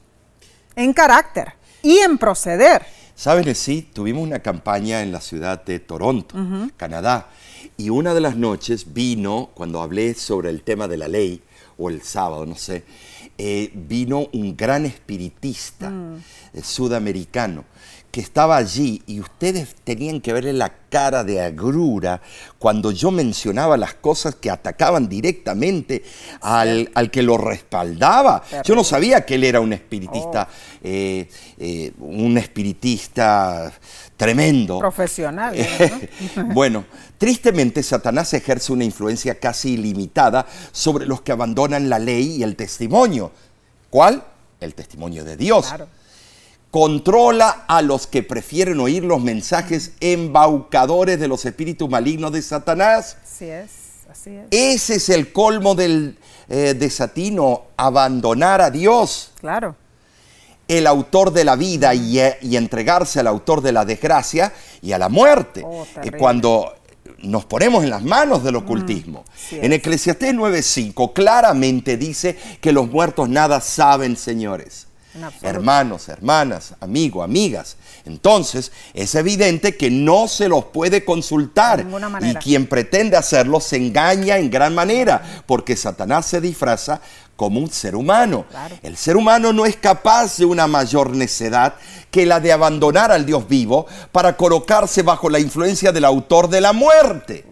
en 0.75 0.93
carácter 0.93 1.53
y 1.81 1.97
en 1.99 2.17
proceder. 2.17 2.85
Sabes, 3.15 3.57
sí, 3.57 3.89
tuvimos 3.93 4.23
una 4.23 4.39
campaña 4.39 5.01
en 5.01 5.13
la 5.13 5.21
ciudad 5.21 5.63
de 5.63 5.79
Toronto, 5.79 6.35
Canadá, 6.77 7.29
y 7.77 7.89
una 7.89 8.13
de 8.13 8.21
las 8.21 8.35
noches 8.35 8.93
vino, 8.93 9.49
cuando 9.53 9.81
hablé 9.81 10.13
sobre 10.13 10.49
el 10.49 10.61
tema 10.61 10.87
de 10.89 10.97
la 10.97 11.07
ley, 11.07 11.41
o 11.77 11.89
el 11.89 12.01
sábado, 12.01 12.45
no 12.45 12.55
sé, 12.55 12.83
eh, 13.37 13.71
vino 13.73 14.27
un 14.33 14.57
gran 14.57 14.85
espiritista 14.85 15.89
mm. 15.89 16.15
eh, 16.53 16.61
sudamericano 16.61 17.63
que 18.11 18.21
estaba 18.21 18.57
allí 18.57 19.03
y 19.05 19.19
ustedes 19.19 19.75
tenían 19.83 20.19
que 20.19 20.33
verle 20.33 20.53
la 20.53 20.73
cara 20.89 21.23
de 21.23 21.41
agrura 21.41 22.21
cuando 22.57 22.91
yo 22.91 23.11
mencionaba 23.11 23.77
las 23.77 23.93
cosas 23.93 24.35
que 24.35 24.49
atacaban 24.49 25.07
directamente 25.07 26.03
al, 26.41 26.89
que 27.11 27.21
lo 27.21 27.37
respaldaba. 27.37 28.43
Yo 28.63 28.75
no 28.75 28.83
sabía 28.83 29.25
que 29.25 29.35
él 29.35 29.43
era 29.43 29.59
un 29.59 29.73
espiritista, 29.73 30.47
oh. 30.49 30.77
eh, 30.83 31.29
eh, 31.59 31.91
un 31.99 32.37
espiritista 32.37 33.71
tremendo. 34.17 34.79
Profesional. 34.79 35.55
bueno, 36.53 36.85
tristemente 37.19 37.83
Satanás 37.83 38.33
ejerce 38.33 38.73
una 38.73 38.85
influencia 38.85 39.39
casi 39.39 39.73
ilimitada 39.73 40.47
sobre 40.71 41.05
los 41.05 41.21
que 41.21 41.31
abandonan 41.31 41.89
la 41.89 41.99
ley 41.99 42.37
y 42.37 42.43
el 42.43 42.55
testimonio. 42.55 43.31
¿Cuál? 43.91 44.23
El 44.59 44.73
testimonio 44.73 45.23
de 45.23 45.37
Dios. 45.37 45.67
Claro 45.67 45.98
controla 46.71 47.65
a 47.67 47.81
los 47.81 48.07
que 48.07 48.23
prefieren 48.23 48.79
oír 48.79 49.03
los 49.03 49.21
mensajes 49.21 49.93
embaucadores 49.99 51.19
de 51.19 51.27
los 51.27 51.45
espíritus 51.45 51.89
malignos 51.89 52.31
de 52.31 52.41
Satanás. 52.41 53.17
Así 53.23 53.45
es, 53.45 53.71
así 54.09 54.29
es. 54.31 54.47
Ese 54.51 54.95
es 54.95 55.09
el 55.09 55.31
colmo 55.33 55.75
del 55.75 56.17
eh, 56.47 56.75
desatino, 56.77 57.63
abandonar 57.77 58.61
a 58.61 58.69
Dios. 58.69 59.31
Claro. 59.39 59.75
El 60.67 60.85
autor 60.85 61.33
de 61.33 61.43
la 61.45 61.55
vida 61.55 61.95
y, 61.95 62.19
eh, 62.19 62.37
y 62.41 62.55
entregarse 62.55 63.19
al 63.19 63.27
autor 63.27 63.61
de 63.61 63.71
la 63.71 63.85
desgracia 63.85 64.53
y 64.83 64.91
a 64.91 64.99
la 64.99 65.09
muerte. 65.09 65.63
Oh, 65.65 65.87
Eh, 66.03 66.11
cuando 66.11 66.75
nos 67.23 67.45
ponemos 67.45 67.83
en 67.83 67.89
las 67.89 68.03
manos 68.03 68.43
del 68.43 68.55
ocultismo. 68.55 69.25
en 69.51 69.73
Eclesiastés 69.73 70.33
9:5 70.35 71.11
claramente 71.13 71.97
dice 71.97 72.37
que 72.61 72.71
los 72.71 72.87
muertos 72.89 73.27
nada 73.27 73.59
saben, 73.61 74.15
señores. 74.15 74.85
Hermanos, 75.41 76.07
hermanas, 76.07 76.75
amigos, 76.79 77.23
amigas. 77.23 77.77
Entonces, 78.05 78.71
es 78.93 79.15
evidente 79.15 79.75
que 79.75 79.89
no 79.89 80.27
se 80.27 80.47
los 80.47 80.65
puede 80.65 81.03
consultar. 81.03 81.83
De 81.85 82.29
Y 82.29 82.35
quien 82.35 82.67
pretende 82.67 83.17
hacerlo 83.17 83.59
se 83.59 83.77
engaña 83.77 84.37
en 84.37 84.51
gran 84.51 84.75
manera, 84.75 85.43
porque 85.47 85.75
Satanás 85.75 86.27
se 86.27 86.39
disfraza 86.41 87.01
como 87.35 87.59
un 87.59 87.71
ser 87.71 87.95
humano. 87.95 88.45
Claro. 88.49 88.75
El 88.83 88.97
ser 88.97 89.17
humano 89.17 89.51
no 89.51 89.65
es 89.65 89.77
capaz 89.77 90.37
de 90.37 90.45
una 90.45 90.67
mayor 90.67 91.15
necedad 91.15 91.73
que 92.11 92.25
la 92.25 92.39
de 92.39 92.51
abandonar 92.51 93.11
al 93.11 93.25
Dios 93.25 93.47
vivo 93.47 93.87
para 94.11 94.35
colocarse 94.37 95.01
bajo 95.01 95.29
la 95.29 95.39
influencia 95.39 95.91
del 95.91 96.05
autor 96.05 96.49
de 96.49 96.61
la 96.61 96.73
muerte. 96.73 97.45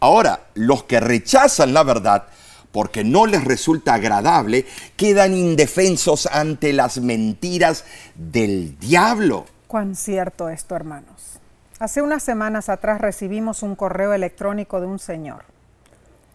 Ahora, 0.00 0.46
los 0.54 0.84
que 0.84 1.00
rechazan 1.00 1.72
la 1.72 1.82
verdad 1.82 2.24
porque 2.72 3.04
no 3.04 3.26
les 3.26 3.44
resulta 3.44 3.94
agradable, 3.94 4.66
quedan 4.96 5.34
indefensos 5.34 6.26
ante 6.26 6.72
las 6.72 6.98
mentiras 6.98 7.84
del 8.14 8.78
diablo. 8.78 9.44
Cuán 9.68 9.94
cierto 9.94 10.48
esto, 10.48 10.74
hermanos. 10.74 11.38
Hace 11.78 12.02
unas 12.02 12.22
semanas 12.22 12.68
atrás 12.68 13.00
recibimos 13.00 13.62
un 13.62 13.76
correo 13.76 14.12
electrónico 14.12 14.80
de 14.80 14.86
un 14.86 14.98
señor. 14.98 15.44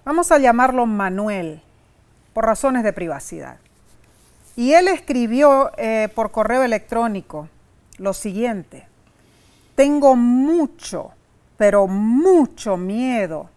Vamos 0.05 0.31
a 0.31 0.37
llamarlo 0.37 0.85
Manuel, 0.85 1.61
por 2.33 2.45
razones 2.45 2.83
de 2.83 2.93
privacidad. 2.93 3.57
Y 4.55 4.73
él 4.73 4.87
escribió 4.87 5.71
eh, 5.77 6.09
por 6.13 6.31
correo 6.31 6.63
electrónico 6.63 7.49
lo 7.97 8.13
siguiente. 8.13 8.87
Tengo 9.75 10.15
mucho, 10.15 11.11
pero 11.57 11.87
mucho 11.87 12.77
miedo 12.77 13.49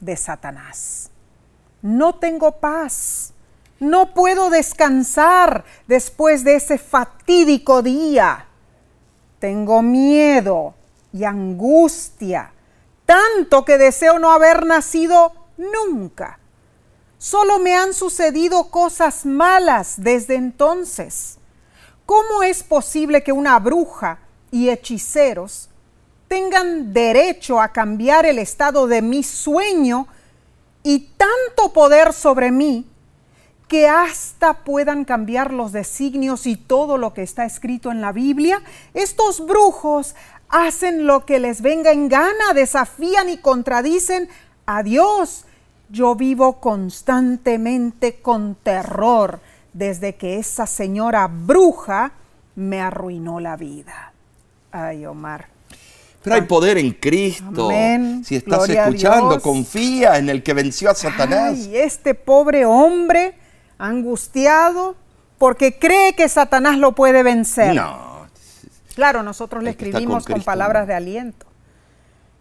de 0.00 0.16
Satanás. 0.16 1.10
No 1.82 2.16
tengo 2.16 2.52
paz. 2.52 3.32
No 3.78 4.14
puedo 4.14 4.48
descansar 4.48 5.64
después 5.86 6.44
de 6.44 6.56
ese 6.56 6.78
fatídico 6.78 7.82
día. 7.82 8.46
Tengo 9.38 9.82
miedo 9.82 10.74
y 11.12 11.24
angustia, 11.24 12.52
tanto 13.04 13.64
que 13.64 13.76
deseo 13.76 14.18
no 14.18 14.32
haber 14.32 14.64
nacido 14.64 15.32
nunca. 15.58 16.38
Solo 17.18 17.58
me 17.58 17.74
han 17.74 17.92
sucedido 17.92 18.70
cosas 18.70 19.26
malas 19.26 19.94
desde 19.98 20.36
entonces. 20.36 21.38
¿Cómo 22.06 22.42
es 22.42 22.62
posible 22.62 23.22
que 23.22 23.32
una 23.32 23.58
bruja 23.58 24.18
y 24.50 24.68
hechiceros 24.68 25.68
tengan 26.28 26.92
derecho 26.92 27.60
a 27.60 27.68
cambiar 27.72 28.26
el 28.26 28.38
estado 28.38 28.86
de 28.86 29.02
mi 29.02 29.22
sueño 29.22 30.08
y 30.86 31.00
tanto 31.16 31.72
poder 31.72 32.12
sobre 32.12 32.52
mí 32.52 32.86
que 33.66 33.88
hasta 33.88 34.62
puedan 34.62 35.04
cambiar 35.04 35.52
los 35.52 35.72
designios 35.72 36.46
y 36.46 36.54
todo 36.54 36.96
lo 36.96 37.12
que 37.12 37.24
está 37.24 37.44
escrito 37.44 37.90
en 37.90 38.00
la 38.00 38.12
Biblia? 38.12 38.62
Estos 38.94 39.44
brujos 39.44 40.14
hacen 40.48 41.04
lo 41.08 41.26
que 41.26 41.40
les 41.40 41.60
venga 41.60 41.90
en 41.90 42.08
gana, 42.08 42.54
desafían 42.54 43.28
y 43.28 43.38
contradicen 43.38 44.28
a 44.64 44.84
Dios. 44.84 45.46
Yo 45.88 46.14
vivo 46.14 46.60
constantemente 46.60 48.20
con 48.20 48.54
terror 48.54 49.40
desde 49.72 50.14
que 50.14 50.38
esa 50.38 50.68
señora 50.68 51.26
bruja 51.26 52.12
me 52.54 52.80
arruinó 52.80 53.40
la 53.40 53.56
vida. 53.56 54.12
Ay, 54.70 55.04
Omar. 55.04 55.55
Pero 56.26 56.42
hay 56.42 56.42
poder 56.42 56.76
en 56.76 56.90
Cristo. 56.90 57.66
Amén. 57.66 58.24
Si 58.24 58.34
estás 58.34 58.58
Gloria 58.58 58.88
escuchando, 58.88 59.40
confía 59.40 60.18
en 60.18 60.28
el 60.28 60.42
que 60.42 60.54
venció 60.54 60.90
a 60.90 60.94
Satanás. 60.96 61.52
Ay, 61.54 61.76
este 61.76 62.14
pobre 62.14 62.64
hombre 62.64 63.34
angustiado 63.78 64.96
porque 65.38 65.78
cree 65.78 66.16
que 66.16 66.28
Satanás 66.28 66.78
lo 66.78 66.96
puede 66.96 67.22
vencer. 67.22 67.76
No. 67.76 68.26
Claro, 68.96 69.22
nosotros 69.22 69.62
le 69.62 69.70
escribimos 69.70 70.24
con 70.24 70.42
palabras 70.42 70.88
de 70.88 70.94
aliento. 70.94 71.46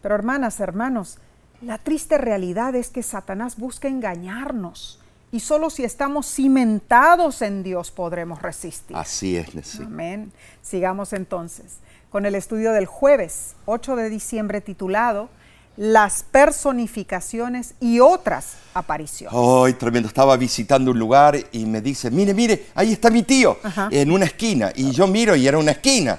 Pero 0.02 0.16
hermanas, 0.16 0.60
hermanos, 0.60 1.20
la 1.62 1.78
triste 1.78 2.18
realidad 2.18 2.74
es 2.74 2.90
que 2.90 3.04
Satanás 3.04 3.56
busca 3.56 3.88
engañarnos 3.88 5.00
y 5.32 5.42
solo 5.42 5.70
si 5.70 5.84
estamos 5.84 6.26
cimentados 6.26 7.44
en 7.44 7.62
Dios 7.62 7.92
podremos 7.92 8.42
resistir. 8.42 8.98
Así 8.98 9.38
es, 9.38 9.54
Nessie. 9.54 9.86
Amén. 9.86 10.32
Sigamos 10.64 11.14
entonces 11.14 11.82
con 12.16 12.26
el 12.26 12.36
estudio 12.36 12.72
del 12.72 12.86
jueves 12.86 13.56
8 13.66 13.98
de 13.98 14.10
diciembre 14.10 14.62
titulado 14.62 15.28
Las 15.76 16.24
personificaciones 16.24 17.74
y 17.82 18.00
otras 18.00 18.54
apariciones. 18.74 19.38
Ay, 19.38 19.74
tremendo. 19.74 20.08
Estaba 20.08 20.38
visitando 20.38 20.92
un 20.92 20.98
lugar 20.98 21.38
y 21.52 21.66
me 21.66 21.82
dice, 21.82 22.10
mire, 22.10 22.34
mire, 22.34 22.68
ahí 22.74 22.94
está 22.94 23.10
mi 23.10 23.24
tío, 23.24 23.58
Ajá. 23.62 23.90
en 23.92 24.12
una 24.12 24.24
esquina. 24.24 24.72
Y 24.78 24.92
yo 24.92 25.08
miro 25.08 25.36
y 25.36 25.46
era 25.46 25.58
una 25.58 25.72
esquina. 25.72 26.18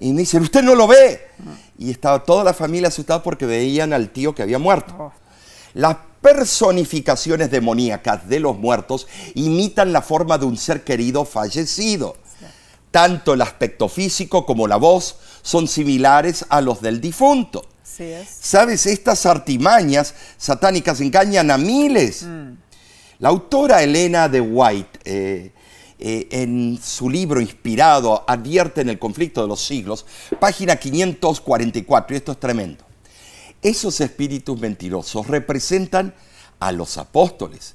Y 0.00 0.14
me 0.14 0.20
dicen, 0.20 0.40
¿usted 0.40 0.62
no 0.62 0.74
lo 0.74 0.86
ve? 0.86 1.28
Y 1.76 1.90
estaba 1.90 2.24
toda 2.24 2.42
la 2.42 2.54
familia 2.54 2.88
asustada 2.88 3.22
porque 3.22 3.44
veían 3.44 3.92
al 3.92 4.08
tío 4.08 4.34
que 4.34 4.42
había 4.42 4.58
muerto. 4.58 4.94
Oh. 4.98 5.12
Las 5.74 5.98
personificaciones 6.22 7.50
demoníacas 7.50 8.26
de 8.30 8.40
los 8.40 8.56
muertos 8.56 9.08
imitan 9.34 9.92
la 9.92 10.00
forma 10.00 10.38
de 10.38 10.46
un 10.46 10.56
ser 10.56 10.84
querido 10.84 11.26
fallecido. 11.26 12.16
Tanto 12.94 13.34
el 13.34 13.42
aspecto 13.42 13.88
físico 13.88 14.46
como 14.46 14.68
la 14.68 14.76
voz 14.76 15.16
son 15.42 15.66
similares 15.66 16.46
a 16.48 16.60
los 16.60 16.80
del 16.80 17.00
difunto. 17.00 17.66
Es. 17.98 18.28
¿Sabes? 18.40 18.86
Estas 18.86 19.26
artimañas 19.26 20.14
satánicas 20.36 21.00
engañan 21.00 21.50
a 21.50 21.58
miles. 21.58 22.24
La 23.18 23.30
autora 23.30 23.82
Elena 23.82 24.28
de 24.28 24.40
White, 24.40 25.00
eh, 25.06 25.50
eh, 25.98 26.28
en 26.30 26.78
su 26.80 27.10
libro 27.10 27.40
inspirado, 27.40 28.22
advierte 28.28 28.82
en 28.82 28.90
el 28.90 29.00
conflicto 29.00 29.42
de 29.42 29.48
los 29.48 29.60
siglos, 29.60 30.06
página 30.38 30.76
544, 30.76 32.14
y 32.14 32.16
esto 32.16 32.30
es 32.30 32.38
tremendo. 32.38 32.84
Esos 33.60 34.00
espíritus 34.00 34.60
mentirosos 34.60 35.26
representan 35.26 36.14
a 36.60 36.70
los 36.70 36.96
apóstoles 36.96 37.74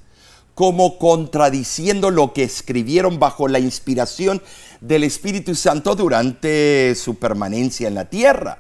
como 0.59 0.97
contradiciendo 0.97 2.11
lo 2.11 2.34
que 2.34 2.43
escribieron 2.43 3.17
bajo 3.17 3.47
la 3.47 3.59
inspiración 3.59 4.41
del 4.82 5.03
Espíritu 5.03 5.55
Santo 5.55 5.95
durante 5.95 6.93
su 6.95 7.17
permanencia 7.17 7.88
en 7.88 7.95
la 7.95 8.05
tierra. 8.05 8.59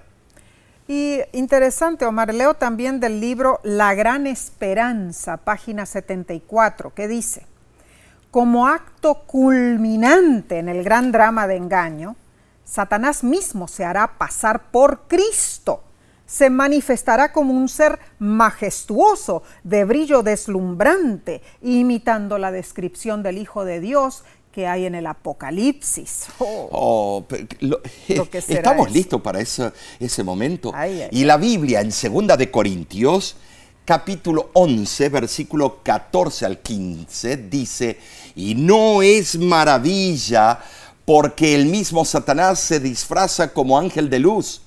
Y 0.87 1.19
interesante, 1.33 2.05
Omar, 2.05 2.33
leo 2.33 2.55
también 2.55 2.99
del 2.99 3.21
libro 3.21 3.59
La 3.63 3.93
Gran 3.93 4.25
Esperanza, 4.25 5.37
página 5.37 5.85
74, 5.85 6.93
que 6.95 7.07
dice, 7.07 7.45
como 8.31 8.67
acto 8.67 9.23
culminante 9.25 10.57
en 10.57 10.67
el 10.67 10.83
gran 10.83 11.11
drama 11.11 11.47
de 11.47 11.57
engaño, 11.57 12.15
Satanás 12.65 13.23
mismo 13.23 13.67
se 13.67 13.85
hará 13.85 14.17
pasar 14.17 14.71
por 14.71 15.07
Cristo, 15.07 15.83
se 16.25 16.51
manifestará 16.51 17.31
como 17.31 17.53
un 17.53 17.67
ser 17.69 17.97
majestuoso, 18.19 19.41
de 19.63 19.83
brillo 19.85 20.21
deslumbrante, 20.21 21.41
imitando 21.61 22.37
la 22.37 22.51
descripción 22.51 23.23
del 23.23 23.39
Hijo 23.39 23.65
de 23.65 23.79
Dios 23.79 24.23
que 24.51 24.67
hay 24.67 24.85
en 24.85 24.95
el 24.95 25.05
Apocalipsis. 25.07 26.25
Oh. 26.39 26.69
Oh, 26.71 27.25
pe- 27.27 27.47
lo- 27.59 27.81
Lo 28.09 28.29
que 28.29 28.41
será 28.41 28.59
estamos 28.59 28.87
eso. 28.87 28.95
listos 28.95 29.21
para 29.21 29.39
ese, 29.39 29.71
ese 29.99 30.23
momento. 30.23 30.71
Ay, 30.73 31.03
ay, 31.03 31.09
y 31.11 31.23
la 31.25 31.37
Biblia 31.37 31.81
en 31.81 31.91
Segunda 31.91 32.35
de 32.35 32.49
Corintios, 32.49 33.35
capítulo 33.85 34.49
11, 34.53 35.09
versículo 35.09 35.81
14 35.83 36.45
al 36.45 36.59
15, 36.59 37.37
dice, 37.37 37.97
y 38.35 38.55
no 38.55 39.01
es 39.01 39.37
maravilla 39.37 40.59
porque 41.05 41.55
el 41.55 41.65
mismo 41.65 42.05
Satanás 42.05 42.59
se 42.59 42.79
disfraza 42.79 43.51
como 43.53 43.77
ángel 43.79 44.09
de 44.09 44.19
luz. 44.19 44.61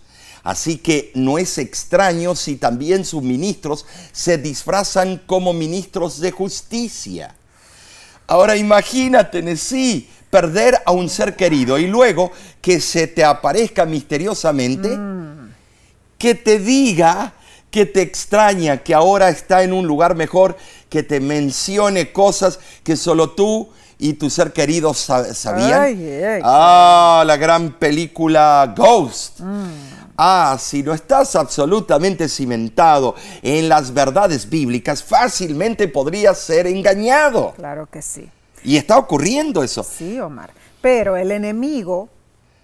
Así 0.45 0.79
que 0.79 1.13
no 1.15 1.39
es 1.39 1.57
extraño 1.59 2.35
si 2.35 2.57
también 2.57 3.05
sus 3.05 3.23
ministros 3.23 3.87
se 4.11 4.39
disfrazan 4.39 5.23
como 5.27 5.53
ministros 5.53 6.19
de 6.19 6.33
justicia. 6.33 7.37
Ahora 8.33 8.57
imagínate, 8.57 9.59
sí, 9.59 10.09
perder 10.31 10.81
a 10.87 10.93
un 10.93 11.11
ser 11.11 11.37
querido 11.37 11.77
y 11.77 11.87
luego 11.87 12.33
que 12.63 12.81
se 12.81 13.07
te 13.07 13.23
aparezca 13.23 13.85
misteriosamente, 13.85 14.99
que 16.17 16.35
te 16.35 16.59
diga 16.59 17.35
que 17.71 17.85
te 17.85 18.01
extraña, 18.01 18.79
que 18.79 18.95
ahora 18.95 19.29
está 19.29 19.63
en 19.65 19.75
un 19.75 19.87
lugar 19.87 20.15
mejor, 20.15 20.57
que 20.89 21.03
te 21.03 21.21
mencione 21.21 22.11
cosas 22.11 22.59
que 22.83 22.97
solo 22.97 23.33
tú 23.33 23.69
y 23.99 24.15
tu 24.15 24.31
ser 24.31 24.55
querido 24.55 24.95
sabían? 24.95 26.41
ah, 26.43 27.25
la 27.27 27.37
gran 27.37 27.73
película 27.79 28.73
Ghost. 28.75 29.41
Mm. 29.41 30.02
Ah, 30.17 30.57
si 30.59 30.83
no 30.83 30.93
estás 30.93 31.35
absolutamente 31.37 32.29
cimentado 32.29 33.15
en 33.41 33.69
las 33.69 33.93
verdades 33.93 34.49
bíblicas, 34.49 35.03
fácilmente 35.03 35.89
podrías 35.89 36.39
ser 36.39 36.67
engañado. 36.67 37.55
Claro 37.57 37.89
que 37.91 38.03
sí. 38.03 38.29
Y 38.63 38.77
está 38.77 38.99
ocurriendo 38.99 39.63
eso. 39.63 39.83
Sí, 39.83 40.21
Omar. 40.21 40.51
Pero 40.81 41.17
el 41.17 41.31
enemigo 41.31 42.09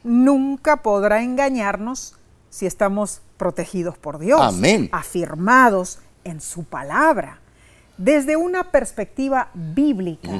nunca 0.04 0.82
podrá 0.82 1.22
engañarnos 1.22 2.14
si 2.50 2.66
estamos 2.66 3.20
protegidos 3.36 3.96
por 3.96 4.18
Dios. 4.18 4.40
Amén. 4.40 4.88
Afirmados 4.92 5.98
en 6.24 6.40
su 6.40 6.64
palabra. 6.64 7.40
Desde 7.96 8.36
una 8.36 8.70
perspectiva 8.70 9.48
bíblica, 9.54 10.30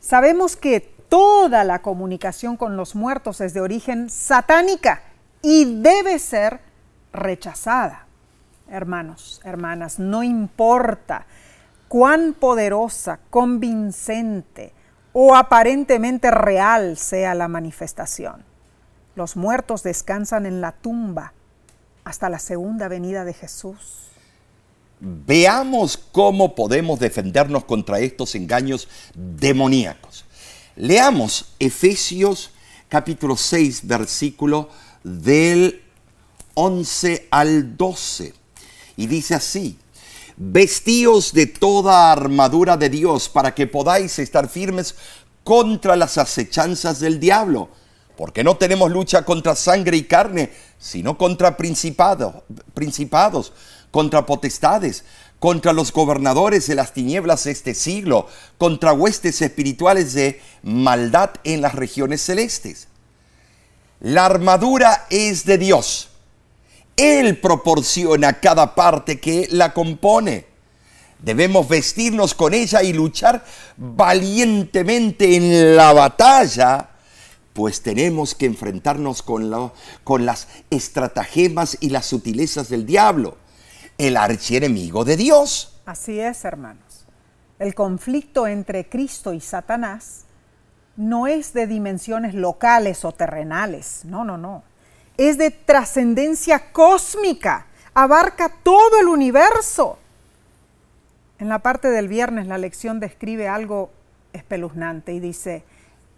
sabemos 0.00 0.56
que 0.56 0.80
toda 1.08 1.64
la 1.64 1.80
comunicación 1.80 2.56
con 2.56 2.76
los 2.76 2.94
muertos 2.94 3.40
es 3.40 3.54
de 3.54 3.60
origen 3.60 4.10
satánica 4.10 5.02
y 5.44 5.66
debe 5.82 6.18
ser 6.18 6.60
rechazada. 7.12 8.06
Hermanos, 8.66 9.42
hermanas, 9.44 9.98
no 9.98 10.22
importa 10.22 11.26
cuán 11.86 12.32
poderosa, 12.32 13.20
convincente 13.28 14.72
o 15.12 15.36
aparentemente 15.36 16.30
real 16.30 16.96
sea 16.96 17.34
la 17.34 17.46
manifestación. 17.46 18.42
Los 19.16 19.36
muertos 19.36 19.82
descansan 19.82 20.46
en 20.46 20.62
la 20.62 20.72
tumba 20.72 21.34
hasta 22.04 22.30
la 22.30 22.38
segunda 22.38 22.88
venida 22.88 23.24
de 23.24 23.34
Jesús. 23.34 24.08
Veamos 24.98 25.98
cómo 25.98 26.54
podemos 26.54 26.98
defendernos 26.98 27.64
contra 27.64 28.00
estos 28.00 28.34
engaños 28.34 28.88
demoníacos. 29.14 30.24
Leamos 30.74 31.54
Efesios 31.58 32.50
capítulo 32.88 33.36
6, 33.36 33.86
versículo 33.86 34.68
del 35.04 35.82
11 36.54 37.28
al 37.30 37.76
12. 37.76 38.34
Y 38.96 39.06
dice 39.06 39.34
así, 39.34 39.78
vestíos 40.36 41.32
de 41.32 41.46
toda 41.46 42.10
armadura 42.10 42.76
de 42.76 42.88
Dios 42.88 43.28
para 43.28 43.54
que 43.54 43.66
podáis 43.66 44.18
estar 44.18 44.48
firmes 44.48 44.96
contra 45.44 45.94
las 45.94 46.18
acechanzas 46.18 47.00
del 47.00 47.20
diablo, 47.20 47.68
porque 48.16 48.42
no 48.42 48.56
tenemos 48.56 48.90
lucha 48.90 49.24
contra 49.24 49.54
sangre 49.54 49.96
y 49.96 50.04
carne, 50.04 50.50
sino 50.78 51.18
contra 51.18 51.56
principados, 51.56 52.36
principados 52.72 53.52
contra 53.90 54.26
potestades, 54.26 55.04
contra 55.38 55.72
los 55.72 55.92
gobernadores 55.92 56.66
de 56.66 56.74
las 56.74 56.94
tinieblas 56.94 57.44
de 57.44 57.52
este 57.52 57.74
siglo, 57.74 58.26
contra 58.58 58.92
huestes 58.92 59.42
espirituales 59.42 60.14
de 60.14 60.40
maldad 60.62 61.30
en 61.44 61.60
las 61.60 61.74
regiones 61.74 62.22
celestes. 62.22 62.88
La 64.04 64.26
armadura 64.26 65.06
es 65.08 65.46
de 65.46 65.56
Dios. 65.56 66.10
Él 66.94 67.38
proporciona 67.38 68.34
cada 68.34 68.74
parte 68.74 69.18
que 69.18 69.48
la 69.50 69.72
compone. 69.72 70.44
Debemos 71.20 71.66
vestirnos 71.66 72.34
con 72.34 72.52
ella 72.52 72.82
y 72.82 72.92
luchar 72.92 73.42
valientemente 73.78 75.36
en 75.36 75.74
la 75.74 75.94
batalla, 75.94 76.90
pues 77.54 77.80
tenemos 77.80 78.34
que 78.34 78.44
enfrentarnos 78.44 79.22
con, 79.22 79.72
con 80.04 80.26
las 80.26 80.48
estratagemas 80.68 81.78
y 81.80 81.88
las 81.88 82.04
sutilezas 82.04 82.68
del 82.68 82.84
diablo, 82.84 83.38
el 83.96 84.18
archienemigo 84.18 85.06
de 85.06 85.16
Dios. 85.16 85.80
Así 85.86 86.20
es, 86.20 86.44
hermanos. 86.44 87.06
El 87.58 87.74
conflicto 87.74 88.46
entre 88.46 88.86
Cristo 88.86 89.32
y 89.32 89.40
Satanás 89.40 90.23
no 90.96 91.26
es 91.26 91.52
de 91.52 91.66
dimensiones 91.66 92.34
locales 92.34 93.04
o 93.04 93.12
terrenales, 93.12 94.02
no, 94.04 94.24
no, 94.24 94.38
no. 94.38 94.62
Es 95.16 95.38
de 95.38 95.50
trascendencia 95.50 96.72
cósmica, 96.72 97.66
abarca 97.94 98.50
todo 98.62 99.00
el 99.00 99.08
universo. 99.08 99.98
En 101.38 101.48
la 101.48 101.60
parte 101.60 101.88
del 101.88 102.08
viernes 102.08 102.46
la 102.46 102.58
lección 102.58 103.00
describe 103.00 103.48
algo 103.48 103.90
espeluznante 104.32 105.12
y 105.12 105.20
dice, 105.20 105.64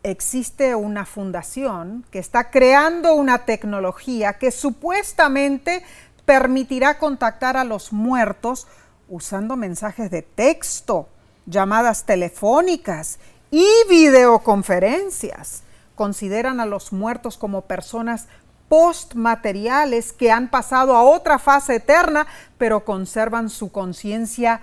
existe 0.02 0.74
una 0.74 1.04
fundación 1.04 2.04
que 2.10 2.18
está 2.18 2.50
creando 2.50 3.14
una 3.14 3.44
tecnología 3.44 4.34
que 4.34 4.50
supuestamente 4.50 5.82
permitirá 6.24 6.98
contactar 6.98 7.56
a 7.56 7.64
los 7.64 7.92
muertos 7.92 8.66
usando 9.08 9.56
mensajes 9.56 10.10
de 10.10 10.22
texto, 10.22 11.08
llamadas 11.46 12.04
telefónicas 12.04 13.18
y 13.50 13.66
videoconferencias. 13.88 15.62
Consideran 15.94 16.60
a 16.60 16.66
los 16.66 16.92
muertos 16.92 17.36
como 17.36 17.62
personas 17.62 18.26
postmateriales 18.68 20.12
que 20.12 20.30
han 20.30 20.50
pasado 20.50 20.94
a 20.94 21.02
otra 21.02 21.38
fase 21.38 21.76
eterna, 21.76 22.26
pero 22.58 22.84
conservan 22.84 23.48
su 23.48 23.70
conciencia, 23.70 24.60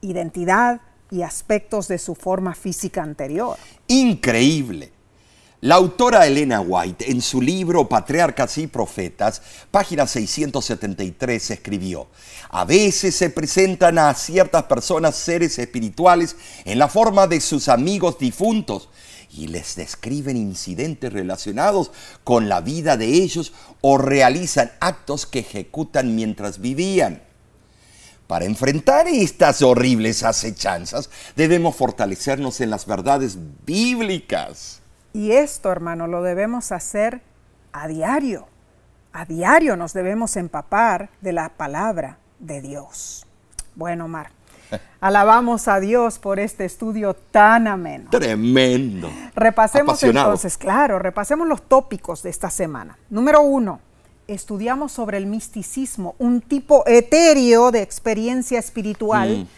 identidad 0.00 0.80
y 1.10 1.22
aspectos 1.22 1.88
de 1.88 1.98
su 1.98 2.14
forma 2.14 2.54
física 2.54 3.02
anterior. 3.02 3.56
Increíble. 3.86 4.95
La 5.62 5.76
autora 5.76 6.26
Elena 6.26 6.60
White, 6.60 7.10
en 7.10 7.22
su 7.22 7.40
libro 7.40 7.88
Patriarcas 7.88 8.58
y 8.58 8.66
Profetas, 8.66 9.40
página 9.70 10.06
673, 10.06 11.50
escribió, 11.50 12.08
a 12.50 12.66
veces 12.66 13.14
se 13.14 13.30
presentan 13.30 13.98
a 13.98 14.12
ciertas 14.12 14.64
personas 14.64 15.16
seres 15.16 15.58
espirituales 15.58 16.36
en 16.66 16.78
la 16.78 16.88
forma 16.88 17.26
de 17.26 17.40
sus 17.40 17.70
amigos 17.70 18.18
difuntos 18.18 18.90
y 19.30 19.46
les 19.46 19.76
describen 19.76 20.36
incidentes 20.36 21.10
relacionados 21.10 21.90
con 22.22 22.50
la 22.50 22.60
vida 22.60 22.98
de 22.98 23.06
ellos 23.06 23.54
o 23.80 23.96
realizan 23.96 24.70
actos 24.80 25.24
que 25.24 25.38
ejecutan 25.38 26.14
mientras 26.14 26.60
vivían. 26.60 27.22
Para 28.26 28.44
enfrentar 28.44 29.08
estas 29.08 29.62
horribles 29.62 30.22
acechanzas 30.22 31.08
debemos 31.34 31.76
fortalecernos 31.76 32.60
en 32.60 32.68
las 32.68 32.84
verdades 32.84 33.38
bíblicas. 33.64 34.82
Y 35.16 35.32
esto, 35.32 35.72
hermano, 35.72 36.06
lo 36.06 36.22
debemos 36.22 36.72
hacer 36.72 37.22
a 37.72 37.88
diario. 37.88 38.48
A 39.14 39.24
diario 39.24 39.74
nos 39.74 39.94
debemos 39.94 40.36
empapar 40.36 41.08
de 41.22 41.32
la 41.32 41.48
palabra 41.48 42.18
de 42.38 42.60
Dios. 42.60 43.24
Bueno, 43.76 44.08
Mar, 44.08 44.28
alabamos 45.00 45.68
a 45.68 45.80
Dios 45.80 46.18
por 46.18 46.38
este 46.38 46.66
estudio 46.66 47.14
tan 47.14 47.66
ameno. 47.66 48.10
Tremendo. 48.10 49.10
Repasemos 49.34 50.02
entonces, 50.02 50.58
claro, 50.58 50.98
repasemos 50.98 51.48
los 51.48 51.62
tópicos 51.62 52.22
de 52.22 52.28
esta 52.28 52.50
semana. 52.50 52.98
Número 53.08 53.40
uno, 53.40 53.80
estudiamos 54.28 54.92
sobre 54.92 55.16
el 55.16 55.24
misticismo, 55.24 56.14
un 56.18 56.42
tipo 56.42 56.86
etéreo 56.86 57.70
de 57.70 57.80
experiencia 57.80 58.58
espiritual 58.58 59.38
mm. 59.38 59.48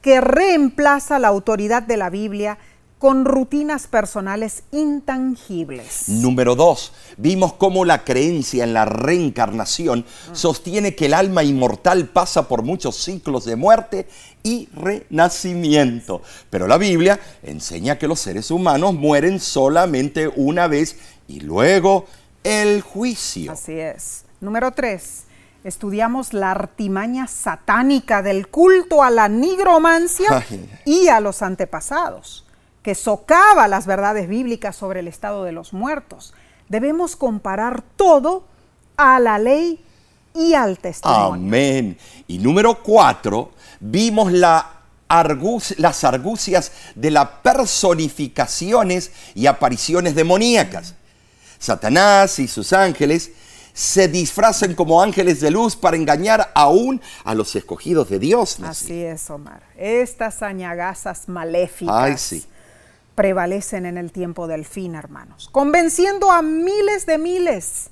que 0.00 0.20
reemplaza 0.20 1.18
la 1.18 1.26
autoridad 1.26 1.82
de 1.82 1.96
la 1.96 2.08
Biblia 2.08 2.56
con 2.98 3.24
rutinas 3.24 3.86
personales 3.86 4.64
intangibles. 4.72 6.08
Número 6.08 6.56
dos, 6.56 6.92
vimos 7.16 7.52
cómo 7.52 7.84
la 7.84 8.04
creencia 8.04 8.64
en 8.64 8.74
la 8.74 8.84
reencarnación 8.84 10.04
sostiene 10.32 10.94
que 10.94 11.06
el 11.06 11.14
alma 11.14 11.44
inmortal 11.44 12.08
pasa 12.08 12.48
por 12.48 12.62
muchos 12.62 12.96
ciclos 12.96 13.44
de 13.44 13.56
muerte 13.56 14.08
y 14.42 14.68
renacimiento. 14.74 16.22
Pero 16.50 16.66
la 16.66 16.76
Biblia 16.76 17.20
enseña 17.42 17.98
que 17.98 18.08
los 18.08 18.18
seres 18.18 18.50
humanos 18.50 18.94
mueren 18.94 19.38
solamente 19.38 20.28
una 20.28 20.66
vez 20.66 20.96
y 21.28 21.40
luego 21.40 22.06
el 22.42 22.80
juicio. 22.82 23.52
Así 23.52 23.78
es. 23.78 24.24
Número 24.40 24.72
tres, 24.72 25.24
estudiamos 25.62 26.32
la 26.32 26.50
artimaña 26.50 27.28
satánica 27.28 28.22
del 28.22 28.48
culto 28.48 29.04
a 29.04 29.10
la 29.10 29.28
nigromancia 29.28 30.44
y 30.84 31.08
a 31.08 31.20
los 31.20 31.42
antepasados 31.42 32.44
que 32.82 32.94
socava 32.94 33.68
las 33.68 33.86
verdades 33.86 34.28
bíblicas 34.28 34.76
sobre 34.76 35.00
el 35.00 35.08
estado 35.08 35.44
de 35.44 35.52
los 35.52 35.72
muertos. 35.72 36.32
Debemos 36.68 37.16
comparar 37.16 37.82
todo 37.96 38.44
a 38.96 39.18
la 39.20 39.38
ley 39.38 39.84
y 40.34 40.54
al 40.54 40.78
testimonio. 40.78 41.34
Amén. 41.34 41.98
Y 42.26 42.38
número 42.38 42.82
cuatro, 42.82 43.52
vimos 43.80 44.32
la 44.32 44.74
las 45.78 46.04
argucias 46.04 46.70
de 46.94 47.10
las 47.10 47.28
personificaciones 47.42 49.10
y 49.34 49.46
apariciones 49.46 50.14
demoníacas. 50.14 50.94
Satanás 51.58 52.38
y 52.38 52.46
sus 52.46 52.74
ángeles 52.74 53.32
se 53.72 54.08
disfrazan 54.08 54.74
como 54.74 55.02
ángeles 55.02 55.40
de 55.40 55.50
luz 55.50 55.76
para 55.76 55.96
engañar 55.96 56.50
aún 56.54 57.00
a 57.24 57.34
los 57.34 57.56
escogidos 57.56 58.10
de 58.10 58.18
Dios. 58.18 58.58
Así 58.62 59.02
es, 59.02 59.30
Omar. 59.30 59.62
Estas 59.78 60.42
añagazas 60.42 61.26
maléficas. 61.26 61.96
Ay, 61.96 62.18
sí 62.18 62.44
prevalecen 63.18 63.84
en 63.84 63.98
el 63.98 64.12
tiempo 64.12 64.46
del 64.46 64.64
fin, 64.64 64.94
hermanos, 64.94 65.48
convenciendo 65.50 66.30
a 66.30 66.40
miles 66.40 67.04
de 67.04 67.18
miles. 67.18 67.90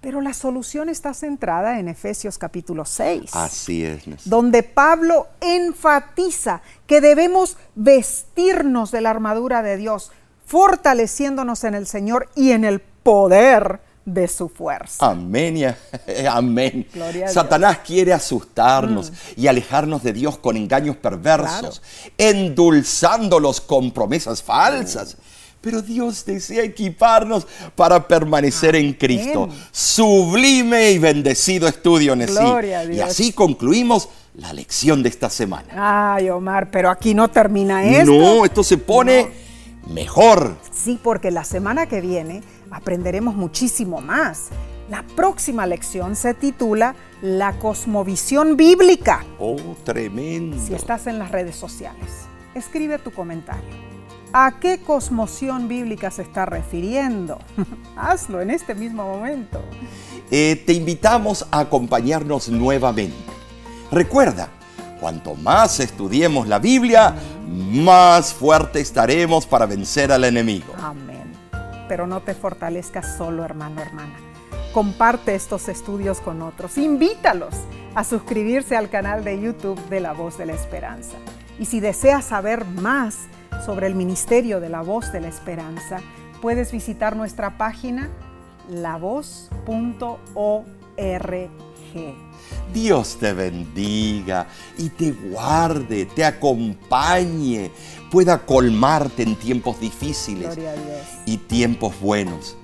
Pero 0.00 0.20
la 0.20 0.32
solución 0.32 0.88
está 0.88 1.12
centrada 1.12 1.80
en 1.80 1.88
Efesios 1.88 2.38
capítulo 2.38 2.84
6. 2.84 3.34
Así 3.34 3.84
es. 3.84 4.04
Donde 4.26 4.62
Pablo 4.62 5.26
enfatiza 5.40 6.62
que 6.86 7.00
debemos 7.00 7.56
vestirnos 7.74 8.92
de 8.92 9.00
la 9.00 9.10
armadura 9.10 9.60
de 9.64 9.76
Dios, 9.76 10.12
fortaleciéndonos 10.46 11.64
en 11.64 11.74
el 11.74 11.88
Señor 11.88 12.28
y 12.36 12.52
en 12.52 12.64
el 12.64 12.78
poder 12.78 13.80
de 14.04 14.28
su 14.28 14.48
fuerza. 14.48 15.06
Amén. 15.10 15.74
Amén. 16.30 16.86
Satanás 17.26 17.78
quiere 17.78 18.12
asustarnos 18.12 19.10
mm. 19.10 19.40
y 19.40 19.46
alejarnos 19.46 20.02
de 20.02 20.12
Dios 20.12 20.38
con 20.38 20.56
engaños 20.56 20.96
perversos, 20.96 21.82
endulzándolos 22.18 23.60
con 23.60 23.90
promesas 23.92 24.42
falsas. 24.42 25.16
Pero 25.60 25.80
Dios 25.80 26.26
desea 26.26 26.62
equiparnos 26.62 27.46
para 27.74 28.06
permanecer 28.06 28.76
en 28.76 28.92
Cristo. 28.92 29.48
Sublime 29.72 30.90
y 30.90 30.98
bendecido 30.98 31.66
estudio, 31.66 32.12
en 32.12 32.26
Y 32.92 33.00
así 33.00 33.32
concluimos 33.32 34.10
la 34.34 34.52
lección 34.52 35.02
de 35.02 35.08
esta 35.08 35.30
semana. 35.30 36.14
Ay, 36.16 36.28
Omar, 36.28 36.70
pero 36.70 36.90
aquí 36.90 37.14
no 37.14 37.28
termina 37.28 37.82
esto. 37.82 38.12
No, 38.12 38.44
esto 38.44 38.62
se 38.62 38.76
pone 38.76 39.30
mejor. 39.88 40.56
Sí, 40.70 40.98
porque 41.02 41.30
la 41.30 41.44
semana 41.44 41.86
que 41.86 42.02
viene 42.02 42.42
aprenderemos 42.74 43.36
muchísimo 43.36 44.00
más. 44.00 44.48
La 44.90 45.02
próxima 45.16 45.66
lección 45.66 46.16
se 46.16 46.34
titula 46.34 46.94
La 47.22 47.58
cosmovisión 47.58 48.56
bíblica. 48.56 49.24
Oh, 49.38 49.56
tremendo. 49.84 50.58
Si 50.58 50.74
estás 50.74 51.06
en 51.06 51.18
las 51.18 51.30
redes 51.30 51.56
sociales, 51.56 52.10
escribe 52.54 52.98
tu 52.98 53.12
comentario. 53.12 53.70
¿A 54.32 54.58
qué 54.58 54.80
cosmoción 54.80 55.68
bíblica 55.68 56.10
se 56.10 56.22
está 56.22 56.44
refiriendo? 56.44 57.38
Hazlo 57.96 58.40
en 58.40 58.50
este 58.50 58.74
mismo 58.74 59.04
momento. 59.04 59.62
Eh, 60.30 60.62
te 60.66 60.72
invitamos 60.72 61.46
a 61.52 61.60
acompañarnos 61.60 62.48
nuevamente. 62.48 63.16
Recuerda, 63.92 64.48
cuanto 65.00 65.36
más 65.36 65.78
estudiemos 65.78 66.48
la 66.48 66.58
Biblia, 66.58 67.14
más 67.48 68.34
fuerte 68.34 68.80
estaremos 68.80 69.46
para 69.46 69.66
vencer 69.66 70.10
al 70.10 70.24
enemigo. 70.24 70.74
Amén. 70.82 71.13
Pero 71.88 72.06
no 72.06 72.20
te 72.20 72.34
fortalezcas 72.34 73.16
solo, 73.16 73.44
hermano, 73.44 73.80
hermana. 73.80 74.14
Comparte 74.72 75.34
estos 75.34 75.68
estudios 75.68 76.20
con 76.20 76.42
otros. 76.42 76.78
Invítalos 76.78 77.54
a 77.94 78.04
suscribirse 78.04 78.76
al 78.76 78.90
canal 78.90 79.22
de 79.24 79.40
YouTube 79.40 79.80
de 79.88 80.00
La 80.00 80.12
Voz 80.12 80.36
de 80.38 80.46
la 80.46 80.54
Esperanza. 80.54 81.16
Y 81.58 81.66
si 81.66 81.80
deseas 81.80 82.24
saber 82.24 82.64
más, 82.64 83.28
sobre 83.64 83.86
el 83.86 83.94
ministerio 83.94 84.60
de 84.60 84.68
la 84.68 84.82
voz 84.82 85.12
de 85.12 85.20
la 85.20 85.28
esperanza, 85.28 85.98
puedes 86.42 86.72
visitar 86.72 87.16
nuestra 87.16 87.56
página 87.56 88.10
lavoz.org. 88.68 89.50
Dios 92.72 93.18
te 93.18 93.32
bendiga 93.32 94.46
y 94.76 94.88
te 94.90 95.12
guarde, 95.12 96.06
te 96.06 96.24
acompañe, 96.24 97.70
pueda 98.10 98.44
colmarte 98.44 99.22
en 99.22 99.36
tiempos 99.36 99.78
difíciles 99.80 100.56
y 101.26 101.38
tiempos 101.38 102.00
buenos. 102.00 102.56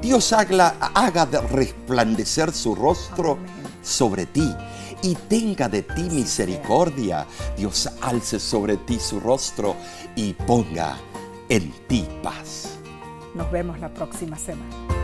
Dios 0.00 0.32
haga, 0.32 0.76
haga 0.94 1.26
resplandecer 1.50 2.52
su 2.52 2.74
rostro 2.74 3.38
sobre 3.82 4.26
ti 4.26 4.54
y 5.02 5.14
tenga 5.14 5.68
de 5.68 5.82
ti 5.82 6.02
misericordia. 6.02 7.26
Dios 7.56 7.88
alce 8.00 8.40
sobre 8.40 8.76
ti 8.78 8.98
su 8.98 9.20
rostro 9.20 9.76
y 10.16 10.32
ponga 10.32 10.96
en 11.48 11.72
ti 11.88 12.06
paz. 12.22 12.78
Nos 13.34 13.50
vemos 13.50 13.78
la 13.78 13.92
próxima 13.92 14.36
semana. 14.38 15.01